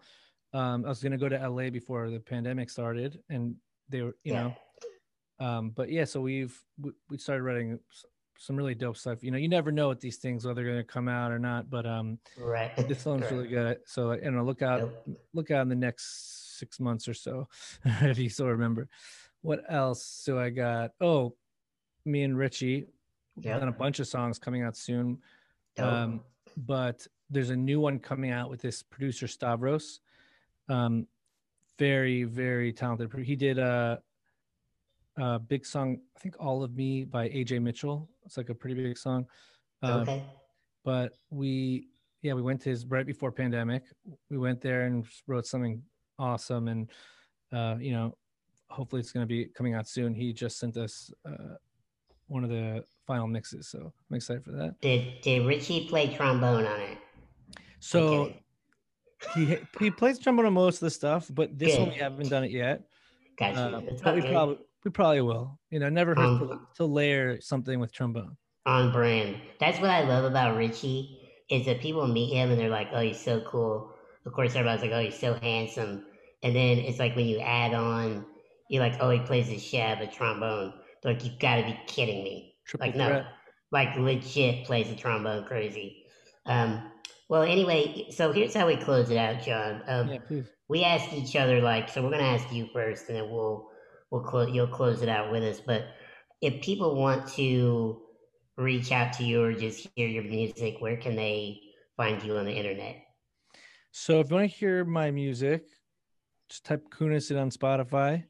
Um, 0.54 0.86
I 0.86 0.90
was 0.90 1.02
going 1.02 1.12
to 1.12 1.18
go 1.18 1.28
to 1.28 1.50
LA 1.50 1.70
before 1.70 2.10
the 2.10 2.20
pandemic 2.20 2.70
started, 2.70 3.20
and 3.30 3.56
they 3.90 4.02
were, 4.02 4.16
you 4.24 4.34
Yeah. 4.34 4.52
know, 5.40 5.46
um, 5.46 5.70
but 5.72 5.90
yeah, 5.90 6.06
so 6.06 6.22
we've 6.22 6.58
we, 6.80 6.92
we 7.10 7.18
started 7.18 7.44
writing 7.44 7.78
some 8.38 8.56
really 8.56 8.76
dope 8.76 8.98
stuff. 8.98 9.24
You 9.24 9.32
know, 9.32 9.38
you 9.38 9.48
never 9.50 9.72
know 9.72 9.90
with 9.90 10.00
these 10.02 10.18
things 10.18 10.46
whether 10.46 10.56
they're 10.64 10.72
going 10.74 10.78
to 10.86 10.92
come 10.92 11.08
out 11.08 11.32
or 11.32 11.40
not, 11.40 11.70
but 11.70 11.86
um, 11.86 12.20
Right. 12.38 12.72
this 12.88 13.06
one's 13.06 13.30
really 13.32 13.48
good. 13.48 13.80
So 13.86 14.12
you 14.14 14.32
know, 14.32 14.44
look 14.44 14.62
out, 14.62 14.82
Dope. 14.82 15.18
look 15.34 15.52
out 15.52 15.62
in 15.62 15.70
the 15.70 15.76
next 15.76 16.58
six 16.60 16.80
months 16.80 17.08
or 17.08 17.14
so, 17.14 17.48
if 17.86 18.18
you 18.18 18.30
still 18.30 18.48
remember. 18.48 18.88
What 19.42 19.64
else 19.70 20.24
do 20.26 20.40
I 20.40 20.50
got? 20.50 20.92
Oh, 21.02 21.36
me 22.06 22.24
and 22.24 22.38
Richie 22.38 22.88
Yep. 23.42 23.60
done 23.60 23.68
a 23.68 23.74
bunch 23.74 24.00
of 24.00 24.08
songs 24.08 24.40
coming 24.40 24.64
out 24.64 24.78
soon. 24.78 25.18
Dope. 25.76 25.86
Um, 25.86 26.24
but 26.56 27.06
there's 27.30 27.50
a 27.50 27.56
new 27.56 27.82
one 27.82 28.00
coming 28.00 28.32
out 28.32 28.50
with 28.50 28.62
this 28.62 28.82
producer 28.82 29.28
Stavros. 29.28 30.00
Um, 30.70 31.06
very 31.78 32.24
very 32.24 32.72
talented. 32.72 33.12
He 33.26 33.36
did 33.36 33.60
a 33.60 34.02
a 35.18 35.40
big 35.40 35.66
song, 35.66 36.00
I 36.16 36.20
think 36.20 36.36
"All 36.40 36.64
of 36.64 36.76
Me" 36.76 37.04
by 37.04 37.30
AJ 37.30 37.62
Mitchell. 37.62 38.10
It's 38.26 38.38
like 38.38 38.50
a 38.50 38.56
pretty 38.56 38.76
big 38.76 38.98
song. 38.98 39.26
Um, 39.82 40.02
okay. 40.02 40.24
but 40.84 41.14
we 41.30 41.88
yeah 42.22 42.34
we 42.34 42.42
went 42.42 42.60
to 42.62 42.70
his 42.70 42.86
right 42.88 43.06
before 43.06 43.32
pandemic 43.32 43.84
we 44.32 44.38
went 44.38 44.60
there 44.62 44.84
and 44.84 45.06
wrote 45.28 45.46
something 45.46 45.80
awesome 46.18 46.70
and 46.70 46.90
uh 47.54 47.76
you 47.80 47.92
know 47.92 48.18
hopefully 48.72 49.00
it's 49.02 49.12
going 49.12 49.22
to 49.22 49.28
be 49.28 49.46
coming 49.46 49.76
out 49.76 49.88
soon 49.88 50.16
he 50.16 50.34
just 50.34 50.58
sent 50.58 50.76
us 50.78 51.12
uh 51.30 51.54
one 52.28 52.44
of 52.44 52.50
the 52.50 52.84
final 53.06 53.28
mixes 53.28 53.68
so 53.68 53.94
i'm 54.10 54.16
excited 54.16 54.44
for 54.44 54.54
that 54.54 54.74
Did 54.82 55.22
Did 55.22 55.46
Richie 55.46 55.88
play 55.88 56.08
trombone 56.16 56.66
on 56.66 56.80
it? 56.80 56.98
so 57.80 58.00
Okay. 58.08 58.42
he 59.36 59.58
he 59.80 59.92
plays 59.92 60.18
trombone 60.18 60.48
on 60.48 60.54
most 60.54 60.78
of 60.78 60.82
the 60.82 60.90
stuff 60.90 61.30
but 61.32 61.60
this 61.60 61.78
one 61.78 61.90
we 61.90 61.96
haven't 61.96 62.30
done 62.30 62.44
it 62.46 62.52
yet 62.52 62.88
Gotcha. 63.38 63.60
uh, 63.78 63.82
but 64.04 64.16
we 64.16 64.22
probably 64.22 64.58
we 64.86 64.92
probably 64.92 65.22
will 65.22 65.60
you 65.72 65.80
know 65.80 65.90
never 65.90 66.16
hurts 66.16 66.40
to, 66.40 66.52
Um, 66.52 66.68
to 66.76 66.86
layer 66.86 67.42
something 67.42 67.80
with 67.80 67.92
trombone 67.92 68.38
on 68.66 68.92
brand. 68.92 69.38
That's 69.60 69.80
what 69.80 69.90
I 69.90 70.04
love 70.04 70.24
about 70.24 70.56
Richie 70.56 71.20
is 71.50 71.66
that 71.66 71.82
people 71.82 72.08
meet 72.08 72.34
him 72.34 72.52
and 72.52 72.60
they're 72.60 72.70
like, 72.70 72.88
"Oh, 72.94 73.02
he's 73.02 73.20
so 73.20 73.42
cool." 73.42 73.94
Of 74.26 74.34
course, 74.34 74.56
everybody's 74.56 74.82
like, 74.82 74.92
"Oh, 74.92 75.04
he's 75.04 75.20
so 75.20 75.34
handsome," 75.42 76.06
and 76.42 76.56
then 76.56 76.78
it's 76.80 77.00
like 77.00 77.16
when 77.16 77.28
you 77.28 77.40
add 77.40 77.74
on, 77.74 78.26
you're 78.70 78.82
like, 78.82 78.96
"Oh, 79.00 79.10
he 79.10 79.20
plays 79.20 79.50
the 79.50 79.58
shab 79.58 80.02
a 80.02 80.08
trombone." 80.08 80.74
They're 81.02 81.14
like, 81.14 81.26
"You 81.26 81.32
got 81.40 81.58
to 81.58 81.64
be 81.64 81.78
kidding 81.88 82.24
me!" 82.24 82.56
triple 82.66 82.88
Like 82.88 82.96
no, 82.96 83.26
like 83.72 83.96
legit 83.98 84.66
plays 84.66 84.88
the 84.88 84.96
trombone 84.96 85.46
crazy. 85.46 86.06
Um, 86.46 86.92
well, 87.28 87.42
anyway, 87.42 88.08
so 88.12 88.32
here's 88.32 88.54
how 88.54 88.68
we 88.68 88.78
close 88.78 89.10
it 89.10 89.18
out, 89.18 89.42
John. 89.44 89.82
Um, 89.88 90.10
yeah 90.10 90.20
please 90.20 90.46
we 90.68 90.84
asked 90.84 91.14
each 91.14 91.36
other 91.36 91.62
like 91.62 91.90
so 91.90 92.04
we're 92.04 92.10
gonna 92.10 92.24
ask 92.24 92.52
you 92.52 92.68
first 92.74 93.08
and 93.10 93.18
then 93.18 93.30
we'll 93.30 93.70
we'll 94.12 94.22
close 94.22 94.50
you'll 94.54 94.68
close 94.68 95.02
it 95.02 95.10
out 95.10 95.32
with 95.32 95.44
us 95.44 95.60
but 95.60 95.86
if 96.42 96.62
people 96.62 96.96
want 96.96 97.28
to 97.28 98.02
reach 98.58 98.92
out 98.92 99.12
to 99.14 99.24
you 99.24 99.44
or 99.44 99.54
just 99.54 99.88
hear 99.96 100.08
your 100.08 100.24
music 100.24 100.78
where 100.80 100.98
can 100.98 101.16
they 101.16 101.60
find 101.98 102.22
you 102.24 102.38
on 102.38 102.46
the 102.46 102.52
internet 102.54 102.98
So 103.92 104.20
if 104.20 104.30
you 104.30 104.36
want 104.36 104.52
to 104.52 104.58
hear 104.58 104.84
my 104.84 105.10
music, 105.10 105.64
just 106.50 106.66
type 106.66 106.84
Kunis 106.90 107.32
in 107.32 107.38
on 107.38 107.50
Spotify. 107.50 108.26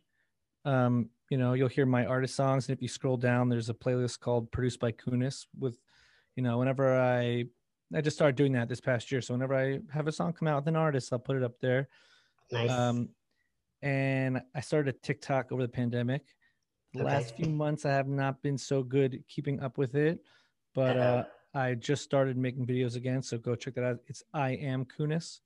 Um, 0.64 1.10
you 1.32 1.40
know, 1.40 1.54
you'll 1.54 1.68
hear 1.68 1.88
my 1.88 2.06
artist 2.06 2.36
songs. 2.36 2.70
And 2.70 2.78
if 2.78 2.84
you 2.84 2.88
scroll 2.88 3.18
down, 3.18 3.50
there's 3.50 3.70
a 3.70 3.74
playlist 3.74 4.20
called 4.20 4.52
Produced 4.52 4.80
by 4.80 4.92
Kunis 4.92 5.48
with, 5.58 5.76
you 6.36 6.44
know, 6.44 6.60
whenever 6.60 7.00
I 7.00 7.46
I 7.94 8.02
just 8.02 8.16
started 8.16 8.36
doing 8.36 8.54
that 8.54 8.70
this 8.70 8.80
past 8.80 9.12
year. 9.12 9.22
So 9.22 9.34
whenever 9.34 9.56
I 9.56 9.80
have 9.92 10.08
a 10.08 10.12
song 10.12 10.34
come 10.34 10.48
out 10.48 10.58
with 10.58 10.68
an 10.68 10.76
artist, 10.76 11.12
I'll 11.12 11.20
put 11.20 11.38
it 11.38 11.44
up 11.44 11.60
there. 11.62 11.88
nice 12.52 12.70
Um, 12.70 13.10
and 13.96 14.42
I 14.56 14.62
started 14.62 14.96
a 14.96 14.98
TikTok 14.98 15.52
over 15.52 15.62
the 15.62 15.70
pandemic. 15.70 16.24
The 16.94 17.02
Okay. 17.02 17.14
last 17.14 17.36
few 17.36 17.48
months 17.50 17.86
I 17.86 17.92
have 17.92 18.08
not 18.08 18.42
been 18.42 18.58
so 18.58 18.82
good 18.82 19.24
keeping 19.28 19.60
up 19.62 19.78
with 19.78 19.94
it, 19.96 20.20
but 20.74 20.98
Uh-oh. 20.98 21.18
uh, 21.20 21.24
I 21.54 21.76
just 21.76 22.04
started 22.04 22.36
making 22.36 22.66
videos 22.66 22.96
again. 22.96 23.22
So 23.22 23.38
go 23.38 23.56
check 23.56 23.76
that 23.76 23.84
out. 23.84 24.00
It's 24.08 24.24
I 24.34 24.52
am 24.52 24.86
Kunis. 24.86 25.42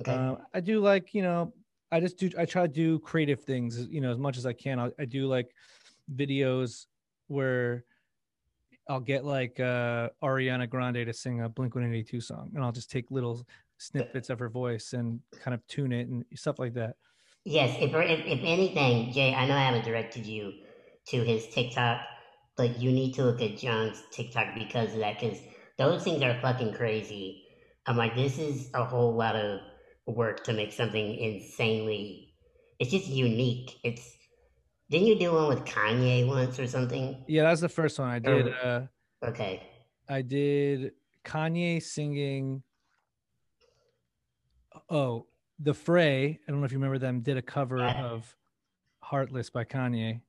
okay 0.00 0.12
Uh, 0.12 0.36
I 0.54 0.60
do 0.60 0.80
like 0.80 1.14
you 1.14 1.22
know 1.22 1.52
I 1.92 2.00
just 2.00 2.16
do 2.16 2.30
I 2.38 2.46
try 2.46 2.62
to 2.62 2.72
do 2.72 2.98
creative 3.00 3.44
things 3.44 3.86
you 3.88 4.00
know 4.00 4.10
as 4.10 4.18
much 4.18 4.38
as 4.38 4.46
I 4.46 4.54
can. 4.54 4.80
I, 4.80 4.90
I 4.98 5.04
do 5.04 5.26
like 5.26 5.54
videos 6.16 6.86
where 7.28 7.84
I'll 8.88 9.00
get 9.00 9.24
like 9.24 9.60
uh, 9.60 10.08
Ariana 10.22 10.68
Grande 10.68 11.04
to 11.06 11.12
sing 11.12 11.42
a 11.42 11.48
Blink 11.50 11.74
One 11.74 11.84
Eighty 11.84 12.02
Two 12.02 12.20
song, 12.20 12.50
and 12.54 12.64
I'll 12.64 12.72
just 12.72 12.90
take 12.90 13.10
little 13.10 13.46
snippets 13.78 14.30
of 14.30 14.38
her 14.38 14.48
voice 14.48 14.94
and 14.94 15.20
kind 15.42 15.54
of 15.54 15.66
tune 15.66 15.92
it 15.92 16.08
and 16.08 16.24
stuff 16.34 16.58
like 16.58 16.74
that. 16.74 16.96
Yes 17.44 17.76
if, 17.80 17.94
if 17.94 18.20
if 18.26 18.40
anything 18.44 19.12
jay 19.12 19.34
i 19.34 19.46
know 19.46 19.54
i 19.54 19.64
haven't 19.64 19.84
directed 19.84 20.26
you 20.26 20.52
to 21.06 21.22
his 21.22 21.46
tiktok 21.48 22.00
but 22.56 22.78
you 22.78 22.90
need 22.90 23.12
to 23.12 23.24
look 23.24 23.40
at 23.42 23.56
john's 23.56 24.02
tiktok 24.12 24.54
because 24.54 24.92
of 24.94 25.00
that 25.00 25.18
because 25.18 25.38
those 25.78 26.02
things 26.02 26.22
are 26.22 26.38
fucking 26.40 26.72
crazy 26.72 27.42
i'm 27.86 27.96
like 27.96 28.14
this 28.14 28.38
is 28.38 28.70
a 28.74 28.84
whole 28.84 29.14
lot 29.14 29.36
of 29.36 29.60
work 30.06 30.44
to 30.44 30.52
make 30.52 30.72
something 30.72 31.14
insanely 31.16 32.34
it's 32.78 32.90
just 32.90 33.06
unique 33.06 33.78
it's 33.82 34.16
didn't 34.90 35.06
you 35.06 35.18
do 35.18 35.32
one 35.32 35.48
with 35.48 35.64
kanye 35.64 36.26
once 36.26 36.58
or 36.58 36.66
something 36.66 37.24
Yeah, 37.26 37.44
that 37.44 37.50
was 37.50 37.62
the 37.62 37.70
first 37.70 37.98
one 37.98 38.08
I 38.08 38.18
did. 38.18 38.54
Oh. 38.62 38.68
Uh, 38.68 38.86
okay 39.28 39.62
I 40.08 40.22
did 40.22 40.92
Kanye 41.24 41.82
singing. 41.82 42.62
Oh, 44.90 45.26
the 45.58 45.74
Fray. 45.74 46.40
I 46.46 46.50
don't 46.50 46.60
know 46.60 46.66
if 46.66 46.72
you 46.72 46.78
remember 46.78 46.98
them. 46.98 47.20
Did 47.20 47.36
a 47.36 47.42
cover 47.42 47.78
Yeah. 47.78 48.04
of 48.04 48.36
"Heartless" 49.00 49.50
by 49.50 49.64
Kanye. 49.64 50.20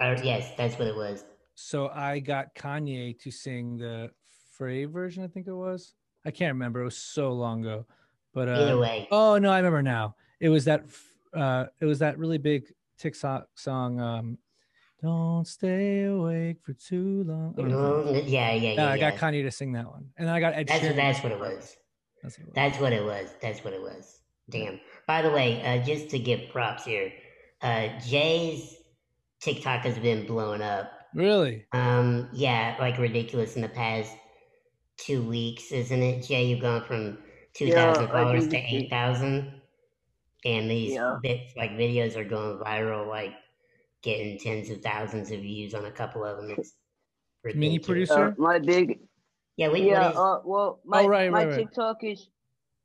or 0.00 0.16
yes 0.24 0.50
that's 0.56 0.76
what 0.78 0.88
it 0.88 0.96
was 0.96 1.24
So 1.54 1.88
I 1.88 2.18
got 2.18 2.54
Kanye 2.54 3.16
to 3.20 3.30
sing 3.30 3.76
the 3.78 4.10
Fray 4.56 4.84
version. 4.86 5.22
I 5.24 5.28
think 5.28 5.46
it 5.46 5.54
was. 5.54 5.94
I 6.24 6.30
can't 6.30 6.52
remember. 6.54 6.80
It 6.80 6.84
was 6.84 6.96
so 6.96 7.32
long 7.32 7.60
ago. 7.64 7.86
But 8.32 8.48
uh, 8.48 8.52
either 8.52 8.78
way 8.78 9.06
oh 9.10 9.38
no, 9.38 9.50
I 9.50 9.58
remember 9.58 9.82
now. 9.82 10.16
It 10.40 10.48
was 10.48 10.64
that. 10.64 10.84
Uh, 11.32 11.66
it 11.80 11.84
was 11.84 11.98
that 12.00 12.18
really 12.18 12.38
big 12.38 12.72
TikTok 12.98 13.48
song. 13.56 14.00
Um, 14.00 14.38
don't 15.02 15.46
stay 15.46 16.04
awake 16.04 16.56
for 16.62 16.72
too 16.72 17.24
long. 17.26 17.54
I 17.58 17.60
don't 17.62 17.70
know 17.70 17.98
if 18.00 18.06
you 18.06 18.12
know. 18.14 18.20
Mm, 18.22 18.30
Yeah, 18.30 18.52
yeah, 18.54 18.70
yeah. 18.72 18.76
No, 18.76 18.88
I 18.88 18.98
got. 18.98 19.14
Kanye 19.14 19.42
to 19.42 19.50
sing 19.50 19.72
that 19.72 19.86
one, 19.86 20.10
and 20.16 20.26
then 20.26 20.34
I 20.34 20.40
got 20.40 20.54
Ed 20.54 20.66
That's 20.68 20.84
Sheeran. 20.84 20.96
that's 20.96 21.22
what 21.22 21.32
it 21.32 21.38
was. 21.38 21.76
That's 22.22 22.38
what 22.38 22.46
it 22.46 22.48
was. 22.48 22.54
That's 22.54 22.80
what 22.80 22.92
it 22.92 23.04
was. 23.04 23.28
That's 23.42 23.64
what 23.64 23.72
it 23.74 23.82
was. 23.82 24.13
Damn. 24.50 24.80
By 25.06 25.22
the 25.22 25.30
way, 25.30 25.62
uh, 25.62 25.84
just 25.84 26.10
to 26.10 26.18
give 26.18 26.50
props 26.50 26.84
here, 26.84 27.12
uh, 27.62 27.88
Jay's 28.00 28.76
TikTok 29.40 29.82
has 29.82 29.98
been 29.98 30.26
blowing 30.26 30.62
up. 30.62 30.90
Really? 31.14 31.66
Um, 31.72 32.28
yeah, 32.32 32.76
like 32.78 32.98
ridiculous 32.98 33.56
in 33.56 33.62
the 33.62 33.68
past 33.68 34.14
two 34.98 35.22
weeks, 35.22 35.72
isn't 35.72 36.02
it? 36.02 36.22
Jay, 36.26 36.44
you've 36.44 36.60
gone 36.60 36.84
from 36.84 37.18
two 37.54 37.70
thousand 37.70 38.06
Yeah, 38.06 38.12
followers 38.12 38.48
to 38.48 38.56
eight 38.56 38.90
thousand, 38.90 39.60
and 40.44 40.70
these 40.70 40.92
Yeah. 40.94 41.16
bits 41.22 41.54
like 41.56 41.72
videos 41.72 42.16
are 42.16 42.24
going 42.24 42.58
viral, 42.58 43.08
like 43.08 43.34
getting 44.02 44.38
tens 44.38 44.70
of 44.70 44.82
thousands 44.82 45.30
of 45.30 45.40
views 45.40 45.74
on 45.74 45.86
a 45.86 45.90
couple 45.90 46.24
of 46.24 46.36
them. 46.36 46.50
It's 46.58 46.74
Mini 47.44 47.78
producer? 47.78 48.28
Uh, 48.28 48.34
my 48.38 48.58
big 48.58 49.00
Yeah, 49.56 49.68
wait, 49.70 49.84
yeah. 49.84 50.02
what 50.02 50.12
is? 50.12 50.18
Uh, 50.18 50.40
well, 50.44 50.80
my 50.84 51.02
Oh, 51.02 51.08
right, 51.08 51.30
my 51.30 51.44
right, 51.44 51.48
right. 51.50 51.58
TikTok 51.58 52.04
is 52.04 52.28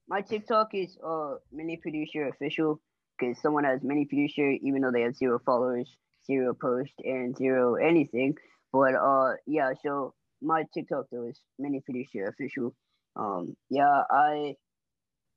my 0.09 0.21
TikTok 0.21 0.69
is 0.73 0.97
uh 1.05 1.35
mini 1.51 1.77
producer 1.77 2.27
official 2.27 2.81
because 3.17 3.39
someone 3.41 3.63
has 3.63 3.81
mini 3.83 4.05
producer 4.05 4.49
even 4.49 4.81
though 4.81 4.91
they 4.91 5.01
have 5.01 5.15
zero 5.15 5.39
followers, 5.45 5.95
zero 6.25 6.53
post, 6.53 6.93
and 7.03 7.37
zero 7.37 7.75
anything. 7.75 8.35
But 8.73 8.95
uh, 8.95 9.33
yeah. 9.45 9.71
So 9.83 10.13
my 10.41 10.63
TikTok 10.73 11.05
though 11.11 11.27
is 11.27 11.39
mini 11.57 11.81
producer 11.81 12.27
official. 12.27 12.75
Um, 13.15 13.55
yeah, 13.69 14.03
I 14.09 14.55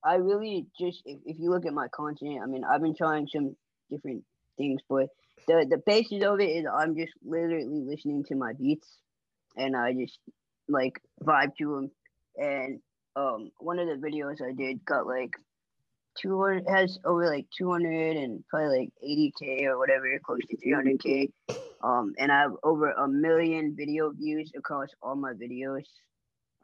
I 0.04 0.16
really 0.16 0.66
just 0.78 1.02
if, 1.04 1.20
if 1.26 1.38
you 1.38 1.50
look 1.50 1.66
at 1.66 1.74
my 1.74 1.88
content, 1.88 2.40
I 2.42 2.46
mean, 2.46 2.62
I've 2.64 2.82
been 2.82 2.96
trying 2.96 3.26
some 3.28 3.56
different 3.90 4.24
things, 4.56 4.80
but 4.88 5.06
the 5.46 5.66
the 5.68 5.82
basis 5.84 6.22
of 6.24 6.40
it 6.40 6.48
is 6.48 6.66
I'm 6.72 6.96
just 6.96 7.12
literally 7.24 7.84
listening 7.86 8.24
to 8.28 8.36
my 8.36 8.52
beats, 8.54 8.88
and 9.56 9.76
I 9.76 9.92
just 9.92 10.18
like 10.68 11.00
vibe 11.22 11.56
to 11.58 11.74
them. 11.74 11.90
And 12.36 12.80
um, 13.16 13.50
one 13.58 13.78
of 13.78 13.86
the 13.88 13.94
videos 14.06 14.40
I 14.42 14.52
did 14.52 14.84
got 14.84 15.06
like 15.06 15.32
200 16.20 16.64
has 16.68 16.98
over 17.04 17.26
like 17.26 17.46
200 17.56 18.16
and 18.16 18.44
probably 18.48 18.78
like 18.80 18.90
80k 19.04 19.64
or 19.64 19.78
whatever, 19.78 20.06
close 20.24 20.40
to 20.50 20.56
300k. 20.56 21.30
Um, 21.82 22.12
and 22.18 22.30
I 22.30 22.40
have 22.40 22.52
over 22.62 22.90
a 22.90 23.08
million 23.08 23.74
video 23.76 24.10
views 24.10 24.52
across 24.56 24.88
all 25.02 25.16
my 25.16 25.32
videos. 25.32 25.84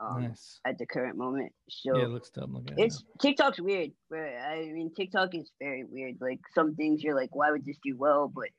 Um, 0.01 0.22
nice. 0.28 0.61
at 0.64 0.78
the 0.78 0.86
current 0.86 1.16
moment. 1.16 1.53
So 1.68 1.96
yeah, 1.96 2.05
it 2.05 2.11
looks 2.11 2.30
dumb. 2.30 2.55
Look 2.55 2.70
at 2.70 2.78
it 2.78 2.84
it's 2.84 3.03
TikTok's 3.20 3.59
weird. 3.61 3.90
But 4.09 4.18
I 4.20 4.70
mean, 4.72 4.92
TikTok 4.94 5.34
is 5.34 5.51
very 5.61 5.82
weird. 5.82 6.18
Like 6.20 6.38
some 6.55 6.76
things 6.76 7.03
you're 7.03 7.16
like, 7.16 7.34
why 7.34 7.51
would 7.51 7.66
this 7.66 7.78
do 7.84 7.96
well? 7.96 8.32
But 8.32 8.51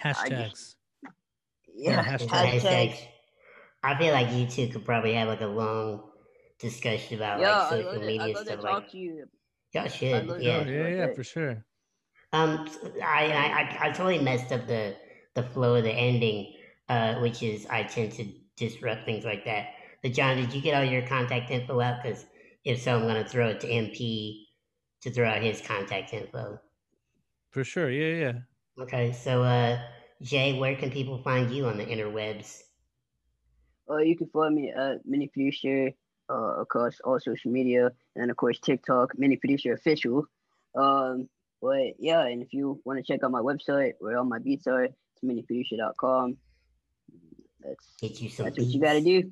hashtags. 0.00 0.50
just- 0.50 0.76
Yeah, 1.02 1.10
yeah, 1.76 2.04
hashtags. 2.04 2.60
Hashtags. 2.60 2.98
I 3.84 3.96
feel 3.98 4.12
like 4.12 4.32
you 4.32 4.48
two 4.48 4.66
could 4.66 4.84
probably 4.84 5.14
have 5.14 5.28
like 5.28 5.42
a 5.42 5.46
long 5.46 6.10
discussion 6.62 7.16
about 7.16 7.40
Yeah, 7.40 7.58
like 7.62 7.84
social 7.84 8.02
I 8.02 8.06
media 8.06 8.34
love 8.34 8.46
to 8.46 8.52
stuff. 8.52 8.62
talk 8.64 8.82
Like 8.82 8.90
to 8.92 8.98
you. 8.98 9.28
y'all 9.74 9.88
should, 9.88 10.28
love 10.28 10.40
yeah. 10.40 10.64
Yeah, 10.64 10.88
yeah, 10.88 11.14
for 11.14 11.24
sure. 11.24 11.64
Um, 12.32 12.68
I, 13.04 13.26
I 13.26 13.46
I 13.60 13.78
I 13.88 13.90
totally 13.90 14.20
messed 14.20 14.52
up 14.52 14.66
the 14.66 14.96
the 15.34 15.42
flow 15.42 15.74
of 15.74 15.84
the 15.84 15.92
ending, 15.92 16.54
uh, 16.88 17.16
which 17.16 17.42
is 17.42 17.66
I 17.66 17.82
tend 17.82 18.12
to 18.12 18.24
disrupt 18.56 19.04
things 19.04 19.24
like 19.24 19.44
that. 19.44 19.66
But 20.02 20.12
John, 20.14 20.36
did 20.36 20.52
you 20.54 20.62
get 20.62 20.74
all 20.74 20.84
your 20.84 21.06
contact 21.06 21.50
info 21.50 21.80
out? 21.80 22.02
Because 22.02 22.24
if 22.64 22.80
so, 22.80 22.96
I'm 22.96 23.06
gonna 23.06 23.28
throw 23.28 23.48
it 23.48 23.60
to 23.60 23.66
MP 23.68 24.46
to 25.02 25.10
throw 25.10 25.28
out 25.28 25.42
his 25.42 25.60
contact 25.60 26.12
info. 26.14 26.58
For 27.50 27.64
sure. 27.64 27.90
Yeah, 27.90 28.14
yeah. 28.14 28.38
Okay, 28.80 29.12
so 29.12 29.42
uh, 29.42 29.78
Jay, 30.22 30.58
where 30.58 30.76
can 30.76 30.90
people 30.90 31.18
find 31.18 31.50
you 31.50 31.66
on 31.66 31.76
the 31.76 31.84
interwebs? 31.84 32.62
Uh, 33.90 33.98
you 33.98 34.16
can 34.16 34.28
find 34.28 34.54
me 34.54 34.70
at 34.70 35.04
Mini 35.04 35.28
Producer 35.28 35.90
uh, 36.32 36.60
across 36.60 36.98
all 37.04 37.20
social 37.20 37.50
media, 37.50 37.90
and 38.16 38.30
of 38.30 38.36
course 38.36 38.58
TikTok, 38.58 39.18
Mini 39.18 39.36
Producer 39.36 39.72
Official. 39.74 40.24
Um, 40.74 41.28
but 41.60 41.92
yeah, 41.98 42.26
and 42.26 42.42
if 42.42 42.52
you 42.52 42.80
want 42.84 42.98
to 42.98 43.02
check 43.04 43.22
out 43.22 43.30
my 43.30 43.40
website 43.40 43.92
where 44.00 44.16
all 44.18 44.24
my 44.24 44.38
beats 44.38 44.66
are, 44.66 44.84
it's 44.84 44.94
miniproducer.com. 45.24 46.36
That's 47.62 47.86
Get 48.00 48.20
you 48.20 48.30
some. 48.30 48.46
that's 48.46 48.58
what 48.58 48.66
you 48.66 48.80
got 48.80 48.94
to 48.94 49.00
do. 49.00 49.30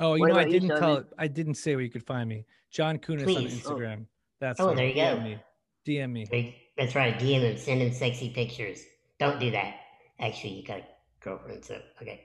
Oh, 0.00 0.14
you 0.14 0.20
What 0.20 0.32
know, 0.32 0.38
I 0.38 0.44
didn't 0.44 0.68
tell 0.68 0.96
it. 0.98 1.06
I 1.18 1.26
didn't 1.26 1.54
say 1.54 1.74
where 1.74 1.84
you 1.84 1.90
could 1.90 2.06
find 2.06 2.28
me. 2.28 2.44
John 2.70 2.98
Kunis 2.98 3.20
on 3.22 3.24
Please. 3.24 3.66
Oh. 3.66 3.70
Instagram. 3.74 4.04
That's 4.40 4.60
Oh, 4.60 4.74
there 4.74 4.86
you 4.86 4.94
DM 4.94 5.16
go. 5.16 5.22
Me. 5.24 5.38
DM 5.86 6.12
me. 6.12 6.56
That's 6.76 6.94
right. 6.94 7.18
DM 7.18 7.40
him. 7.40 7.56
Send 7.56 7.82
him 7.82 7.92
sexy 7.92 8.30
pictures. 8.30 8.84
Don't 9.18 9.40
do 9.40 9.50
that. 9.50 9.74
Actually, 10.20 10.50
you 10.54 10.64
got 10.64 10.78
a 10.78 10.84
girlfriend, 11.20 11.64
so 11.64 11.80
okay. 12.00 12.24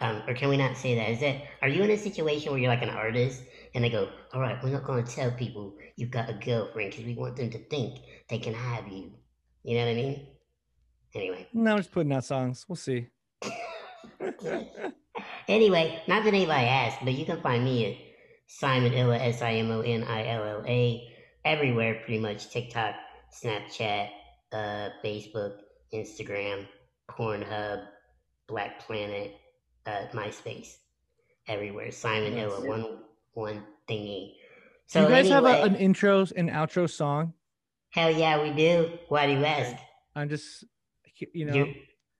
Um, 0.00 0.22
or 0.28 0.34
can 0.34 0.48
we 0.48 0.56
not 0.56 0.76
say 0.76 0.94
that? 0.94 1.10
Is 1.10 1.20
that 1.20 1.42
are 1.62 1.68
you 1.68 1.82
in 1.82 1.90
a 1.90 1.96
situation 1.96 2.52
where 2.52 2.60
you're 2.60 2.70
like 2.70 2.82
an 2.82 2.90
artist 2.90 3.42
and 3.74 3.82
they 3.82 3.90
go, 3.90 4.08
"All 4.32 4.40
right, 4.40 4.56
we're 4.62 4.70
not 4.70 4.84
going 4.84 5.04
to 5.04 5.10
tell 5.10 5.30
people 5.32 5.76
you've 5.96 6.10
got 6.10 6.30
a 6.30 6.34
girlfriend 6.34 6.90
because 6.90 7.04
we 7.04 7.14
want 7.14 7.36
them 7.36 7.50
to 7.50 7.58
think 7.58 8.00
they 8.28 8.38
can 8.38 8.54
have 8.54 8.86
you." 8.88 9.10
You 9.64 9.76
know 9.76 9.84
what 9.84 9.90
I 9.90 9.94
mean? 9.94 10.26
Anyway, 11.14 11.48
No, 11.52 11.72
I'm 11.72 11.78
just 11.78 11.90
putting 11.90 12.12
out 12.12 12.24
songs. 12.24 12.64
We'll 12.68 12.76
see. 12.76 13.08
anyway, 15.48 16.02
not 16.06 16.24
that 16.24 16.34
anybody 16.34 16.66
asked, 16.66 16.98
but 17.02 17.14
you 17.14 17.24
can 17.24 17.40
find 17.40 17.64
me 17.64 17.86
at 17.86 17.96
Simon 18.46 18.92
Illa 18.92 19.18
S 19.18 19.42
I 19.42 19.54
M 19.54 19.70
O 19.70 19.80
N 19.80 20.04
I 20.04 20.26
L 20.28 20.44
L 20.44 20.64
A 20.66 21.02
everywhere, 21.44 22.00
pretty 22.04 22.20
much 22.20 22.50
TikTok, 22.50 22.94
Snapchat, 23.32 24.08
uh, 24.52 24.88
Facebook, 25.04 25.56
Instagram, 25.92 26.66
Pornhub, 27.10 27.84
Black 28.46 28.80
Planet, 28.86 29.34
uh, 29.88 30.06
MySpace, 30.12 30.76
everywhere. 31.46 31.90
Simon. 31.90 32.34
Illa, 32.34 32.66
one 32.66 32.98
one 33.32 33.62
thingy. 33.88 34.34
Do 34.92 35.00
you 35.00 35.08
guys 35.08 35.28
have 35.28 35.44
a, 35.44 35.62
an 35.62 35.76
intros 35.76 36.32
and 36.34 36.50
outro 36.50 36.88
song? 36.88 37.34
Hell 37.90 38.10
yeah, 38.10 38.42
we 38.42 38.50
do. 38.50 38.98
Why 39.08 39.26
do 39.26 39.32
you 39.32 39.44
ask? 39.44 39.76
I'm 40.14 40.28
just, 40.28 40.64
you 41.32 41.44
know, 41.44 41.54
You're 41.54 41.74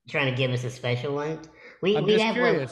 trying 0.09 0.31
to 0.31 0.37
give 0.37 0.51
us 0.51 0.65
a 0.65 0.71
special 0.71 1.15
one? 1.15 1.41
We 1.83 1.97
I'm 1.97 2.05
we 2.05 2.19
have 2.21 2.37
one. 2.37 2.69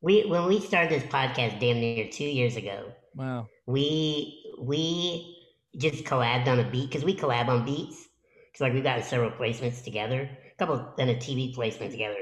We 0.00 0.24
when 0.26 0.46
we 0.46 0.60
started 0.60 0.90
this 0.90 1.08
podcast 1.10 1.60
damn 1.60 1.80
near 1.80 2.08
two 2.08 2.24
years 2.24 2.56
ago, 2.56 2.92
Wow. 3.14 3.48
we 3.66 4.54
we 4.60 5.36
just 5.76 6.04
collabed 6.04 6.48
on 6.48 6.60
a 6.60 6.68
beat 6.70 6.90
because 6.90 7.04
we 7.04 7.16
collab 7.16 7.48
on 7.48 7.64
beats. 7.64 8.08
Because 8.52 8.60
like 8.60 8.74
we've 8.74 8.82
got 8.82 9.04
several 9.04 9.30
placements 9.30 9.82
together, 9.82 10.28
a 10.52 10.56
couple 10.58 10.92
then 10.96 11.08
a 11.08 11.14
TV 11.14 11.54
placement 11.54 11.92
together. 11.92 12.18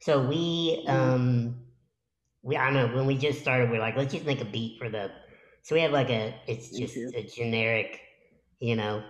So 0.00 0.26
we 0.26 0.84
um 0.88 1.66
we 2.42 2.56
I 2.56 2.70
don't 2.70 2.74
know 2.74 2.96
when 2.96 3.06
we 3.06 3.16
just 3.16 3.40
started, 3.40 3.70
we're 3.70 3.80
like 3.80 3.96
let's 3.96 4.12
just 4.12 4.26
make 4.26 4.40
a 4.40 4.44
beat 4.44 4.78
for 4.78 4.88
the. 4.88 5.10
So 5.62 5.74
we 5.74 5.80
have 5.82 5.92
like 5.92 6.10
a 6.10 6.40
it's 6.46 6.76
just 6.76 6.96
a 7.14 7.22
generic, 7.22 8.00
you 8.60 8.76
know, 8.76 9.04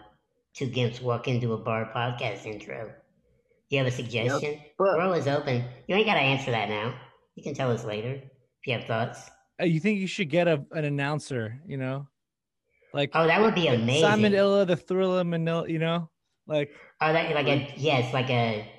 two 0.55 0.69
gimps 0.69 1.03
walk 1.03 1.29
into 1.29 1.53
a 1.53 1.59
bar 1.59 1.91
podcast 1.95 2.47
intro. 2.47 2.95
You 3.69 3.79
have 3.79 3.87
a 3.87 3.91
suggestion? 3.91 4.61
We're 4.79 4.97
But 4.97 5.01
always 5.01 5.27
open. 5.27 5.65
You 5.89 5.97
ain't 5.97 6.07
got 6.07 6.15
to 6.15 6.21
answer 6.21 6.51
that 6.53 6.69
now. 6.69 6.99
You 7.35 7.43
can 7.43 7.55
tell 7.55 7.71
us 7.71 7.85
later 7.85 8.15
if 8.15 8.67
you 8.67 8.73
have 8.75 8.85
thoughts. 8.85 9.29
Uh, 9.61 9.65
You 9.65 9.81
think 9.81 9.99
you 10.01 10.07
should 10.07 10.31
get 10.31 10.49
a 10.49 10.65
an 10.73 10.85
announcer? 10.85 11.61
You 11.67 11.77
know, 11.77 12.09
like 12.95 13.11
Oh, 13.15 13.27
that 13.27 13.41
would 13.41 13.55
be 13.55 13.67
amazing. 13.67 14.03
Simon 14.03 14.35
Illa, 14.35 14.65
the 14.65 14.77
Thriller 14.77 15.25
Manila. 15.25 15.69
You 15.69 15.79
know, 15.79 16.11
like 16.47 16.71
Oh, 17.01 17.13
that 17.13 17.35
like 17.35 17.49
a 17.49 17.75
yes, 17.77 18.15
like 18.15 18.31
a 18.31 18.76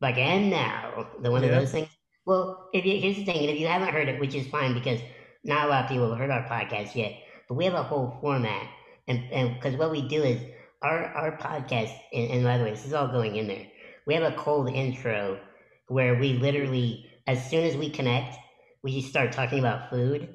like 0.00 0.18
and 0.18 0.50
now 0.50 1.10
the 1.20 1.30
one 1.30 1.42
Yeah. 1.42 1.48
of 1.50 1.50
those 1.52 1.72
things. 1.72 1.88
Well, 2.26 2.68
if 2.74 2.84
you, 2.84 3.00
here's 3.00 3.16
the 3.16 3.24
thing, 3.24 3.38
and 3.40 3.50
if 3.50 3.58
you 3.58 3.66
haven't 3.66 3.88
heard 3.92 4.08
it, 4.08 4.20
which 4.20 4.34
is 4.34 4.46
fine 4.48 4.74
because 4.74 5.00
not 5.44 5.66
a 5.66 5.70
lot 5.70 5.84
of 5.84 5.90
people 5.90 6.08
have 6.10 6.18
heard 6.18 6.30
our 6.30 6.46
podcast 6.46 6.94
yet, 6.94 7.12
but 7.48 7.54
we 7.54 7.64
have 7.64 7.74
a 7.74 7.82
whole 7.82 8.18
format, 8.20 8.68
and 9.06 9.20
and 9.32 9.54
because 9.54 9.76
what 9.76 9.90
we 9.90 10.06
do 10.08 10.22
is 10.22 10.40
our 10.82 11.04
our 11.06 11.38
podcast, 11.38 11.96
and, 12.12 12.30
and 12.30 12.44
by 12.44 12.58
the 12.58 12.64
way, 12.64 12.70
this 12.70 12.84
is 12.86 12.92
all 12.94 13.08
going 13.08 13.36
in 13.36 13.46
there. 13.46 13.66
We 14.06 14.14
have 14.14 14.22
a 14.22 14.36
cold 14.36 14.70
intro 14.70 15.40
where 15.88 16.14
we 16.18 16.34
literally, 16.34 17.06
as 17.26 17.48
soon 17.48 17.64
as 17.64 17.76
we 17.76 17.88
connect, 17.90 18.36
we 18.82 18.92
just 18.92 19.08
start 19.08 19.32
talking 19.32 19.58
about 19.58 19.90
food 19.90 20.28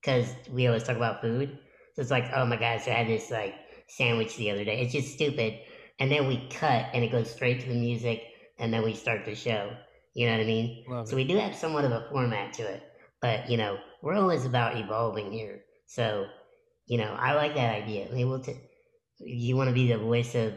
because 0.00 0.34
we 0.50 0.66
always 0.66 0.82
talk 0.84 0.96
about 0.96 1.20
food. 1.20 1.58
So 1.94 2.02
it's 2.02 2.10
like, 2.10 2.24
oh 2.34 2.44
my 2.46 2.56
gosh, 2.56 2.86
I 2.88 2.92
had 2.92 3.08
this 3.08 3.30
like 3.30 3.54
sandwich 3.88 4.36
the 4.36 4.50
other 4.50 4.64
day. 4.64 4.80
It's 4.80 4.92
just 4.92 5.12
stupid 5.12 5.58
and 5.98 6.10
then 6.10 6.26
we 6.26 6.48
cut 6.48 6.86
and 6.94 7.04
it 7.04 7.12
goes 7.12 7.30
straight 7.30 7.60
to 7.60 7.68
the 7.68 7.74
music 7.74 8.22
and 8.62 8.72
then 8.72 8.82
we 8.84 8.94
start 8.94 9.24
the 9.26 9.34
show 9.34 9.70
you 10.14 10.26
know 10.26 10.32
what 10.32 10.40
i 10.40 10.46
mean 10.46 10.84
love 10.88 11.06
so 11.08 11.12
it. 11.14 11.16
we 11.16 11.24
do 11.24 11.36
have 11.36 11.54
somewhat 11.54 11.84
of 11.84 11.92
a 11.92 12.06
format 12.10 12.52
to 12.54 12.62
it 12.62 12.82
but 13.20 13.50
you 13.50 13.56
know 13.56 13.76
we're 14.02 14.14
always 14.14 14.46
about 14.46 14.76
evolving 14.78 15.30
here 15.32 15.60
so 15.86 16.24
you 16.86 16.96
know 16.96 17.14
i 17.18 17.34
like 17.34 17.54
that 17.54 17.74
idea 17.74 18.06
maybe 18.10 18.24
we'll 18.24 18.40
t- 18.40 18.56
you 19.18 19.56
want 19.56 19.68
to 19.68 19.74
be 19.74 19.88
the 19.88 19.98
voice 19.98 20.34
of 20.34 20.54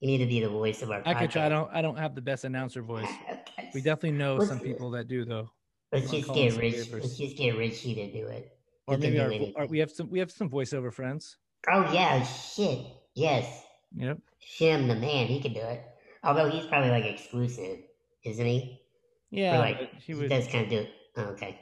you 0.00 0.06
need 0.08 0.18
to 0.18 0.26
be 0.26 0.40
the 0.40 0.48
voice 0.48 0.82
of 0.82 0.90
our 0.92 1.02
I 1.04 1.14
could 1.14 1.30
try. 1.32 1.46
I 1.46 1.48
don't. 1.48 1.68
I 1.72 1.82
don't 1.82 1.98
have 1.98 2.14
the 2.14 2.20
best 2.20 2.44
announcer 2.44 2.82
voice. 2.82 3.08
Okay. 3.58 3.70
We 3.74 3.80
definitely 3.80 4.12
know 4.12 4.36
Let's- 4.36 4.48
some 4.50 4.60
people 4.60 4.92
that 4.92 5.08
do 5.08 5.24
though. 5.24 5.50
let's 5.92 6.08
just 6.08 6.32
get 6.32 6.56
rich 6.56 6.88
let's 6.92 7.16
just 7.16 7.36
get 7.36 7.56
richie 7.56 7.94
to 7.96 8.12
do 8.12 8.28
it 8.28 8.52
Or 8.86 8.94
He 8.96 9.10
maybe 9.10 9.52
our, 9.56 9.62
our 9.62 9.66
we 9.66 9.80
have 9.80 9.90
some 9.90 10.08
we 10.08 10.20
have 10.20 10.30
some 10.30 10.48
voiceover 10.48 10.92
friends. 10.92 11.36
oh 11.68 11.92
yeah 11.92 12.22
shit 12.22 12.78
yes 13.16 13.64
Yep. 13.96 14.18
Shim 14.40 14.86
the 14.86 14.94
man, 14.94 15.26
he 15.26 15.40
can 15.40 15.52
do 15.54 15.60
it. 15.60 15.82
Although 16.28 16.50
he's 16.50 16.66
probably 16.66 16.90
like 16.90 17.06
exclusive, 17.06 17.78
isn't 18.24 18.44
he? 18.46 18.82
Yeah, 19.30 19.56
Or, 19.56 19.58
like 19.60 19.78
but 19.78 19.88
he 20.04 20.12
he 20.12 20.14
was. 20.14 20.28
does 20.30 20.46
kind 20.46 20.64
of 20.64 20.70
do. 20.70 20.86
Oh, 21.16 21.22
okay. 21.32 21.58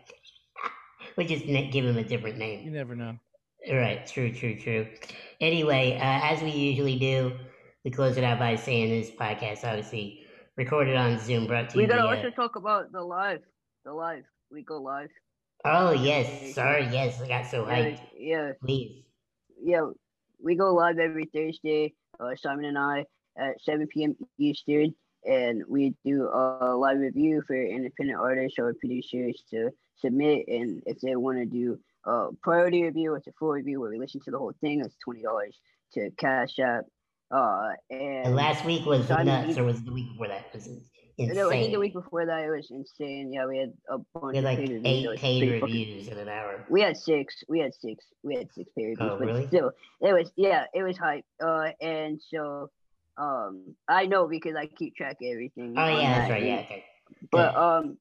we 1.16 1.24
just 1.24 1.46
give 1.46 1.84
him 1.84 1.96
a 1.96 2.02
different 2.04 2.36
name. 2.36 2.64
You 2.64 2.72
never 2.72 2.96
know. 2.96 3.16
Right, 3.70 4.04
true, 4.06 4.32
true, 4.32 4.58
true. 4.58 4.88
Anyway, 5.40 5.96
uh, 6.00 6.20
as 6.32 6.42
we 6.42 6.50
usually 6.50 6.98
do, 6.98 7.32
we 7.84 7.90
close 7.92 8.16
it 8.16 8.24
out 8.24 8.38
by 8.40 8.56
saying 8.56 8.90
this 8.90 9.10
podcast, 9.10 9.64
obviously, 9.64 10.24
recorded 10.56 10.96
on 10.96 11.18
Zoom, 11.20 11.46
brought 11.46 11.70
to 11.70 11.76
We 11.76 11.84
you 11.84 11.88
gotta 11.88 12.02
via- 12.02 12.16
also 12.16 12.30
talk 12.30 12.56
about 12.56 12.90
the 12.92 13.02
live. 13.02 13.42
The 13.84 13.92
live. 13.92 14.24
We 14.50 14.62
go 14.64 14.78
live. 14.82 15.10
Oh, 15.64 15.92
yes, 15.92 16.54
sorry, 16.54 16.84
yes, 16.92 17.20
I 17.20 17.28
got 17.28 17.46
so 17.46 17.68
Yeah, 17.68 17.74
hyped. 17.76 18.00
yeah, 18.18 18.52
Please. 18.64 19.04
yeah. 19.62 19.86
We 20.42 20.56
go 20.56 20.74
live 20.74 20.98
every 20.98 21.24
Thursday. 21.26 21.94
Uh, 22.20 22.34
Simon 22.36 22.64
and 22.66 22.78
I 22.78 23.04
at 23.38 23.60
7 23.62 23.86
p.m. 23.88 24.16
Eastern, 24.38 24.94
and 25.24 25.62
we 25.68 25.94
do 26.04 26.28
a 26.32 26.74
live 26.76 26.98
review 26.98 27.42
for 27.46 27.56
independent 27.56 28.18
artists 28.18 28.58
or 28.58 28.74
producers 28.74 29.42
to 29.50 29.70
submit. 29.96 30.46
And 30.48 30.82
if 30.86 31.00
they 31.00 31.16
want 31.16 31.38
to 31.38 31.46
do 31.46 31.78
a 32.04 32.28
priority 32.42 32.82
review, 32.84 33.14
it's 33.14 33.26
a 33.26 33.32
full 33.38 33.50
review 33.50 33.80
where 33.80 33.90
we 33.90 33.98
listen 33.98 34.20
to 34.24 34.30
the 34.30 34.38
whole 34.38 34.52
thing. 34.60 34.80
It's 34.84 34.94
twenty 35.04 35.22
dollars 35.22 35.58
to 35.94 36.10
Cash 36.18 36.58
App. 36.58 36.84
Uh, 37.30 37.70
and, 37.90 38.26
And 38.26 38.36
last 38.36 38.64
week 38.64 38.86
was 38.86 39.06
Simon, 39.08 39.26
nuts, 39.26 39.56
you- 39.56 39.62
or 39.62 39.66
was 39.66 39.82
the 39.82 39.92
week 39.92 40.08
before 40.10 40.28
that? 40.28 40.46
It 40.52 40.54
was 40.54 40.66
insane. 40.68 41.34
no, 41.34 41.48
I 41.50 41.54
think 41.54 41.72
the 41.72 41.80
week 41.80 41.94
before 41.94 42.24
that 42.26 42.44
it 42.44 42.50
was 42.50 42.70
insane. 42.70 43.32
Yeah, 43.32 43.46
we 43.46 43.58
had 43.58 43.72
a 43.90 43.98
bunch 43.98 44.32
we 44.32 44.36
had 44.36 44.44
of 44.44 44.44
like 44.44 44.58
reviews. 44.60 44.82
Eight 44.84 45.08
was 45.08 45.18
paid 45.20 45.40
pretty 45.40 45.60
fucking 45.60 45.74
reviews 45.74 46.08
in 46.08 46.18
an 46.18 46.28
hour. 46.28 46.64
We 46.68 46.82
had 46.82 46.96
six. 46.96 47.42
We 47.48 47.58
had 47.58 47.74
six. 47.74 48.04
We 48.22 48.36
had 48.36 48.46
six 48.54 48.70
paid 48.76 48.84
reviews, 48.90 48.98
Oh, 49.10 49.18
but 49.18 49.26
really? 49.26 49.46
still, 49.48 49.72
it 50.02 50.12
was 50.12 50.30
yeah, 50.36 50.66
it 50.72 50.84
was 50.84 50.96
hype. 50.96 51.24
Uh, 51.44 51.70
and 51.80 52.20
so, 52.22 52.70
um, 53.18 53.74
I 53.88 54.06
know 54.06 54.26
because 54.28 54.54
I 54.56 54.66
keep 54.66 54.96
track 54.96 55.16
of 55.22 55.28
everything. 55.30 55.74
Oh, 55.76 55.86
yeah, 55.86 56.18
that's 56.18 56.30
right, 56.30 56.42
yeah, 56.44 56.60
okay. 56.60 56.84
But 57.30 57.56
um, 57.56 57.98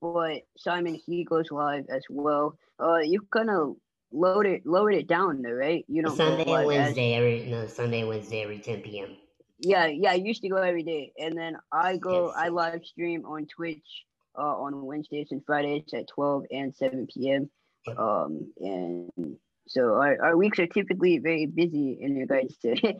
but 0.00 0.42
Simon 0.56 0.94
he 1.06 1.24
goes 1.24 1.50
live 1.50 1.86
as 1.90 2.02
well. 2.08 2.56
Uh, 2.82 2.98
you 2.98 3.20
kind 3.32 3.50
of 3.50 3.76
load 4.12 4.46
it, 4.46 4.64
lowered 4.64 4.94
it 4.94 5.06
down 5.06 5.42
though, 5.42 5.50
right? 5.50 5.84
You 5.88 6.02
don't 6.02 6.16
Sunday 6.16 6.42
and 6.42 6.50
live 6.50 6.60
as- 6.60 6.66
Wednesday, 6.66 7.14
every, 7.14 7.46
no, 7.46 7.66
Sunday 7.66 8.04
Wednesday, 8.04 8.42
every 8.42 8.58
10 8.58 8.80
p.m. 8.80 9.16
yeah, 9.60 9.86
yeah. 9.86 10.12
I 10.12 10.14
used 10.14 10.42
to 10.42 10.48
go 10.48 10.56
every 10.56 10.82
day, 10.82 11.12
and 11.18 11.36
then 11.36 11.56
I 11.70 11.96
go. 11.96 12.28
Yes. 12.28 12.36
I 12.38 12.48
live 12.48 12.84
stream 12.84 13.24
on 13.26 13.46
Twitch 13.46 14.04
uh, 14.38 14.42
on 14.42 14.84
Wednesdays 14.84 15.28
and 15.32 15.44
Fridays 15.44 15.92
at 15.92 16.08
twelve 16.08 16.44
and 16.50 16.74
seven 16.74 17.06
p.m. 17.06 17.50
Yep. 17.86 17.98
Um, 17.98 18.52
and 18.58 19.36
so 19.66 19.94
our, 19.94 20.22
our 20.22 20.36
weeks 20.36 20.58
are 20.58 20.66
typically 20.66 21.18
very 21.18 21.46
busy 21.46 21.98
in 22.00 22.16
regards 22.16 22.56
to 22.58 22.74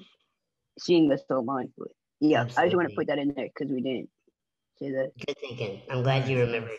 seeing 0.81 1.13
us 1.13 1.23
online. 1.31 1.73
But 1.79 1.89
yeah, 2.21 2.43
I 2.57 2.65
just 2.65 2.77
want 2.77 2.89
to 2.89 2.95
put 2.95 3.09
that 3.09 3.19
in 3.19 3.33
there 3.35 3.49
because 3.49 3.73
we 3.73 3.81
didn't 3.81 4.09
say 4.79 4.91
that. 4.93 5.13
Good 5.27 5.39
thinking. 5.39 5.83
I'm 5.91 6.03
glad 6.03 6.29
you 6.29 6.39
remembered. 6.41 6.79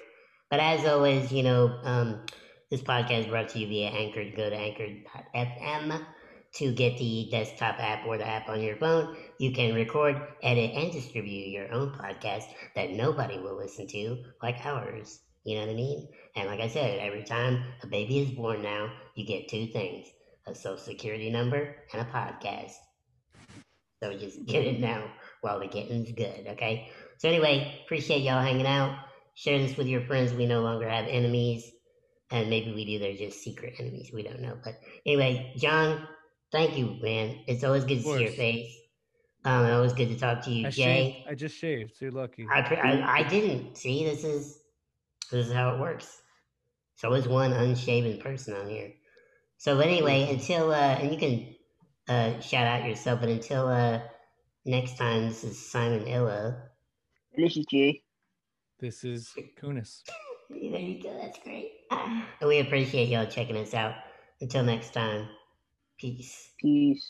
But 0.49 0.59
as 0.59 0.85
always, 0.85 1.31
you 1.31 1.43
know, 1.43 1.79
um, 1.83 2.25
this 2.69 2.81
podcast 2.81 3.21
is 3.21 3.27
brought 3.27 3.49
to 3.49 3.59
you 3.59 3.67
via 3.67 3.89
Anchor. 3.89 4.23
Go 4.35 4.49
to 4.49 4.55
anchor.fm 4.55 6.05
to 6.53 6.71
get 6.73 6.97
the 6.97 7.29
desktop 7.31 7.79
app 7.79 8.05
or 8.05 8.17
the 8.17 8.27
app 8.27 8.49
on 8.49 8.61
your 8.61 8.75
phone. 8.75 9.15
You 9.39 9.51
can 9.51 9.73
record, 9.73 10.21
edit, 10.43 10.71
and 10.75 10.91
distribute 10.91 11.47
your 11.47 11.71
own 11.71 11.91
podcast 11.91 12.45
that 12.75 12.91
nobody 12.91 13.37
will 13.39 13.55
listen 13.57 13.87
to, 13.87 14.23
like 14.41 14.65
ours. 14.65 15.21
You 15.43 15.55
know 15.55 15.65
what 15.67 15.71
I 15.71 15.75
mean? 15.75 16.09
And 16.35 16.47
like 16.49 16.59
I 16.59 16.67
said, 16.67 16.99
every 16.99 17.23
time 17.23 17.63
a 17.81 17.87
baby 17.87 18.19
is 18.19 18.31
born 18.31 18.61
now, 18.61 18.91
you 19.15 19.25
get 19.25 19.47
two 19.47 19.67
things 19.67 20.07
a 20.47 20.55
social 20.55 20.77
security 20.77 21.29
number 21.29 21.75
and 21.93 22.01
a 22.01 22.05
podcast. 22.11 22.73
So 24.01 24.13
just 24.17 24.45
get 24.45 24.65
it 24.65 24.79
now 24.79 25.11
while 25.41 25.59
the 25.59 25.67
getting's 25.67 26.11
good, 26.11 26.47
okay? 26.49 26.89
So 27.17 27.27
anyway, 27.29 27.81
appreciate 27.83 28.21
y'all 28.21 28.41
hanging 28.41 28.67
out. 28.67 28.97
Share 29.35 29.59
this 29.59 29.77
with 29.77 29.87
your 29.87 30.01
friends. 30.01 30.33
We 30.33 30.45
no 30.45 30.61
longer 30.61 30.89
have 30.89 31.05
enemies. 31.07 31.71
And 32.31 32.49
maybe 32.49 32.73
we 32.73 32.85
do, 32.85 32.99
they're 32.99 33.15
just 33.15 33.43
secret 33.43 33.75
enemies. 33.79 34.11
We 34.13 34.23
don't 34.23 34.41
know. 34.41 34.57
But 34.63 34.75
anyway, 35.05 35.53
John, 35.57 36.07
thank 36.51 36.77
you, 36.77 36.97
man. 37.01 37.39
It's 37.47 37.63
always 37.63 37.83
good 37.83 37.97
to 37.97 38.03
see 38.03 38.21
your 38.21 38.31
face. 38.31 38.73
Um, 39.43 39.65
always 39.65 39.93
good 39.93 40.09
to 40.09 40.17
talk 40.17 40.41
to 40.43 40.51
you, 40.51 40.67
I 40.67 40.69
Jay. 40.69 40.83
shaved. 40.83 41.29
I 41.29 41.35
just 41.35 41.57
shaved. 41.57 41.91
So 41.95 42.05
you're 42.05 42.11
lucky. 42.11 42.47
I, 42.49 42.59
I 42.59 43.17
I 43.19 43.23
didn't 43.23 43.75
see 43.75 44.05
this 44.05 44.23
is 44.23 44.59
this 45.31 45.47
is 45.47 45.53
how 45.53 45.73
it 45.73 45.79
works. 45.79 46.21
So 46.95 47.13
is 47.13 47.27
one 47.27 47.51
unshaven 47.51 48.19
person 48.19 48.55
on 48.55 48.69
here. 48.69 48.93
So 49.57 49.79
anyway, 49.79 50.29
until 50.31 50.71
uh, 50.71 50.75
and 50.75 51.11
you 51.11 51.17
can 51.17 51.55
uh 52.11 52.39
shout 52.41 52.67
out 52.67 52.87
yourself, 52.87 53.21
but 53.21 53.29
until 53.29 53.67
uh 53.67 53.99
next 54.65 54.97
time, 54.97 55.27
this 55.27 55.43
is 55.43 55.57
Simon 55.71 56.07
Illa. 56.07 56.55
And 57.33 57.45
this 57.45 57.55
is 57.55 57.65
Jay. 57.65 58.03
This 58.79 59.03
is 59.03 59.33
Kunis. 59.61 60.03
There 60.51 60.79
you 60.79 61.01
go. 61.01 61.17
That's 61.17 61.39
great. 61.39 61.71
And 61.91 62.23
we 62.45 62.59
appreciate 62.59 63.07
y'all 63.07 63.25
checking 63.25 63.55
us 63.55 63.73
out. 63.73 63.95
Until 64.41 64.63
next 64.63 64.93
time, 64.93 65.29
peace. 65.97 66.51
Peace. 66.59 67.07